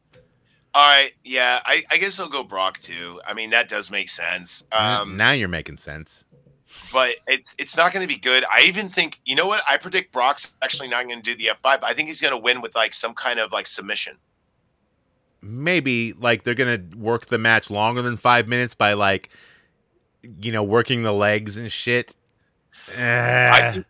[0.72, 3.20] All right, yeah, I, I guess I'll go Brock too.
[3.26, 4.62] I mean, that does make sense.
[4.70, 6.24] Um, now you're making sense.
[6.92, 8.44] But it's it's not going to be good.
[8.50, 9.62] I even think you know what?
[9.68, 11.82] I predict Brock's actually not going to do the F five.
[11.82, 14.18] I think he's going to win with like some kind of like submission.
[15.42, 19.28] maybe like they're gonna work the match longer than five minutes by like
[20.40, 22.14] you know working the legs and shit.
[23.50, 23.86] I Eh, think,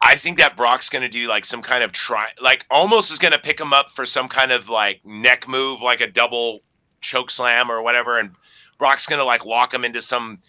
[0.00, 3.18] I think that Brock's going to do like some kind of try, like Omos is
[3.18, 6.60] going to pick him up for some kind of like neck move, like a double
[7.00, 8.32] choke slam or whatever, and
[8.78, 10.40] Brock's going to like lock him into some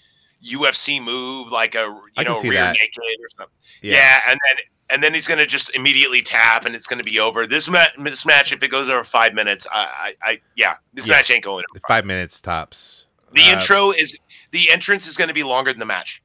[0.44, 2.74] UFC move, like a you know rear that.
[2.74, 3.56] naked or something.
[3.82, 3.96] yeah.
[3.96, 4.20] Yeah.
[4.32, 4.58] and then
[4.90, 7.48] and then he's gonna just immediately tap, and it's gonna be over.
[7.48, 11.08] This match, this match, if it goes over five minutes, I, I, I yeah, this
[11.08, 11.16] Yeah.
[11.16, 11.64] match ain't going.
[11.72, 13.06] Over five minutes tops.
[13.32, 14.16] The Uh, intro is
[14.52, 16.22] the entrance is gonna be longer than the match.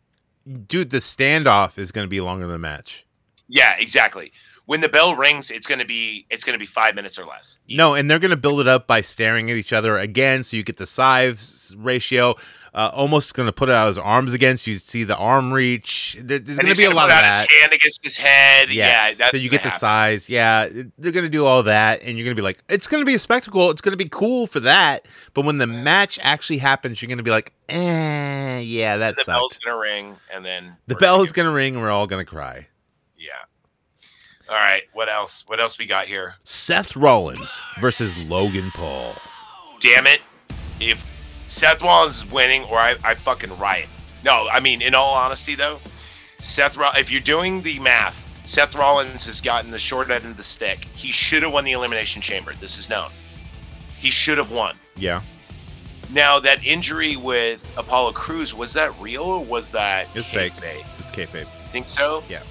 [0.67, 0.91] dude.
[0.91, 3.05] The standoff is gonna be longer than the match.
[3.49, 4.33] Yeah, exactly.
[4.67, 7.59] When the bell rings, it's gonna be it's gonna be five minutes or less.
[7.71, 10.63] No, and they're gonna build it up by staring at each other again, so you
[10.63, 12.35] get the size ratio.
[12.79, 16.17] Uh, Omos gonna put out his arms against you see the arm reach.
[16.21, 17.49] There- There's gonna be a lot put of out that.
[17.51, 18.71] His hand against his head.
[18.71, 19.17] Yeah, Yes.
[19.17, 20.29] that's so you get the size.
[20.29, 23.19] Yeah, they're gonna do all that, and you're gonna be like, it's gonna be a
[23.19, 23.69] spectacle.
[23.73, 25.07] It's gonna be cool for that.
[25.35, 29.59] But when the match actually happens, you're gonna be like, eh, yeah, that The bell's
[29.59, 32.69] gonna ring, and then The bell is gonna gonna ring, and we're all gonna cry.
[33.17, 33.33] Yeah.
[34.49, 34.85] All right.
[34.93, 35.43] What else?
[35.49, 36.37] What else we got here?
[36.45, 39.17] Seth Rollins versus Logan Paul.
[39.81, 40.21] damn it,
[40.81, 41.05] if
[41.49, 43.89] Seth Rollins is winning or I, I fucking riot.
[44.25, 45.81] No, I mean, in all honesty though,
[46.41, 50.37] Seth Rollins, if you're doing the math, Seth Rollins has gotten the short end of
[50.37, 50.85] the stick.
[50.95, 52.53] He should have won the Elimination Chamber.
[52.55, 53.11] This is known.
[53.99, 54.77] He should have won.
[54.97, 55.23] Yeah,
[56.13, 60.53] Now, that injury with Apollo Crews, was that real or was that it's fake.
[60.55, 60.85] kayfabe?
[60.99, 61.41] It's kayfabe.
[61.41, 62.23] You Think so?
[62.29, 62.43] Yeah.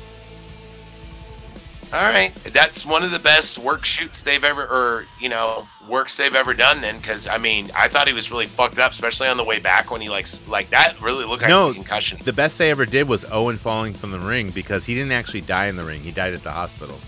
[1.93, 6.17] All right, that's one of the best work shoots they've ever, or you know, works
[6.17, 6.81] they've ever done.
[6.81, 9.59] Then, because I mean, I thought he was really fucked up, especially on the way
[9.59, 12.19] back when he like, like that really looked like No, a concussion.
[12.21, 15.41] The best they ever did was Owen falling from the ring because he didn't actually
[15.41, 16.01] die in the ring.
[16.01, 16.99] He died at the hospital.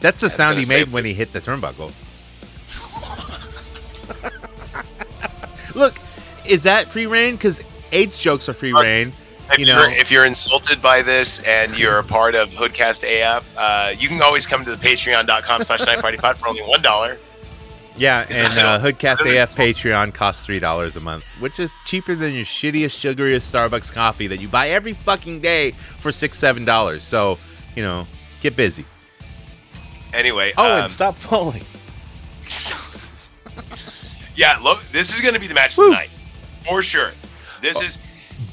[0.00, 1.90] That's the sound he made when he hit the turnbuckle.
[5.74, 5.98] Look,
[6.44, 7.36] is that free reign?
[7.36, 9.14] Because AIDS jokes are free reign.
[9.52, 13.04] If You know- are if you're insulted by this and you're a part of Hoodcast
[13.04, 16.62] AF, uh, you can always come to the patreon.com slash knife party pod for only
[16.62, 17.18] one dollar.
[17.96, 18.80] Yeah, and uh.
[18.80, 19.20] Hoodcast?
[19.20, 23.92] AF Patreon costs three dollars a month, which is cheaper than your shittiest, sugariest Starbucks
[23.92, 27.04] coffee that you buy every fucking day for six, seven dollars.
[27.04, 27.38] So,
[27.76, 28.04] you know,
[28.40, 28.84] get busy.
[30.12, 31.62] Anyway, Oh, um, and stop falling.
[34.36, 35.88] yeah, look, this is going to be the match Woo.
[35.88, 36.10] tonight
[36.66, 37.12] for sure.
[37.62, 37.98] This is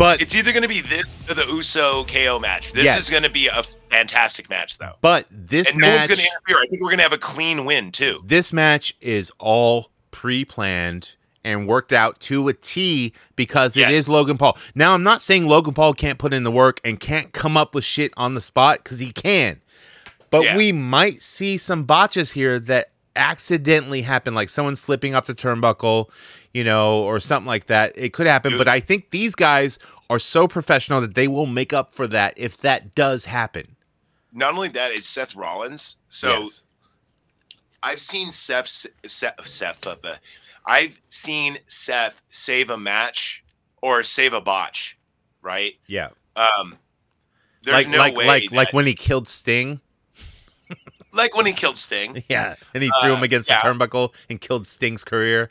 [0.02, 2.72] But it's either going to be this or the Uso KO match.
[2.74, 3.02] This Yes.
[3.02, 4.96] is going to be a fantastic match, though.
[5.02, 6.58] but this and no one's going to interfere.
[6.60, 8.24] I think we're going to have a clean win too.
[8.26, 13.92] this match is all pre-planned and worked out to a T because it Yes.
[13.92, 14.58] is Logan Paul.
[14.74, 17.76] Now, I'm not saying Logan Paul can't put in the work and can't come up
[17.76, 19.62] with shit on the spot because he can.
[20.32, 20.58] But Yeah.
[20.58, 26.10] we might see some botches here that accidentally happen, like someone slipping off the turnbuckle,
[26.54, 27.94] you know, or something like that.
[27.96, 29.80] It could happen, but I think these guys
[30.10, 33.76] are so professional that they will make up for that if that does happen.
[34.34, 35.98] Not only that, it's Seth Rollins.
[36.10, 36.62] So Yes.
[37.84, 38.68] I've seen Seth,
[39.08, 39.96] Seth, Seth, uh,
[40.66, 43.44] I've seen Seth save a match
[43.82, 44.98] or save a botch,
[45.42, 45.74] right?
[45.88, 46.78] yeah, Um,
[47.64, 49.82] there's like no like way like like when he killed Sting.
[51.14, 52.24] like when he killed Sting.
[52.30, 53.60] Yeah, and he threw him Uh, against yeah.
[53.62, 55.50] the turnbuckle and killed Sting's career.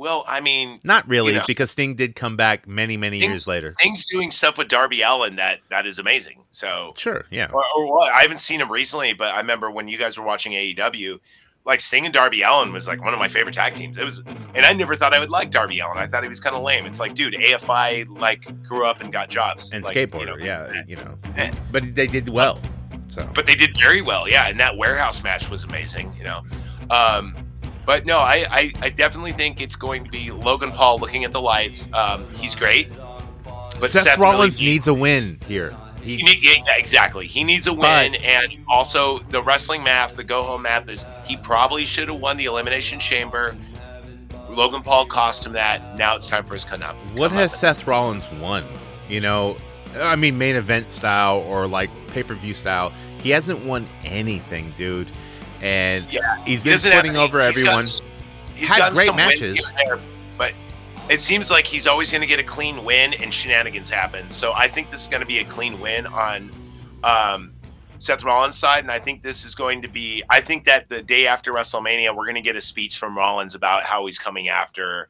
[0.00, 1.44] Well, I mean, Not really, You know.
[1.46, 3.74] because Sting did come back many, many Sting's- years later.
[3.78, 6.42] Sting's doing stuff with Darby Allin that that is amazing.
[6.52, 7.50] So, Sure, yeah.
[7.52, 8.10] or, or what?
[8.10, 11.20] I haven't seen him recently, but I remember when you guys were watching AEW,
[11.66, 13.98] like Sting and Darby Allin was like one of my favorite tag teams.
[13.98, 14.20] It was,
[14.54, 15.98] and I never thought I would like Darby Allin.
[15.98, 16.86] I thought he was kind of lame.
[16.86, 20.44] It's like, dude, AFI like grew up and got jobs And like, you skateboarder, know,
[20.44, 21.18] yeah, you know.
[21.36, 21.52] eh.
[21.70, 22.58] But they did well.
[23.08, 24.26] So but they did very well.
[24.26, 26.14] Yeah, and that warehouse match was amazing.
[26.16, 26.42] You know,
[26.88, 27.36] um,
[27.86, 31.32] but no, I, I I definitely think it's going to be Logan Paul looking at
[31.32, 31.88] the lights.
[31.92, 32.90] Um, he's great,
[33.80, 35.76] but Seth, Seth Rollins really needs a win here.
[36.02, 37.26] He He, need, yeah, exactly.
[37.26, 41.04] He needs a win, But- and also the wrestling math, the go home math is
[41.26, 43.54] he probably should have won the elimination chamber.
[44.48, 45.96] Logan Paul cost him that.
[45.98, 46.96] Now it's time for his come up.
[47.14, 47.56] what has.
[47.56, 48.64] Seth Rollins won?
[49.08, 49.56] You know,
[49.96, 52.92] I mean, main event style or like pay per view style.
[53.22, 55.10] He hasn't won anything, dude.
[55.60, 57.84] And Yeah, he's He been doesn't putting over he's everyone.
[57.84, 58.06] gotten-
[58.54, 59.72] he's Had great matches.
[59.84, 59.98] there,
[60.38, 60.52] but
[61.08, 64.30] it seems like he's always going to get a clean win and shenanigans happen.
[64.30, 66.50] So I think this is going to be a clean win on
[67.04, 67.52] um,
[67.98, 70.22] Seth Rollins' side, and I think this is going to be.
[70.30, 73.54] I think that the day after WrestleMania, we're going to get a speech from Rollins
[73.54, 75.08] about how he's coming after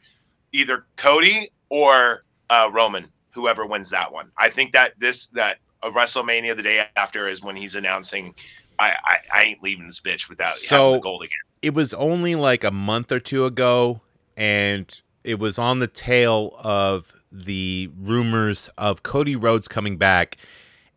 [0.53, 4.31] either Cody or uh, Roman, whoever wins that one.
[4.37, 8.35] I think that this that a WrestleMania the day after is when he's announcing.
[8.81, 11.31] I, I, I ain't leaving this bitch without So- having the gold again.
[11.63, 14.01] it was only like a month or two ago,
[14.37, 20.37] and it was on the tail of the rumors of Cody Rhodes coming back,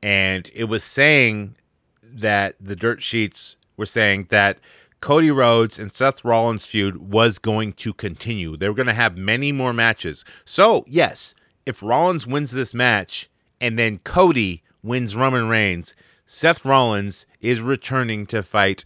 [0.02, 1.56] and it was saying
[2.02, 4.60] that the dirt sheets were saying that
[5.02, 8.56] Cody Rhodes and Seth Rollins feud was going to continue.
[8.56, 10.24] They were going to have many more matches.
[10.46, 11.36] So, yes,
[11.66, 13.30] if Rollins wins this match
[13.60, 15.94] and then Cody wins Roman Reigns,
[16.26, 18.86] Seth Rollins is returning to fight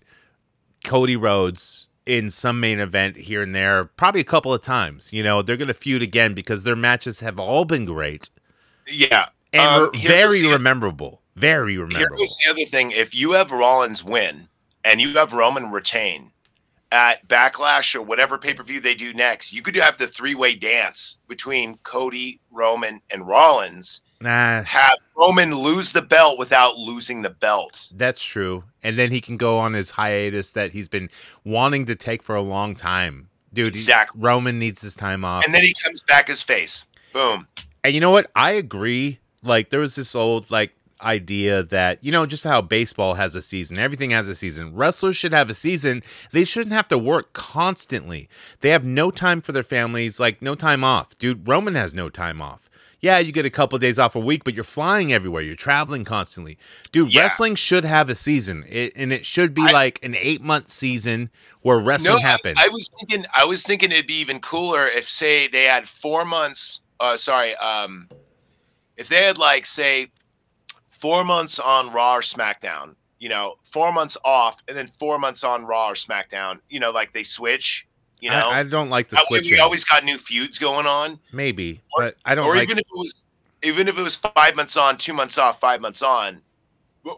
[0.84, 5.12] Cody Rhodes in some main event here and there, probably a couple of times.
[5.12, 8.30] You know, they're going to feud again because their matches have all been great
[8.88, 9.28] Yeah.
[9.54, 11.22] and Um, very the- rememberable.
[11.36, 12.18] Very rememberable.
[12.18, 14.48] Here's the other thing: if you have Rollins win
[14.84, 16.32] and you have Roman retain
[16.92, 20.34] at Backlash or whatever pay per view they do next, you could have the three
[20.34, 24.02] way dance between Cody, Roman, and Rollins.
[24.22, 27.88] Nah, Have Roman lose the belt without losing the belt.
[27.94, 28.64] that's true.
[28.84, 31.10] And then he can go on his hiatus that he's been
[31.44, 33.30] wanting to take for a long time.
[33.54, 34.22] Dude, Exactly.
[34.22, 35.44] Roman needs his time off.
[35.46, 36.86] And then he comes back his face.
[37.14, 37.48] Boom.
[37.84, 38.30] And you know what?
[38.36, 39.20] I agree.
[39.44, 40.74] Like there was this old like
[41.04, 44.76] idea that you know just how baseball has a season, everything has a season.
[44.76, 46.02] Wrestlers should have a season.
[46.32, 48.28] They shouldn't have to work constantly.
[48.62, 51.18] They have no time for their families, like no time off.
[51.20, 52.70] Dude, Roman has no time off.
[53.00, 55.44] Yeah, you get a couple days off a week, but you're flying everywhere.
[55.44, 56.58] You're traveling constantly.
[56.92, 57.22] Dude, Yeah.
[57.22, 58.66] wrestling should have a season.
[58.68, 61.30] It, and it should be I- like an 8-month season
[61.62, 62.56] where wrestling I- happens.
[62.58, 63.26] I, was thinking.
[63.34, 66.82] I was thinking it'd be even cooler if, say, they had four months.
[67.00, 67.56] Uh, sorry.
[67.58, 68.10] Um,
[68.96, 70.08] if they had like, say,
[70.90, 72.96] four months on Raw or SmackDown.
[73.20, 76.60] You know, four months off, and then four months on Raw or SmackDown.
[76.70, 77.87] You know, like they switch.
[78.20, 81.20] You know, I, I don't like the we always got new feuds going on.
[81.32, 83.16] Maybe, Or- but I don't or like even if it was,
[83.62, 86.42] even if it was five months on, two months off, five months on,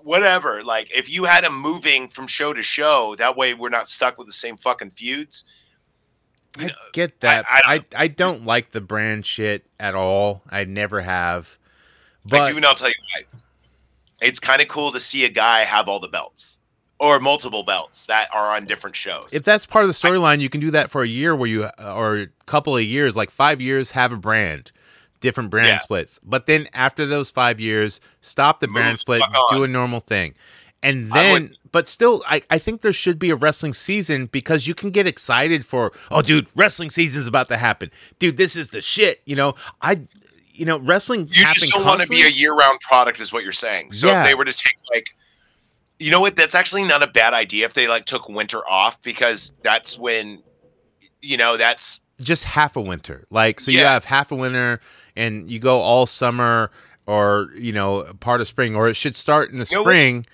[0.04, 0.62] whatever.
[0.62, 4.18] Like if you had them moving from show to show, that way we're not stuck
[4.18, 5.46] with the same fucking feuds.
[6.58, 7.46] You I know, get that.
[7.48, 10.42] I- I, I I, don't like the brand shit at all.
[10.50, 11.58] I never have.
[12.26, 13.40] But I do, and I'll tell you why.
[14.22, 16.59] It's kind of cool to see a guy have all the belts
[17.00, 19.34] or multiple belts that are on different shows.
[19.34, 21.68] if that's part of the storyline, you can do that for a year where you
[21.80, 24.72] or a couple of years, like five years, have a brand,
[25.22, 25.78] different brand Yeah.
[25.80, 26.20] splits.
[26.24, 30.34] But then after those five years, stop the Move brand split, do a normal thing.
[30.82, 34.74] And then, but still, I, I think there should be a wrestling season because you
[34.74, 37.92] can get excited for, oh, dude, wrestling season's about to happen.
[38.18, 39.22] Dude, this is the shit.
[39.26, 40.02] You know, I,
[40.54, 43.52] you know, wrestling you just don't want to be a year-round product, is what you're
[43.52, 43.92] saying.
[43.92, 44.22] So Yeah.
[44.22, 45.14] if they were to take like,
[46.00, 46.36] you know what?
[46.36, 50.42] That's actually not a bad idea if they like took winter off because that's when,
[51.22, 53.26] you know, that's just half a winter.
[53.30, 54.80] Like so you have half a winter
[55.16, 56.72] and you go all summer
[57.06, 59.86] or you know part of spring or it should start in the You what?
[59.86, 60.26] spring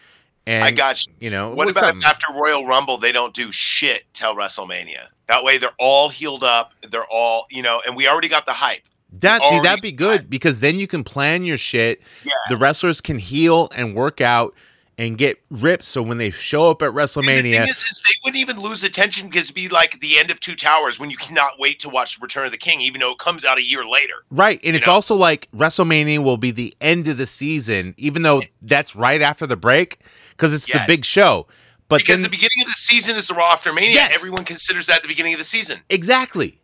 [0.48, 1.14] and I got you.
[1.20, 2.04] you know What about something.
[2.06, 5.08] after Royal Rumble they don't do shit till WrestleMania?
[5.28, 6.74] That way they're all healed up.
[6.90, 8.84] They're all you know, and we already got the hype.
[9.14, 12.02] that see that'd be good because then you can plan your shit.
[12.24, 12.32] Yeah.
[12.50, 14.54] The wrestlers can heal and work out
[14.98, 18.14] and get ripped so when they show up at the WrestleMania thing is, is they
[18.24, 21.18] wouldn't even lose attention because it'd be like the end of Two Towers when you
[21.18, 23.64] cannot wait to watch the Return of the King, even though it comes out a
[23.64, 24.14] year later.
[24.30, 24.60] Right.
[24.64, 24.94] And it's know?
[24.94, 29.46] also like WrestleMania will be the end of the season, even though that's right after
[29.46, 30.00] the break,
[30.32, 31.48] because it's the big show.
[31.88, 33.92] But because then the beginning of the season is the Raw after Mania.
[33.92, 34.12] Yes.
[34.16, 35.82] Everyone considers that the beginning of the season.
[35.90, 36.62] exactly.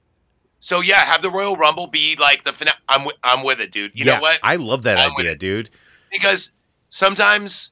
[0.62, 2.78] So yeah, have the Royal Rumble be like the finale.
[2.88, 3.94] I'm wi- I'm with it, dude.
[3.96, 4.40] You yeah, know what?
[4.44, 5.72] I love that I'm idea, dude.
[6.12, 6.52] because
[6.90, 7.72] sometimes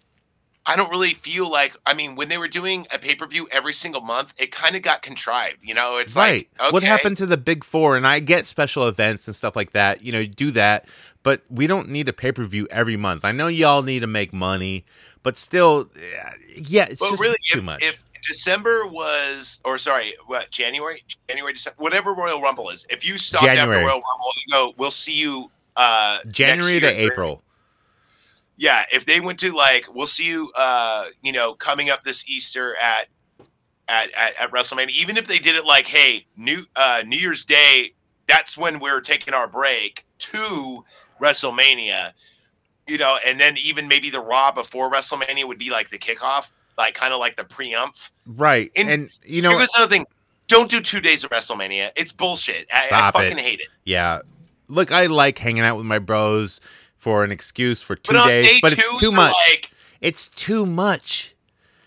[0.70, 3.48] I don't really feel like I mean when they were doing a pay per view
[3.52, 5.58] every single month, it kind of got contrived.
[5.62, 6.48] You know, it's right.
[6.60, 7.98] like What happened to the big four?
[7.98, 10.04] And I get special events and stuff like that.
[10.04, 10.88] You know, do that,
[11.24, 13.26] but we don't need a pay per view every month.
[13.26, 14.86] I know y'all need to make money,
[15.24, 15.90] but still,
[16.56, 17.84] yeah, it's But just really, too if, much.
[17.86, 23.18] if December was, or sorry, what January, January, December, whatever Royal Rumble is, if you
[23.18, 25.50] stop after Royal Rumble, you go, we'll see you.
[25.76, 27.42] uh January to year." April.
[28.60, 32.26] Yeah, if they went to like, we'll see you, uh, you know, coming up this
[32.28, 33.08] Easter at
[33.88, 34.90] at at, at WrestleMania.
[34.90, 37.94] Even if they did it like, hey, New uh, New Year's Day,
[38.28, 40.84] that's when we're taking our break to
[41.22, 42.12] WrestleMania.
[42.86, 46.52] You know, and then even maybe the Raw before WrestleMania would be like the kickoff,
[46.78, 48.10] like kind of like the preump.
[48.28, 48.74] Right.
[48.76, 50.06] And and you know, Here's another thing:
[50.48, 51.92] don't do two days of WrestleMania.
[51.96, 52.68] It's bullshit.
[52.74, 53.42] I, I fucking it.
[53.42, 53.68] hate it.
[53.86, 54.20] yeah.
[54.68, 56.60] Look, I like hanging out with my bros
[57.00, 59.34] for an excuse for two but days, day but it's too much.
[59.50, 59.72] Like,
[60.02, 61.34] it's too much.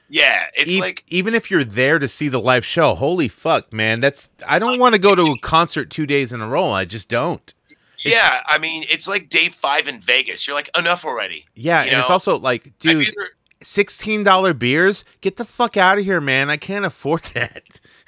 [0.09, 3.73] yeah, it's Ev- like even if you're there to see the live show, holy fuck,
[3.73, 6.49] man, that's I don't like- want to go to a concert two days in a
[6.49, 6.71] row.
[6.71, 7.55] I just don't.
[7.99, 10.45] Yeah, I mean, it's like day five in Vegas.
[10.47, 11.45] You're like, enough already.
[11.55, 13.07] Yeah, You and it's also like, dude,
[13.61, 15.05] sixteen dollar beers.
[15.21, 16.51] Get the fuck out of here, man.
[16.51, 17.63] I can't afford that.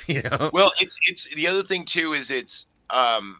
[0.08, 0.50] you know.
[0.52, 3.38] well, it's it's the other thing too is it's um,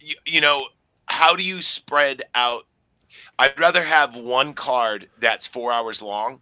[0.00, 0.60] you, you know,
[1.12, 2.66] how do you spread out?
[3.38, 6.40] I'd rather have one card that's four hours long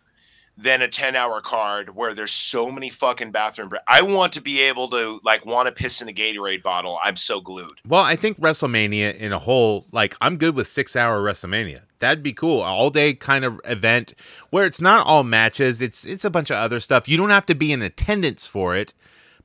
[0.56, 3.70] than a ten hour card where there's so many fucking bathroom.
[3.88, 6.98] I want to be able to like want to piss in a Gatorade bottle.
[7.02, 7.80] I'm so glued.
[7.86, 11.82] Well, I think WrestleMania in a whole, like, I'm good with six hour WrestleMania.
[11.98, 12.60] That'd be cool.
[12.60, 14.14] All day kind of event
[14.50, 15.82] where it's not all matches.
[15.82, 17.08] It's it's a bunch of other stuff.
[17.08, 18.94] You don't have to be in attendance for it.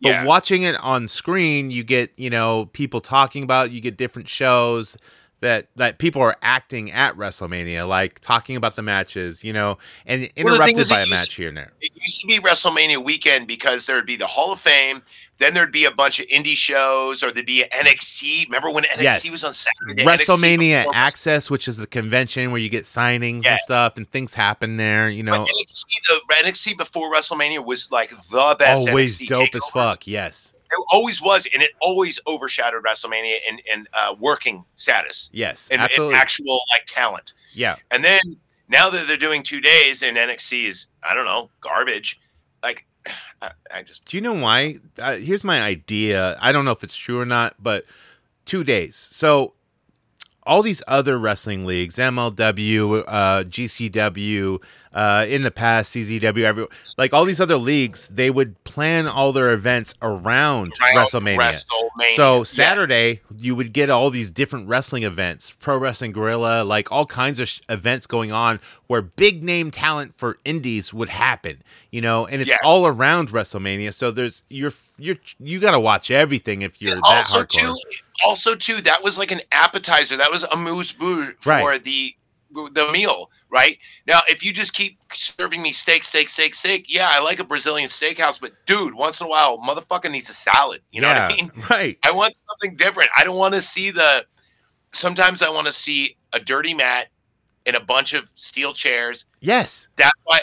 [0.05, 0.25] But Yeah.
[0.25, 4.29] watching it on screen, you get, you know, people talking about, it, you get different
[4.29, 4.97] shows
[5.41, 10.29] that that people are acting at WrestleMania, like talking about the matches, you know, and
[10.41, 11.73] Well, interrupted is, by a match here and there.
[11.81, 15.03] it used to be WrestleMania weekend because there'd be the Hall of Fame,
[15.37, 18.45] then there'd be a bunch of indie shows, or there'd be an NXT.
[18.45, 19.31] Remember when NXT Yes.
[19.31, 20.03] was on Saturday?
[20.05, 23.51] WrestleMania Access, which is the convention where you get signings Yeah.
[23.51, 25.09] and stuff, and things happen there.
[25.09, 28.87] You know, NXT, the NXT before WrestleMania was like the best.
[28.87, 30.07] always NXT dope as fuck.
[30.07, 35.69] Yes, It always was, and it always overshadowed WrestleMania in in uh, working status yes,
[35.69, 37.33] and, and actual like talent.
[37.53, 38.21] yeah, And then
[38.67, 42.19] now that they're doing two days and NXT is I don't know garbage,
[42.63, 42.85] like
[43.41, 44.77] I, I just Do you know why?
[44.99, 46.37] Uh, here's my idea.
[46.41, 47.85] I don't know if it's true or not, but
[48.45, 48.95] two days.
[48.95, 49.53] So
[50.45, 54.61] all these other wrestling leagues, MLW, uh, GCW,
[54.93, 56.67] uh, in the past, CZW, every,
[56.97, 61.37] like all these other leagues, they would plan all their events around, Around WrestleMania.
[61.37, 62.49] WrestleMania, So yes.
[62.49, 67.39] Saturday, you would get all these different wrestling events, Pro Wrestling Guerrilla, like all kinds
[67.41, 71.61] of sh- events going on where big name talent for indies would happen,
[71.91, 72.59] you know, and it's Yes.
[72.63, 73.93] all around WrestleMania.
[73.93, 77.49] So there's you're you're you got to watch everything if you're that also hardcore.
[77.49, 77.75] too
[78.23, 81.83] also too that was like an appetizer that was amuse-bouche for Right.
[81.83, 82.15] the
[82.73, 83.79] the meal, right?
[84.07, 87.43] Now, if you just keep serving me steak, steak, steak, steak, yeah, I like a
[87.43, 90.79] Brazilian steakhouse, but dude, once in a while, motherfucker needs a salad.
[90.89, 91.51] You know what I mean?
[91.69, 91.97] Right.
[92.01, 93.09] I want something different.
[93.17, 94.25] I don't want to see the.
[94.93, 97.07] Sometimes I want to see a dirty mat
[97.65, 99.25] and a bunch of steel chairs.
[99.41, 99.89] Yes.
[99.97, 100.39] That's why.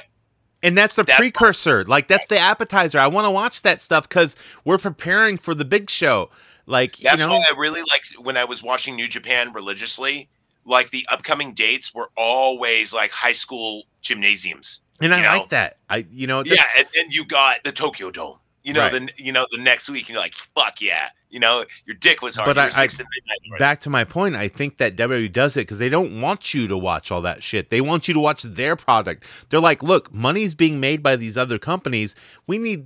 [0.63, 1.85] And that's the That's- precursor.
[1.85, 2.99] Like that's the appetizer.
[2.99, 4.37] I want to watch that stuff because
[4.67, 6.29] we're preparing for the big show.
[6.73, 10.29] Like That's you know, why I really liked when I was watching New Japan religiously.
[10.65, 14.81] Like the upcoming dates were always like high school gymnasiums.
[15.01, 15.39] and I know.
[15.39, 15.79] like that.
[15.91, 18.39] I you know Yeah, and then you got the Tokyo Dome.
[18.65, 18.93] You know, Right.
[18.93, 22.23] the you know the next week, and you're like, "Fuck yeah!" You know, your dick
[22.23, 22.47] was hard.
[22.47, 23.59] But I- were six to midnight already.
[23.59, 24.37] back to my point.
[24.37, 27.43] I think that WWE does it because they don't want you to watch all that
[27.43, 27.71] shit.
[27.71, 29.25] They want you to watch their product.
[29.49, 32.15] They're like, look, money's being made by these other companies.
[32.47, 32.85] We need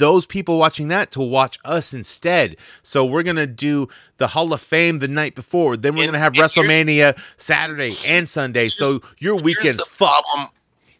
[0.00, 2.56] those people watching that to watch us instead.
[2.82, 5.76] So we're gonna do the Hall of Fame the night before.
[5.76, 8.68] Then we're And- gonna have WrestleMania Saturday and Sunday.
[8.68, 10.24] So your weekend's fucked.
[10.26, 10.48] problem.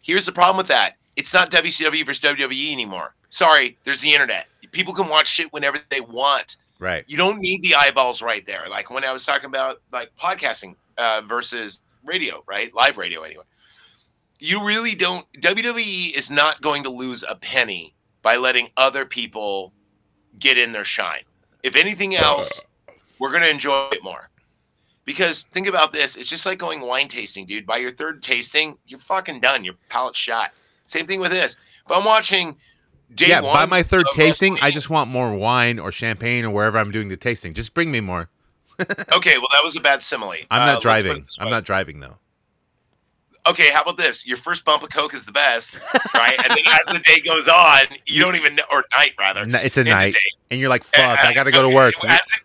[0.01, 0.95] Here's the problem with that.
[1.17, 3.13] It's not WCW versus WWE anymore.
[3.29, 4.47] Sorry, there's the internet.
[4.71, 6.55] People can watch shit whenever they want.
[6.79, 7.03] Right.
[7.07, 8.65] You don't need the eyeballs right there.
[8.69, 12.73] Like when I was talking about like podcasting uh, versus radio, right?
[12.73, 13.43] Live radio, anyway.
[14.39, 15.25] You really don't.
[15.39, 19.73] WWE is not going to lose a penny by letting other people
[20.39, 21.23] get in their shine.
[21.63, 22.61] If anything else,
[23.19, 24.29] we're going to enjoy it more.
[25.05, 27.65] Because think about this, it's just like going wine tasting, dude.
[27.65, 29.63] By your third tasting, you're fucking done.
[29.63, 30.51] Your palate's shot.
[30.85, 31.55] Same thing with this.
[31.85, 32.57] If I'm watching
[33.13, 36.51] day yeah, one by my third tasting, I just want more wine or champagne or
[36.51, 37.53] wherever I'm doing the tasting.
[37.53, 38.29] Just bring me more.
[39.13, 40.31] Okay, well that was a bad simile.
[40.49, 41.23] I'm Uh, not let's driving.
[41.39, 42.17] I'm not driving though.
[43.47, 44.25] Okay, how about this?
[44.25, 45.79] Your first bump of coke is the best,
[46.13, 46.37] right?
[46.43, 49.41] and then as the day goes on, you don't even know, or night rather.
[49.41, 50.15] N- It's a night,
[50.51, 52.41] and you're like, "Fuck, Uh, I got to go to work." As it,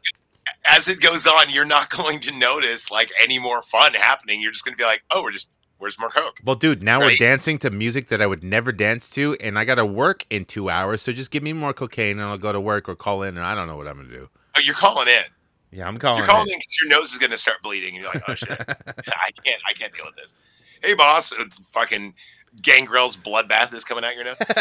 [0.68, 4.40] as it goes on, you're not going to notice like any more fun happening.
[4.40, 5.48] You're just going to be like, oh, we're just
[5.78, 6.40] where's more coke?
[6.42, 9.66] Well, dude, now we're dancing to music that I would never dance to, and I
[9.66, 11.02] got to work in two hours.
[11.02, 13.44] So just give me more cocaine, and I'll go to work or call in, and
[13.44, 14.30] I don't know what I'm gonna do.
[14.56, 15.24] Oh, you're calling in.
[15.72, 16.20] Yeah, I'm calling.
[16.20, 18.34] You're calling in because your nose is going to start bleeding, and you're like, oh
[18.34, 20.32] shit, I can't, I can't deal with this.
[20.82, 22.14] Hey, boss, it's fucking
[22.62, 24.36] Gangrel's bloodbath is coming out your nose.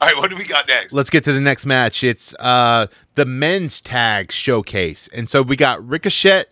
[0.00, 0.92] All right, what do we got next?
[0.92, 2.04] Let's get to the next match.
[2.04, 2.86] It's uh
[3.16, 6.44] the men's tag showcase, and so we got Ricochet,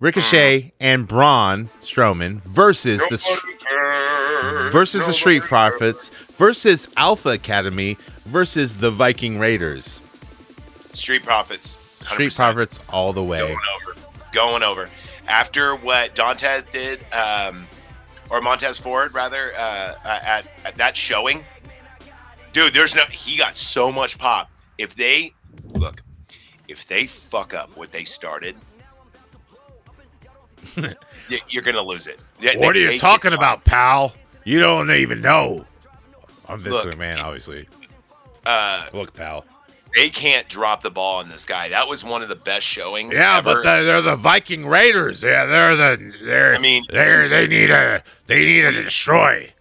[0.00, 3.18] Ricochet, and Braun Strowman versus the
[4.70, 10.02] versus the Street Profits versus Alpha Academy versus the Viking Raiders.
[10.92, 11.76] Street Profits.
[12.06, 12.36] Street 100%.
[12.36, 13.40] Profits all the way.
[13.40, 14.00] going over,
[14.32, 14.88] going over.
[15.28, 17.66] After what Dantes did, um,
[18.30, 21.44] or Montez Ford rather, uh, at, at that showing,
[22.52, 23.02] dude, there's no.
[23.10, 24.50] He got so much pop.
[24.78, 25.32] If they
[25.74, 26.02] look,
[26.68, 28.56] if they fuck up what they started,
[31.48, 32.18] you're gonna lose it.
[32.40, 34.14] They- What are you talking about, pal?
[34.44, 35.64] You don't even know.
[36.48, 37.66] I'm Vince Look, McMahon, obviously.
[38.44, 39.44] Uh, Look, pal.
[39.96, 41.70] They can't drop the ball on this guy.
[41.70, 43.16] That was one of the best showings.
[43.16, 43.54] Yeah, ever.
[43.56, 45.22] but they're, they're the Viking Raiders.
[45.22, 46.54] Yeah, they're the they're.
[46.54, 49.52] I mean- they're they need a they need a destroy.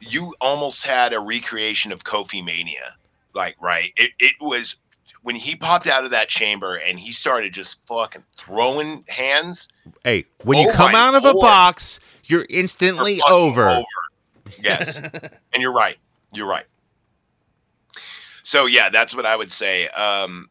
[0.00, 2.96] you almost had a recreation of Kofi Mania.
[3.34, 3.92] Like, right?
[3.96, 4.76] It, it was
[5.22, 9.68] when he popped out of that chamber and he started just fucking throwing hands.
[10.04, 13.82] Hey, when you Oh come out of a box, you're instantly you're fucking over.
[14.62, 14.96] Yes.
[15.52, 15.96] and you're right.
[16.32, 16.66] You're right.
[18.42, 19.88] So yeah, that's what I would say.
[19.88, 20.48] Um,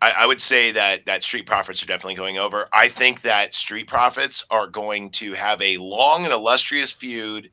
[0.00, 2.68] I, I would say that that Street Profits are definitely going over.
[2.72, 7.50] I think that Street Profits are going to have a long and illustrious feud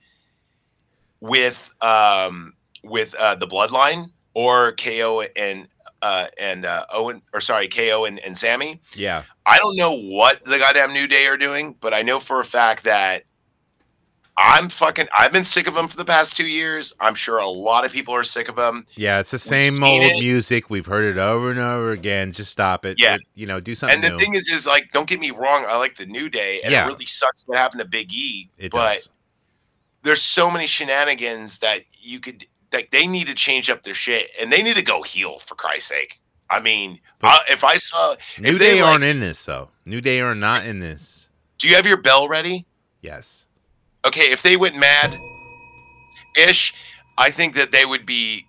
[1.22, 2.54] with um,
[2.84, 5.68] with uh, the Bloodline or KO and
[6.02, 8.82] uh, and uh, Owen or sorry KO and, and Sami.
[8.94, 12.42] Yeah, I don't know what the goddamn New Day are doing, but I know for
[12.42, 13.24] a fact that
[14.36, 15.08] I'm fucking.
[15.18, 16.92] I've been sick of them for the past two years.
[17.00, 18.88] I'm sure a lot of people are sick of them.
[18.96, 19.20] yeah.
[19.20, 20.20] It's the same old it.
[20.20, 20.72] music.
[20.72, 22.32] We've heard it over and over again.
[22.32, 22.96] Just stop it.
[23.00, 23.18] Yeah.
[23.36, 24.18] you know, do something And the new.
[24.18, 25.66] thing is, is like, don't get me wrong.
[25.68, 26.86] I like the New Day, and Yeah.
[26.86, 28.50] it really sucks what happened to Big E.
[28.58, 29.10] it but does.
[30.02, 32.46] there's so many shenanigans that you could.
[32.72, 35.54] Like they need to change up their shit, and they need to go heel for
[35.54, 36.20] Christ's sake.
[36.50, 39.70] I mean, I, if I saw, New if Day like- aren't in this though.
[39.86, 41.30] New Day are not in this.
[41.60, 42.66] do you have your bell ready?
[43.00, 43.46] Yes.
[44.06, 45.12] Okay, if they went mad
[46.36, 46.74] ish,
[47.18, 48.48] I think that they would be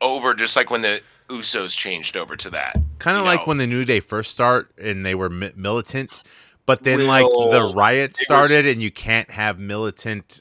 [0.00, 2.76] over just like when the Usos changed over to that.
[2.98, 3.46] Kind of like know.
[3.46, 6.22] when the New Day first start and they were mi- militant,
[6.66, 10.40] but then like the Will- riot they were- started and you can't have militant.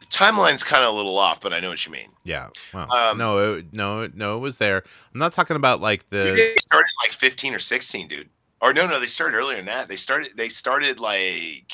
[0.00, 2.08] The timeline's kind of a little off, but I know what you mean.
[2.24, 2.48] Yeah.
[2.74, 4.82] Well, Um, no, it, no, no, it was there.
[5.14, 6.34] I'm not talking about like the.
[6.36, 8.28] guys started like 15 or 16, dude.
[8.60, 9.88] Or no, no, they started earlier than that.
[9.88, 10.32] They started.
[10.36, 11.72] They started like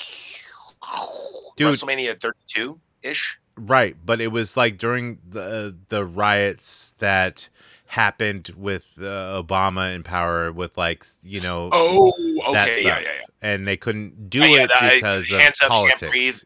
[1.56, 1.74] Dude.
[1.74, 3.38] WrestleMania 32 ish.
[3.56, 7.48] Right, but it was like during the the riots that
[7.86, 12.12] happened with uh, Obama in power, with like you know, Oh,
[12.52, 13.26] that okay, stuff, yeah, yeah, yeah.
[13.54, 16.00] and they couldn't do Uh, yeah, it the- I- because of hands up, politics.
[16.00, 16.36] can't breathe.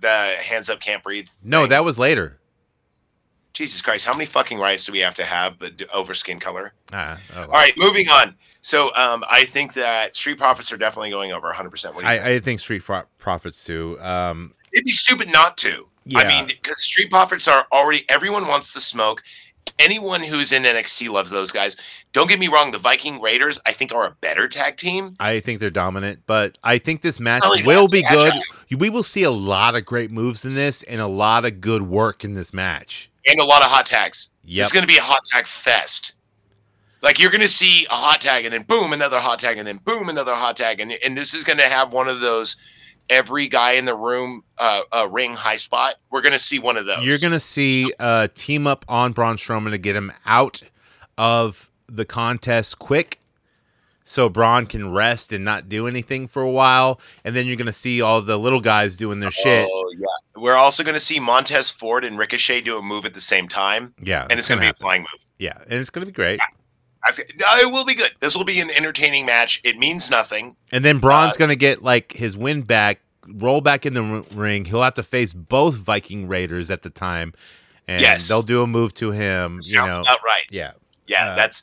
[0.00, 1.28] The hands up, can't breathe.
[1.42, 1.70] No, thing.
[1.70, 2.39] that was later.
[3.52, 6.72] Jesus Christ, how many fucking rights do we have to have but over skin color?
[6.92, 7.44] Ah, oh, well.
[7.46, 8.34] All right, moving on.
[8.62, 11.70] So um, I think that Street Profits are definitely going over 100.
[11.70, 12.26] percent What do you think?
[12.26, 13.98] I, I think Street Pro- Profits too.
[14.00, 15.86] Um, It'd be stupid not to.
[16.14, 19.22] I mean, because Street Profits are already everyone wants to smoke.
[19.78, 21.76] Anyone who's in NXT loves those guys.
[22.12, 25.14] Don't get me wrong, the Viking Raiders I think are a better tag team.
[25.20, 28.32] I think they're dominant, but I think this match will be good.
[28.32, 28.78] agile.
[28.78, 31.82] We will see a lot of great moves in this and a lot of good
[31.82, 33.10] work in this match.
[33.28, 34.28] and a lot of hot tags.
[34.44, 34.64] Yep.
[34.64, 36.14] It's going to be a hot tag fest.
[37.02, 39.66] Like you're going to see a hot tag and then boom another hot tag and
[39.66, 42.56] then boom another hot tag and and this is going to have one of those
[43.10, 45.96] every guy in the room uh, uh ring high spot.
[46.10, 47.04] We're going to see one of those.
[47.04, 50.62] You're gonna see a team up on Braun Strowman to get him out
[51.18, 53.18] of the contest quick,
[54.04, 57.72] so Braun can rest and not do anything for a while, and then you're gonna
[57.72, 59.68] see all the little guys doing their shit.
[59.70, 60.06] Oh yeah.
[60.40, 63.46] We're also going to see Montez Ford and Ricochet do a move at the same
[63.46, 65.20] time, Yeah, and it's going to be a flying move.
[65.38, 66.38] Yeah, and it's gonna be great.
[66.38, 66.59] That's,
[67.08, 68.12] no, it will be good.
[68.20, 69.60] This will be an entertaining match.
[69.64, 70.56] It means nothing.
[70.72, 74.02] And then Braun's Uh, gonna get like his win back, roll back in the
[74.34, 74.64] ring.
[74.66, 77.32] He'll have to face both Viking Raiders at the time,
[77.88, 78.28] and Yes.
[78.28, 79.56] they'll do a move to him.
[79.56, 80.44] You Sounds know, about right.
[80.50, 80.72] yeah.
[81.06, 81.62] Yeah, Uh, that's.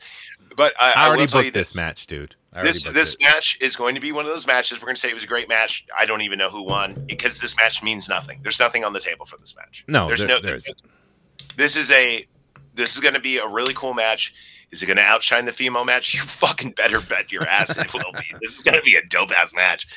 [0.55, 2.35] But I, I I, already you booked this this match, dude.
[2.63, 3.21] This this it.
[3.21, 4.81] match is going to be one of those matches.
[4.81, 5.85] We're going to say it was a great match.
[5.97, 8.39] I don't even know who won because this match means nothing.
[8.41, 9.83] There's nothing on the table for this match.
[9.87, 10.39] No, there's there- no.
[10.41, 10.77] there isn't.
[11.55, 12.25] This is a.
[12.73, 14.33] This is going to be a really cool match.
[14.71, 16.13] Is it going to outshine the female match?
[16.17, 18.35] You fucking better bet your ass it will be.
[18.41, 19.87] This is going to be a dope ass match.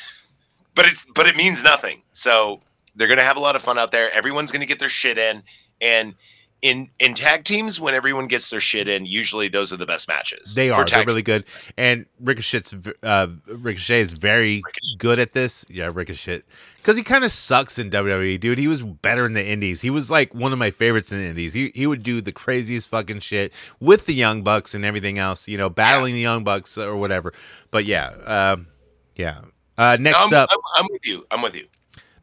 [0.75, 2.03] But it's but it means nothing.
[2.13, 2.61] So
[2.95, 4.13] they're going to have a lot of fun out there.
[4.13, 5.43] Everyone's going to get their shit in,
[5.81, 6.15] and
[6.63, 10.09] in in tag teams, when everyone gets their shit in, usually those are the best
[10.09, 10.55] matches.
[10.55, 10.85] They are.
[10.85, 11.45] They're really good.
[11.77, 14.97] And Ricochet's uh, Ricochet is very Ricochet.
[14.99, 15.65] good at this.
[15.69, 16.43] Yeah, Ricochet.
[16.81, 18.59] Because he kind of sucks in WWE, dude.
[18.59, 19.83] He was better in the Indies.
[19.83, 21.53] He was like one of my favorites in the Indies.
[21.53, 25.47] He he would do the craziest fucking shit with the Young Bucks and everything else.
[25.47, 27.35] You know, battling the Young Bucks or whatever.
[27.71, 28.69] But yeah, um,
[29.15, 29.43] yeah.
[29.77, 31.27] Uh, next I'm, up, I'm, I'm with you.
[31.31, 31.67] I'm with you.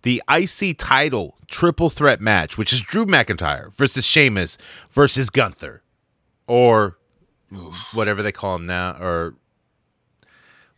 [0.01, 4.57] the IC title triple threat match, which is Drew McIntyre versus Sheamus
[4.89, 5.83] versus Gunther,
[6.47, 6.97] or
[7.93, 9.35] whatever they call him now, or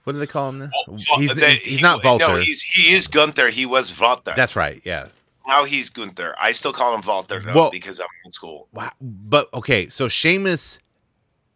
[0.04, 0.70] what do they call him now?
[1.18, 2.28] He's, They- he's, he's not Walter.
[2.28, 3.50] No, he's, he is Gunther.
[3.50, 4.34] He was Walter.
[4.36, 4.82] That's right.
[4.84, 5.08] Yeah.
[5.48, 6.36] now he's Gunther.
[6.40, 8.68] I still call him Walter though Well- because I'm old school.
[8.74, 8.92] Wow.
[9.02, 10.80] But okay, so Sheamus,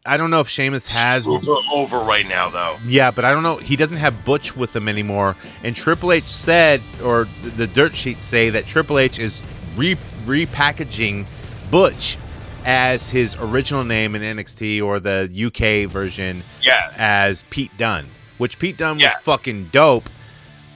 [0.06, 1.24] I don't know if Sheamus has.
[1.26, 2.78] Super over right now though.
[2.86, 3.58] Yeah, but I don't know.
[3.58, 5.36] He doesn't have Butch with him anymore.
[5.64, 9.42] And Triple H said, or the dirt sheets say that Triple H is
[9.78, 9.96] re-
[10.26, 11.26] repackaging
[11.72, 12.18] Butch
[12.66, 16.92] as his original name in NXT or the UK version Yeah.
[16.98, 18.06] as Pete Dunne,
[18.38, 20.10] which Pete Dunne was fucking dope.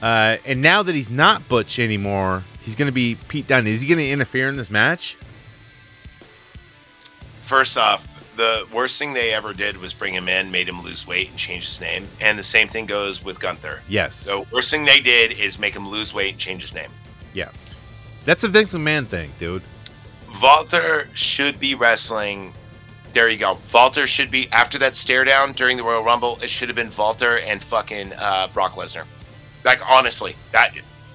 [0.00, 3.66] Uh, and now that he's not Butch anymore, he's going to be Pete Dunne.
[3.66, 5.16] Is he going to interfere in this match?
[7.42, 8.06] First off,
[8.36, 11.38] the worst thing they ever did was bring him in, made him lose weight, and
[11.38, 12.06] change his name.
[12.20, 13.82] And the same thing goes with Gunther.
[13.88, 14.26] Yes.
[14.26, 16.90] The worst thing they did is make him lose weight and change his name.
[17.34, 17.50] yeah.
[18.24, 19.62] That's a Vince McMahon thing, dude.
[20.42, 22.52] Walter should be wrestling.
[23.12, 23.58] There you go.
[23.72, 26.38] Walter should be after that stare down during the Royal Rumble.
[26.42, 29.04] It should have been Walter and fucking uh, Brock Lesnar.
[29.64, 30.74] Like honestly, that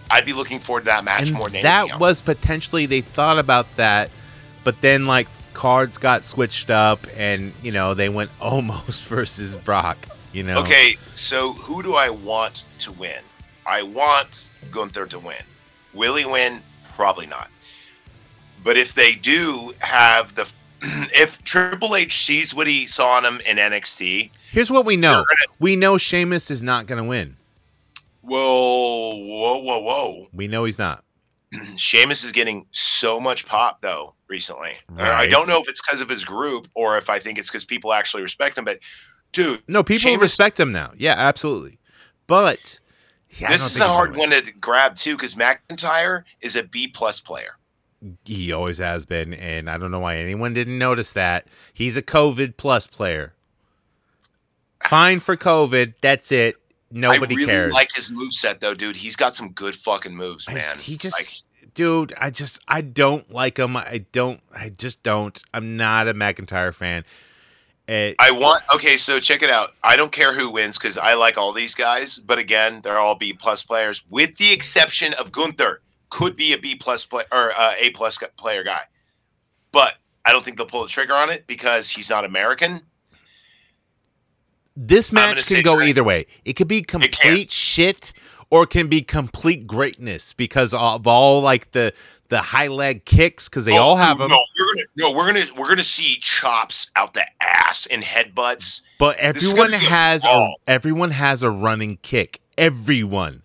[0.10, 3.40] I'd be looking forward to that match and more than that was potentially they thought
[3.40, 4.10] about that,
[4.64, 9.98] but then like cards got switched up, and you know they went Omos versus Brock.
[10.32, 13.22] You know, Okay, so who do I want to win?
[13.68, 15.44] I want Gunther to win.
[15.94, 16.61] Will he win?
[16.95, 17.49] Probably not.
[18.64, 20.49] But if they do have the,
[21.15, 25.14] if Triple H sees what he saw in him in NXT, Here's what we know:
[25.14, 27.38] gonna- we know Sheamus is not going to win.
[28.22, 30.27] whoa, whoa, whoa, whoa.
[30.34, 31.03] We know he's not.
[31.76, 34.73] Sheamus is getting so much pop though recently.
[34.97, 37.49] Or I don't know if it's because of his group or if I think it's
[37.49, 38.65] because people actually respect him.
[38.65, 38.80] But
[39.31, 40.91] dude, No, people Sheamus- respect him now.
[40.97, 41.80] Yeah, absolutely.
[42.27, 42.80] But
[43.30, 47.19] yeah, this is a hard one to grab too because McIntyre is a B plus
[47.19, 47.57] player.
[48.25, 51.47] He always has been, and I don't know why anyone didn't notice that.
[51.73, 53.34] He's a COVID plus player.
[54.89, 55.93] Fine for COVID.
[56.01, 56.57] That's it.
[56.91, 57.73] Nobody I really cares.
[57.73, 58.97] like his moveset though, dude.
[58.97, 60.77] He's got some good fucking moves, I- man.
[60.77, 61.43] he just,
[61.73, 63.75] dude, I just, I don't like him.
[63.75, 65.41] I don't, I just don't.
[65.53, 67.03] I'm not a McIntyre fan.
[67.88, 69.71] Eh, I want okay, so check it out.
[69.84, 73.15] I don't care who wins because I like all these guys, but again, they're all
[73.15, 75.81] B plus players, with the exception of Gunther.
[76.14, 78.81] Could be a B plus play or uh, A plus player guy,
[79.72, 82.81] but I don't think they'll pull the trigger on it because he's not American.
[84.76, 85.90] this match can go great.
[85.90, 86.26] either way.
[86.45, 88.14] It could be complete shit
[88.49, 91.94] or it can be complete greatness because of all like the
[92.30, 94.30] the high leg kicks because they Oh, all have them.
[94.30, 98.81] No, we're gonna, no, we're gonna we're gonna see chops out the ass and headbutts.
[98.99, 102.40] But everyone gonna be a has a everyone has a running kick.
[102.57, 103.44] Everyone,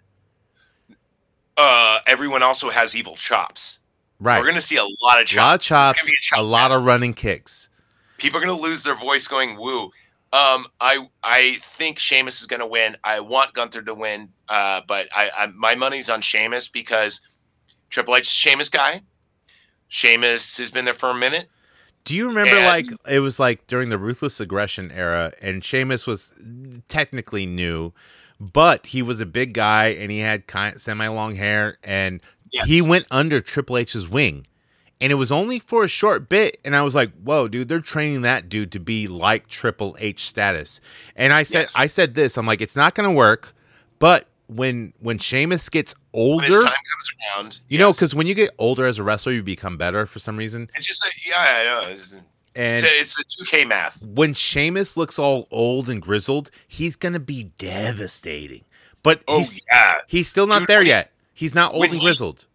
[1.59, 3.80] Uh, everyone also has evil chops.
[4.20, 4.40] right?
[4.40, 5.36] We're gonna see a lot of a chops.
[5.70, 7.68] lot of This is gonna chops, chop a lot of running kicks.
[8.18, 9.90] people are gonna lose their voice going woo.
[10.32, 12.97] Um, I I think Sheamus is gonna win.
[13.02, 17.20] I want Gunther to win, uh, but I, I my money's on Sheamus because
[17.90, 19.02] Triple H is Sheamus guy.
[19.89, 21.48] Sheamus has been there for a minute.
[22.05, 26.06] Do you remember And- like it was like during the ruthless aggression era and Sheamus
[26.06, 26.32] was
[26.89, 27.93] technically new,
[28.40, 32.20] but he was a big guy and he had kind semi long hair and
[32.51, 32.66] Yes.
[32.66, 34.47] he went under Triple H's wing.
[35.01, 37.81] And it was only for a short bit and I was like, "Whoa, dude, they're
[37.81, 40.81] training that dude to be like Triple H status."
[41.15, 41.74] And I said Yes.
[41.77, 43.55] I said this, I'm like, "It's not going to work."
[43.98, 46.62] But when when Sheamus gets older,
[47.36, 50.19] around, you know, because when you get older as a wrestler, you become better for
[50.20, 50.70] some reason.
[50.74, 51.94] it's just like, yeah, I know.
[52.59, 54.02] It's, And it's, the two K math.
[54.05, 58.64] when Sheamus looks all old and grizzled, he's gonna be devastating.
[59.02, 61.12] But Oh he's yeah, he's still not Dude, there yet.
[61.35, 62.47] He's not old and grizzled.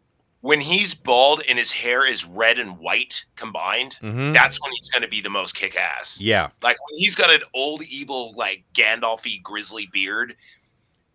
[0.41, 4.33] when he's bald and his hair is red and white combined, Mhm.
[4.33, 6.19] that's when he's gonna be the most kick ass.
[6.19, 10.35] Yeah, Like when he's got an old evil like Gandalfy grizzly beard,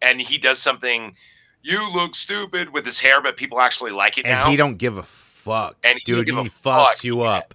[0.00, 1.14] and he does something,
[1.62, 4.50] you look stupid with his hair, but people actually like it and now.
[4.50, 6.24] he don't give a fuck, And he dude.
[6.24, 6.52] give He, a fucks
[6.94, 7.52] fuck, you up.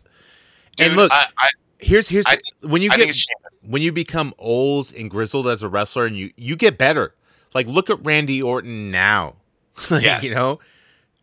[0.76, 3.16] Dude, and look, I, I, here's here's I when you get
[3.62, 7.14] when you become old and grizzled as a wrestler, and you you get better.
[7.54, 9.36] Like look at Randy Orton now.
[9.90, 10.24] Like, Yes.
[10.24, 10.60] you know.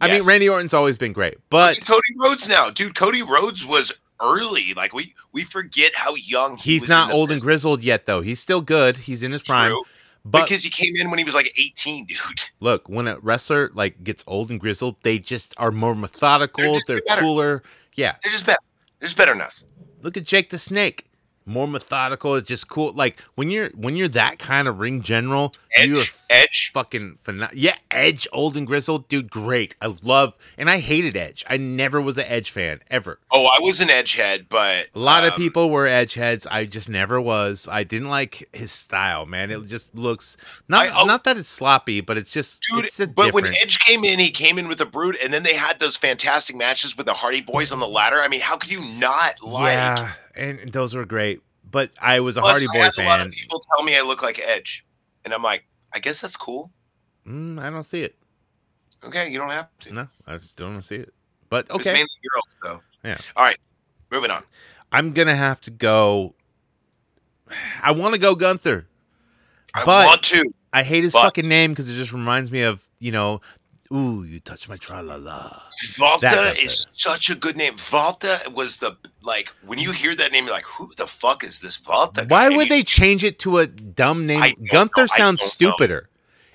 [0.01, 2.94] I mean, Randy Orton's always been great, but Cody Rhodes now, dude.
[2.94, 4.72] Cody Rhodes was early.
[4.74, 8.20] Like we we forget how young he he's not old and grizzled yet, though.
[8.22, 8.97] He's still good.
[8.97, 9.70] He's in his prime.
[9.70, 9.85] True.
[10.24, 12.18] But because he came in when he was like 18, dude.
[12.60, 16.77] look, when a wrestler like gets old and grizzled, they just are more methodical.
[16.86, 17.62] They're They're, cooler.
[17.94, 18.16] Yeah.
[18.22, 18.59] They're just better.
[19.01, 19.64] They're better than us.
[20.02, 21.09] Look at Jake the Snake.
[21.46, 22.34] More methodical.
[22.36, 22.92] It's just cool.
[22.92, 26.70] Like when you're when you're that kind of ring general, you're Edge, Edge.
[26.72, 27.56] fucking phenomenal.
[27.58, 29.74] Yeah, Edge, old and grizzled, dude, great.
[29.80, 31.44] I love, and I hated Edge.
[31.48, 33.18] I never was an Edge fan ever.
[33.32, 36.46] Oh, I was an Edge head, but A lot of um, people were Edge heads.
[36.46, 37.66] I just never was.
[37.70, 39.50] I didn't like his style, man.
[39.50, 40.36] It just looks
[40.68, 43.46] not I- oh- not that it's sloppy, but it's just Dude, it's but when.
[43.46, 46.54] Edge came in, he came in with a brood, and then they had those fantastic
[46.54, 48.18] matches with the Hardy Boys on the ladder.
[48.20, 49.72] I mean, how could you not like?
[49.72, 51.43] yeah, and those were great.
[51.70, 53.27] But I was a Plus, Hardy Boy had a lot fan.
[53.28, 54.85] of people tell me I look like Edge,
[55.24, 56.70] and I'm like, I guess that's cool.
[57.27, 58.16] Mm, I don't see it.
[59.05, 59.93] Okay, you don't have to.
[59.93, 61.15] No, I just don't see it.
[61.48, 62.81] But It's okay, mainly girls, though.
[63.09, 63.19] Yeah.
[63.36, 63.59] All right,
[64.11, 64.43] moving on.
[64.93, 66.35] I'm gonna have to go.
[67.82, 68.86] I want to go Gunther.
[69.74, 70.44] I But- want to.
[70.73, 73.40] I hate his But- fucking name because it just reminds me of you know,
[73.93, 75.62] ooh, you touch my tra la la.
[75.97, 77.77] Volta is such a good name.
[77.77, 81.60] Volta was the like when you hear that name, you're like, who the fuck is
[81.60, 82.24] this Volta?
[82.24, 82.34] guy?
[82.34, 84.55] Why And would they change it to a dumb name?
[84.70, 85.06] Gunther know.
[85.06, 85.74] Sounds don't know.
[85.76, 86.09] stupider.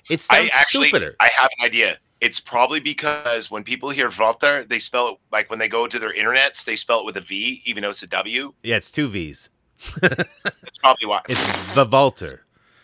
[0.08, 1.16] It I sounds actually, stupider.
[1.20, 1.98] I have an idea.
[2.20, 5.98] It's probably because when people hear Volta, they spell it like when they go to
[5.98, 8.54] their internets, they spell it with a V, even though it's a W.
[8.62, 9.50] yeah, it's two V's.
[10.00, 11.20] That's probably why.
[11.28, 12.40] It's the Volter.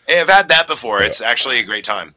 [0.07, 1.01] Hey, I've had that before.
[1.01, 2.13] It's actually a great time.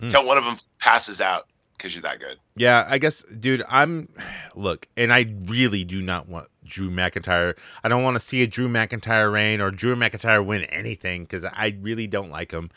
[0.00, 0.08] Hmm.
[0.08, 1.46] Till one of them passes out
[1.78, 2.36] because you're that good.
[2.56, 3.62] Yeah, I guess, dude.
[3.68, 4.10] I'm
[4.54, 7.56] look, and I really do not want Drew McIntyre.
[7.84, 11.44] I don't want to see a Drew McIntyre reign or Drew McIntyre win anything because
[11.44, 12.70] I really don't like him.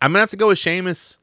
[0.00, 1.18] I'm gonna have to go with Sheamus.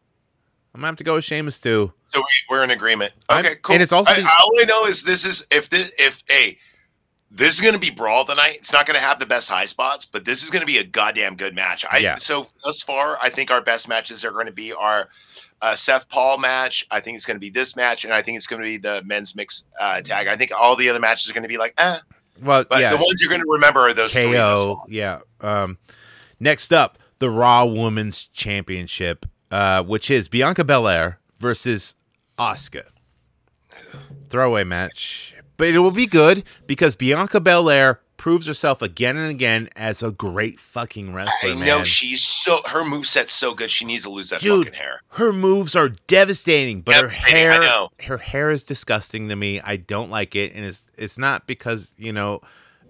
[0.76, 1.94] I'm gonna have to go with Sheamus too.
[2.14, 3.14] So we, we're in agreement.
[3.30, 3.74] I'm- Okay, cool.
[3.74, 6.60] and it's also I, the- all I know is this is if this if hey,
[7.34, 8.58] this is going to be brawl tonight.
[8.58, 10.80] It's not going to have the best high spots, but this is going to be
[10.80, 11.86] a goddamn good match.
[11.90, 12.18] I Yeah.
[12.18, 15.08] so thus far, I think our best matches are going to be our
[15.62, 16.86] uh, Seth Paul match.
[16.92, 18.78] I think it's going to be this match, and I think it's going to be
[18.78, 20.28] the men's mix uh, tag.
[20.28, 21.98] I think all the other matches are going to be like, eh.
[22.42, 24.84] Well, But yeah, the ones you're going to remember are those KO.
[24.88, 25.20] Yeah.
[25.42, 25.78] Um,
[26.40, 31.94] next up, the Raw Women's Championship, uh, which is Bianca Belair versus
[32.40, 32.86] Asuka.
[34.30, 39.68] Throwaway match, but it will be good because Bianca Belair proves herself again and again
[39.76, 41.54] as a great fucking wrestler.
[41.54, 41.66] I man.
[41.66, 43.72] know she's so her moveset's so good.
[43.72, 45.02] She needs to lose that Dude, fucking hair.
[45.14, 47.90] her moves are devastating, but Devastating, her I hair, know.
[48.06, 49.60] her hair is disgusting to me.
[49.62, 52.42] I don't like it, and it's it's not because you know,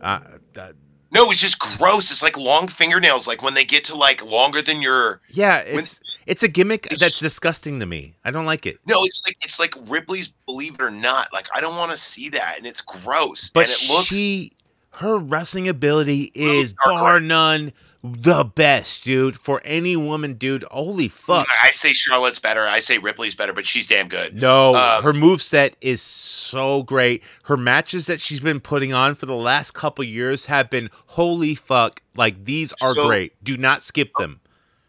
[0.01, 0.19] uh,
[0.59, 0.73] uh,
[1.13, 2.11] No, it's just gross.
[2.11, 5.21] It's like long fingernails, like when they get to like longer than your.
[5.29, 8.15] Yeah, When- it's it's a gimmick It's that's just- disgusting to me.
[8.25, 8.79] I don't like it.
[8.85, 11.29] No, it's like it's like Ripley's Believe It or Not.
[11.31, 13.49] Like I don't want to see that, and it's gross.
[13.49, 14.07] But and it looks.
[14.07, 14.51] she
[14.95, 17.73] her wrestling ability is bar none
[18.03, 19.38] the best, dude.
[19.38, 20.63] For any woman, dude.
[20.72, 21.45] Holy fuck.
[21.61, 22.68] I say Charlotte's better.
[22.68, 24.35] I say Ripley's better, but she's damn good.
[24.41, 27.22] No, Um, her move set is so great.
[27.43, 31.53] Her matches that she's been putting on for the last couple years have been holy
[31.53, 32.01] fuck.
[32.15, 33.34] Like these are So- great.
[33.43, 34.39] Do not skip them.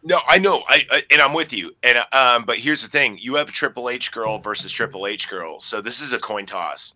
[0.04, 1.76] No, I know, I, I and I'm with you.
[1.84, 5.28] And um, but here's the thing: you have a Triple H girl versus Triple H
[5.28, 6.94] girl, so this is a coin toss.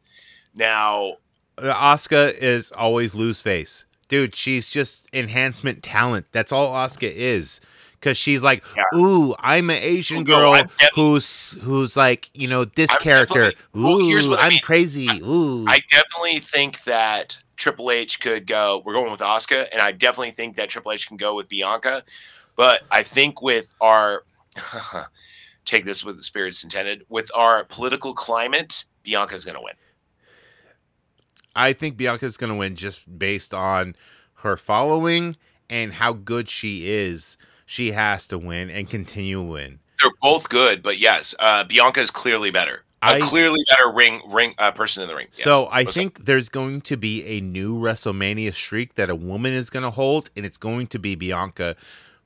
[0.55, 1.19] Now,
[1.59, 3.87] Uh, Asuka is always lose face.
[4.09, 6.27] Dude, she's just enhancement talent.
[6.33, 7.61] That's all Asuka is.
[8.03, 8.99] Cause she's like, Yeah.
[8.99, 13.53] ooh, I'm an Asian girl I'm who's who's like, you know, this I'm character.
[13.75, 14.61] well, here's Ooh, what I I'm mean.
[14.61, 15.09] crazy.
[15.23, 15.67] Ooh.
[15.67, 18.83] I definitely think that Triple H could go.
[18.85, 22.05] We're going with Asuka, and I definitely think that Triple H can go with Bianca.
[22.55, 24.25] But I think with our
[25.65, 29.75] take this with the spirits intended, with our political climate, Bianca's going to win.
[31.57, 33.97] I think Bianca's going to win just based on
[34.37, 35.37] her following
[35.69, 37.37] and how good she is.
[37.65, 39.81] She has to win and continue to win.
[40.01, 42.85] They're both good, but yes, uh, Bianca is clearly better.
[43.03, 45.29] A clearly better ring ring uh, person in the ring.
[45.31, 45.43] Yes.
[45.43, 49.71] So I think there's going to be a new WrestleMania streak that a woman is
[49.71, 51.77] going to hold, and it's going to be Bianca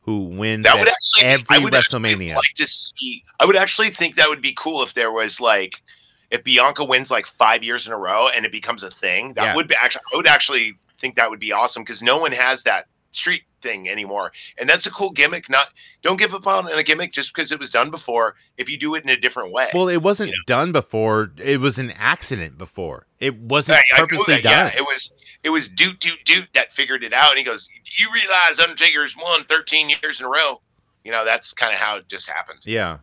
[0.03, 2.37] who wins that would actually every I would actually WrestleMania.
[2.37, 3.25] like to see.
[3.39, 5.83] I would actually think that would be cool if there was like
[6.31, 9.35] if Bianca wins like five years in a row and it becomes a thing.
[9.35, 9.55] That Yeah.
[9.57, 10.03] would be actually.
[10.13, 13.89] I would actually think that would be awesome because no one has that street thing
[13.91, 15.51] anymore, and that's a cool gimmick.
[15.51, 15.69] Not
[16.03, 18.37] don't give up on a gimmick just because it was done before.
[18.57, 19.69] If you do it in a different way.
[19.75, 20.43] well, it wasn't you know.
[20.47, 21.33] done before.
[21.37, 23.07] It was an accident before.
[23.19, 24.73] It wasn't I- I purposely yeah, done.
[24.77, 25.11] it was
[25.43, 29.17] it was Doot Doot Doot that figured it out, and he goes, "You realize Undertaker's
[29.17, 30.61] won 13 years in a row."
[31.05, 32.61] You know, that's kind of how it just happened.
[32.65, 32.99] yeah.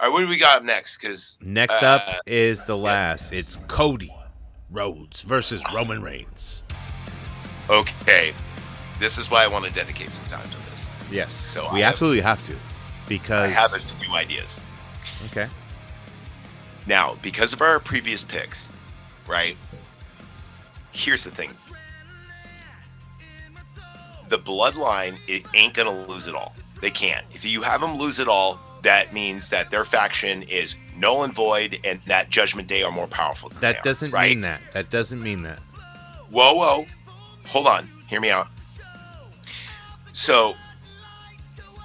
[0.00, 0.96] All right, what do we got up next?
[0.98, 3.32] Because Next Uh, up is the last.
[3.32, 4.12] It's Cody
[4.70, 6.62] Rhodes versus Roman Reigns.
[7.68, 8.32] okay,
[9.00, 10.90] this is why I want to dedicate some time to this.
[11.10, 11.34] Yes.
[11.34, 12.54] So we I have- absolutely have to
[13.08, 14.60] because I have a few ideas
[15.26, 15.48] okay.
[16.86, 18.68] now because of our previous picks,
[19.26, 19.56] right?
[20.92, 21.52] Here's the thing:
[24.28, 26.54] the bloodline it ain't gonna lose it all.
[26.80, 27.26] They can't.
[27.32, 31.32] If you have them lose it all, that means that their faction is null and
[31.34, 33.48] void, and that Judgment Day are more powerful.
[33.50, 34.30] Than That are, doesn't right?
[34.30, 34.60] mean that.
[34.72, 35.58] That doesn't mean that.
[36.30, 36.86] whoa, whoa,
[37.46, 38.48] hold on, hear me out.
[40.12, 40.54] So,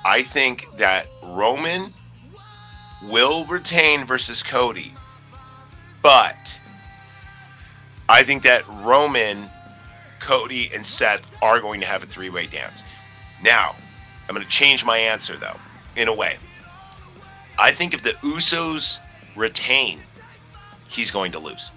[0.05, 1.93] I think that Roman
[3.03, 4.93] will retain versus Cody,
[6.01, 6.59] but
[8.09, 9.49] I think that Roman,
[10.19, 12.83] Cody, and Seth are going to have a three way dance.
[13.41, 13.75] Now,
[14.27, 15.57] I'm going to change my answer though,
[15.95, 16.37] in a way.
[17.57, 18.99] I think if the Usos
[19.35, 20.01] retain,
[20.87, 21.69] he's going to lose.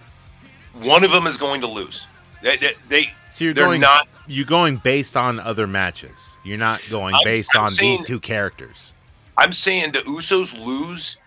[0.75, 2.07] One of them is going to lose.
[2.43, 6.37] They, they, they So you're they're going not you're going based on other matches.
[6.45, 8.95] You're not going I'm- based I'm on saying- these two characters.
[9.39, 11.19] I'm saying the Usos lose,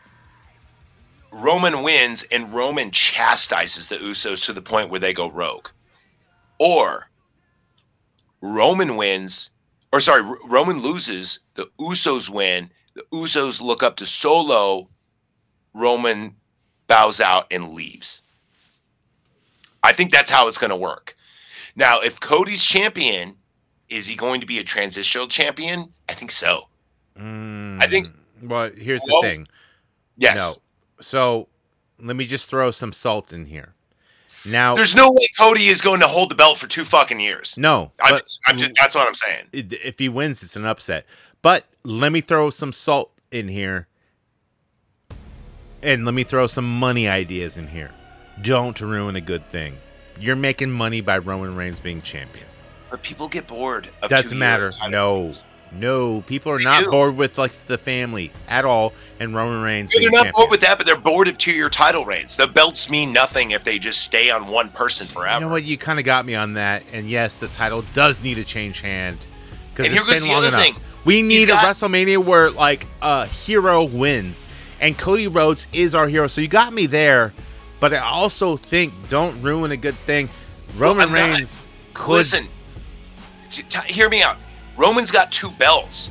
[1.31, 5.67] Roman wins, and Roman chastises the Usos to the point where they go rogue.
[6.57, 7.09] Or
[8.41, 9.51] Roman wins,
[9.93, 14.89] or sorry, Roman loses, the Usos win, the Usos look up to Solo,
[15.73, 16.35] Roman
[16.87, 18.21] bows out and leaves.
[19.83, 21.15] I think that's how it's going to work.
[21.75, 23.35] Now, if Cody's champion,
[23.87, 25.93] is he going to be a transitional champion?
[26.09, 26.67] I think so.
[27.15, 29.47] I think- Mm, Well, here's the thing.
[30.17, 30.35] Yes.
[30.37, 30.55] No.
[31.01, 31.47] So
[31.99, 33.73] let me just throw some salt in here.
[34.45, 37.55] Now, There's no way Cody is going to hold the belt for two fucking years.
[37.57, 39.47] no, I'm but just, I'm just, that's what I'm saying.
[39.51, 41.05] if he wins, it's an upset.
[41.41, 43.87] But let me throw some salt in here,
[45.81, 47.91] and let me throw some money ideas in here.
[48.41, 49.77] Don't ruin a good thing.
[50.19, 52.45] You're making money by Roman Reigns being champion.
[52.89, 54.71] But people get bored of Doesn't matter.
[54.89, 55.43] No, reigns.
[55.71, 56.89] no, people are They not do.
[56.89, 59.91] bored with like the family at all, and Roman Reigns.
[59.93, 60.33] Yeah, they're not champion.
[60.35, 62.35] bored with that, but they're bored of two-year title reigns.
[62.35, 65.35] The belts mean nothing if they just stay on one person forever.
[65.39, 65.63] You know what?
[65.63, 66.83] You kind of got me on that.
[66.91, 69.25] And yes, the title does need to change hand
[69.83, 70.61] because it's here goes been the long other enough.
[70.63, 70.75] thing.
[71.05, 74.47] We need got- a WrestleMania where like a hero wins,
[74.79, 76.27] and Cody Rhodes is our hero.
[76.27, 77.33] So you got me there,
[77.79, 80.29] but I also think don't ruin a good thing.
[80.77, 82.13] Roman not- Reigns could.
[82.13, 82.47] Listen,
[83.51, 84.37] t- hear me out.
[84.77, 86.09] Roman's got two belts.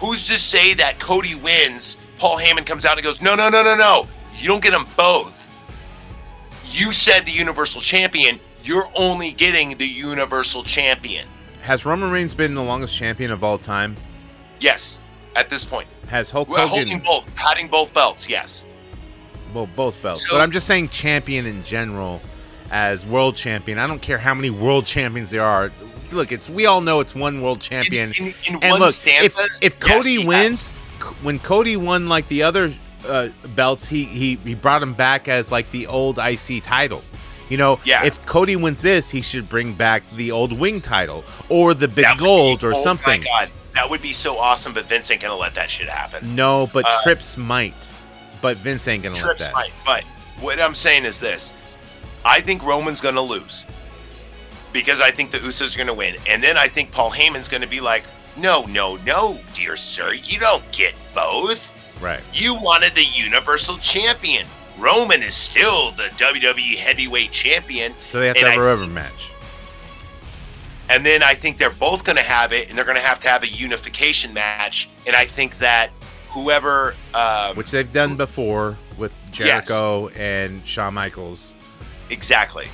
[0.00, 1.96] Who's to say that Cody wins?
[2.18, 4.08] Paul Heyman comes out and goes, "No, no, no, no, no!
[4.38, 5.48] You don't get them both.
[6.72, 8.40] You said the Universal Champion.
[8.62, 11.26] You're only getting the Universal Champion.
[11.62, 13.96] Has Roman Reigns been the longest champion of all time?
[14.60, 14.98] Yes,
[15.36, 15.88] at this point.
[16.08, 18.28] Has Hulk Well, Hogan holding both, having both belts.
[18.28, 18.64] Yes.
[19.54, 20.26] well both belts?
[20.26, 22.20] So- but I'm just saying champion in general
[22.70, 23.78] as world champion.
[23.78, 25.70] I don't care how many world champions there are.
[26.10, 28.12] Look, it's we all know it's one world champion.
[28.18, 30.62] In, in, in and one look, if stanza, if yes, Cody he wins,
[31.00, 32.72] c- when Cody won like the other
[33.06, 37.04] uh, belts, he he he brought him back as like the old IC title.
[37.50, 38.04] You know, Yeah.
[38.04, 42.06] if Cody wins this, he should bring back the old wing title or the big
[42.12, 42.78] be- gold or something.
[42.78, 43.20] oh something.
[43.20, 44.72] My God, that would be so awesome.
[44.72, 46.34] But Vince ain't gonna let that shit happen.
[46.34, 47.74] No, but Uh, Trips might.
[48.40, 49.26] But Vince ain't gonna let that.
[49.26, 49.52] Trips that.
[49.52, 50.04] might, but
[50.40, 51.52] what I'm saying is this:
[52.24, 53.64] I think Roman's gonna lose
[54.72, 57.66] because I think the Usos are gonna win, and then I think Paul Heyman's gonna
[57.66, 58.04] be like,
[58.36, 61.72] "No, no, no, dear sir, you don't get both.
[62.00, 62.20] Right.
[62.32, 64.46] You wanted the Universal Champion.
[64.80, 68.86] Roman is still the WWE Heavyweight Champion." So they have to have a I- rubber
[68.86, 69.30] match.
[70.88, 73.20] And then I think they're both going to have it, and they're going to have
[73.20, 74.88] to have a unification match.
[75.06, 75.90] And I think that
[76.30, 81.54] whoever, um, Which they've done before with Jericho and Shawn Michaels.
[82.10, 82.66] exactly,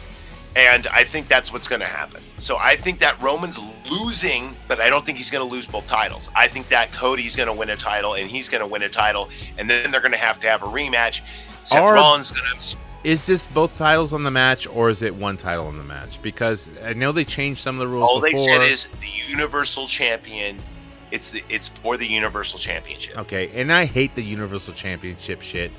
[0.55, 2.23] and I think that's what's going to happen.
[2.39, 3.59] So I think that Roman's
[3.91, 6.31] losing, but I don't think he's going to lose both titles.
[6.35, 8.89] I think that Cody's going to win a title, and he's going to win a
[8.89, 9.29] title,
[9.59, 11.21] and then they're going to have to have a rematch.
[11.67, 12.77] Seth Are- Rollins going to.
[13.03, 16.21] Is this both titles on the match or is it one title on the match?
[16.23, 19.87] Because I know they changed some of the rules All they said is the Universal
[19.87, 20.59] Champion.
[21.13, 23.17] It's the, it's for the Universal Championship.
[23.19, 25.71] Okay, and I hate the Universal Championship shit.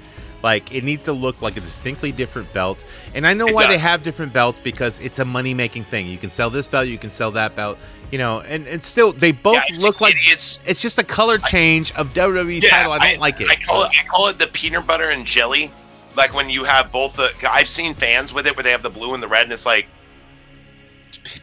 [0.43, 2.85] Like it needs to look like a distinctly different belt.
[3.15, 6.07] And I know It why they have different belts because it's a money making thing.
[6.07, 7.79] You can sell this belt, you can sell that belt,
[8.11, 10.59] you know, and, and still they both Yeah, look like idiots.
[10.65, 12.91] it's just a color change of WWE title.
[12.91, 13.49] I don't like it.
[13.49, 13.91] I call it.
[13.99, 15.71] I call it the peanut butter and jelly.
[16.15, 17.31] Like when you have both the.
[17.49, 19.65] I've seen fans with it where they have the blue and the red, and it's
[19.65, 19.87] like,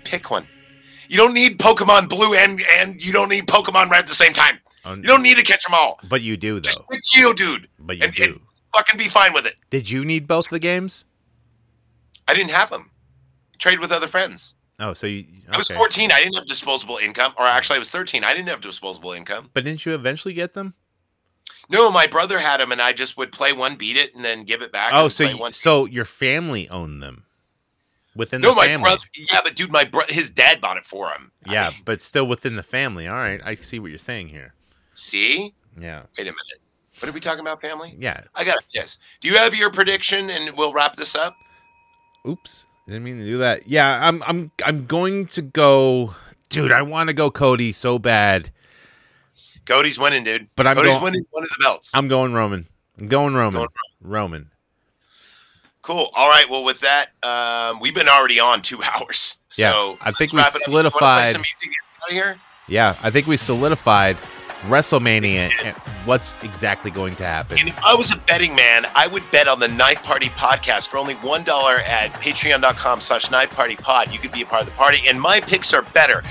[0.04, 0.46] pick one.
[1.08, 4.32] You don't need Pokemon Blue and and you don't need Pokemon Red at the same
[4.32, 4.58] time.
[4.84, 5.98] Um, You don't need to catch them all.
[6.08, 6.60] but you do though.
[6.60, 8.22] Just pick Geodude But you and, do.
[8.24, 8.40] and
[8.74, 9.56] fucking be fine with it.
[9.70, 11.04] Did you need both the games?
[12.26, 12.90] I didn't have them.
[13.58, 14.54] Trade with other friends.
[14.80, 16.10] Oh, so you I was 14.
[16.10, 18.24] I didn't have disposable income, or actually, I was 13.
[18.24, 19.50] I didn't have disposable income.
[19.54, 20.74] But didn't you eventually get them?
[21.70, 24.44] No, my brother had them, and I just would play one, beat it, and then
[24.44, 24.90] give it back.
[24.92, 27.24] Oh, so you, so your family owned them
[28.16, 28.82] within no, the my family.
[28.82, 29.04] brother.
[29.14, 31.30] Yeah, but dude, my bro- his dad bought it for him.
[31.46, 33.06] I Yeah, mean, but still within the family.
[33.06, 34.54] All right, I see what you're saying here.
[34.94, 36.60] see, Yeah, wait a minute.
[37.04, 37.94] What are we talking about, family?
[37.98, 38.22] yeah.
[38.34, 38.96] I got this.
[39.20, 41.34] Do you have your prediction, and we'll wrap this up?
[42.26, 43.68] Oops, didn't mean to do that.
[43.68, 46.14] Yeah, I'm I'm I'm going to go,
[46.48, 46.72] dude.
[46.72, 48.48] I want to go Cody so bad,
[49.66, 50.48] Cody's winning, dude.
[50.56, 51.02] but I'm Cody's going.
[51.04, 51.90] winning one of the belts.
[51.92, 52.68] I'm going Roman.
[52.98, 53.58] I'm going Roman.
[53.60, 53.68] Going
[54.00, 54.50] Roman.
[55.82, 56.08] cool.
[56.14, 56.48] All right.
[56.48, 59.36] Well, with that, um, we've been already on two hours.
[59.58, 60.62] Yeah, So I think we wrap it up.
[60.62, 61.68] Play solidified- some music
[62.02, 62.36] out of here.
[62.66, 64.16] Yeah, I think we solidified
[64.68, 65.76] WrestleMania and
[66.06, 67.58] what's exactly going to happen.
[67.58, 70.88] And if I was a betting man, I would bet on the Knife Party podcast
[70.88, 74.12] for only one dollar at patreon.com slash knife party pod.
[74.12, 76.22] You could be a part of the party, and my picks are better.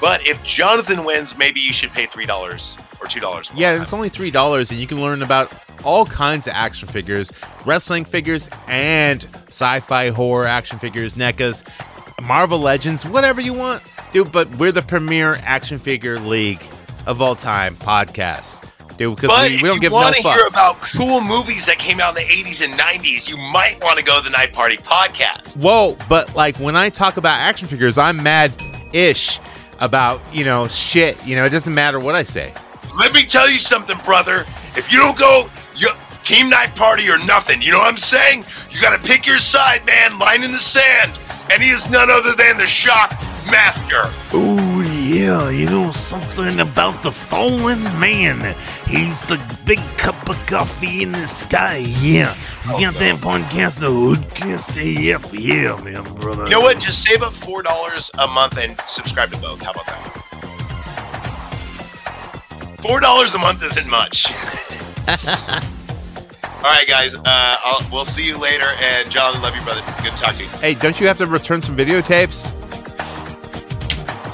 [0.00, 3.50] But if Jonathan wins, maybe you should pay three dollars or two dollars.
[3.54, 5.52] Yeah, it's only three dollars, and you can learn about
[5.84, 7.32] all kinds of action figures,
[7.64, 11.66] wrestling figures, and sci-fi horror action figures, NECAs,
[12.22, 14.32] Marvel Legends, whatever you want, dude.
[14.32, 16.60] But we're the premier action figure league
[17.10, 18.62] of all time podcast,
[18.96, 19.16] dude.
[19.16, 21.78] Because we, if we don't you give no want to hear about cool movies that
[21.78, 24.52] came out in the 80s and 90s, you might want to go to the Knife
[24.52, 25.56] Party podcast.
[25.56, 28.52] Whoa, but like when I talk about action figures, I'm mad
[28.94, 29.40] ish
[29.80, 31.22] about you know shit.
[31.26, 32.54] You know, it doesn't matter what I say.
[32.98, 34.46] Let me tell you something, brother.
[34.76, 35.88] If you don't go, you,
[36.22, 37.60] Team Knife Party or nothing.
[37.60, 38.44] You know what I'm saying?
[38.70, 40.16] You got to pick your side, man.
[40.18, 41.18] Line in the sand.
[41.50, 43.10] And he is none other than the Shock
[43.50, 44.02] Master.
[44.32, 48.54] Oh, yeah, you know something about the fallen man.
[48.86, 52.34] He's the big cup of coffee in the sky, yeah.
[52.62, 56.44] He's got that podcast, the Hoodcast AF, yeah, man, brother.
[56.44, 56.78] You know what?
[56.80, 59.62] Just save up four dollars a month and subscribe to both.
[59.62, 60.26] How about that?
[62.80, 64.32] Four dollars a month isn't much.
[66.62, 67.14] All right, guys.
[67.14, 68.66] Uh, I'll, we'll see you later.
[68.80, 69.80] And John, love you, brother.
[70.02, 70.48] Good to talk to you.
[70.58, 72.52] Hey, don't you have to return some videotapes?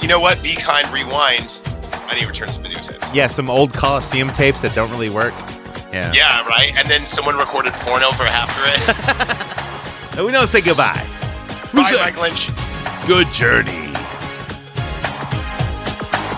[0.07, 0.41] You know what?
[0.41, 0.87] Be kind.
[0.93, 1.59] Rewind.
[2.07, 3.13] I need to return some videotapes.
[3.13, 5.35] Yeah, some old Coliseum tapes that don't really work.
[5.93, 6.13] Yeah.
[6.15, 6.73] Yeah, right.
[6.77, 9.57] And then someone recorded porno for after it.
[10.17, 11.05] And we don't say goodbye.
[11.75, 12.49] Bye, Mike Lynch.
[13.07, 13.91] Good journey.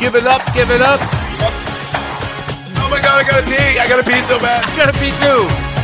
[0.01, 0.99] Give it up, give it up.
[2.81, 3.78] Oh my god, I gotta pee.
[3.78, 4.65] I gotta pee so bad.
[4.65, 5.77] I Gotta be too.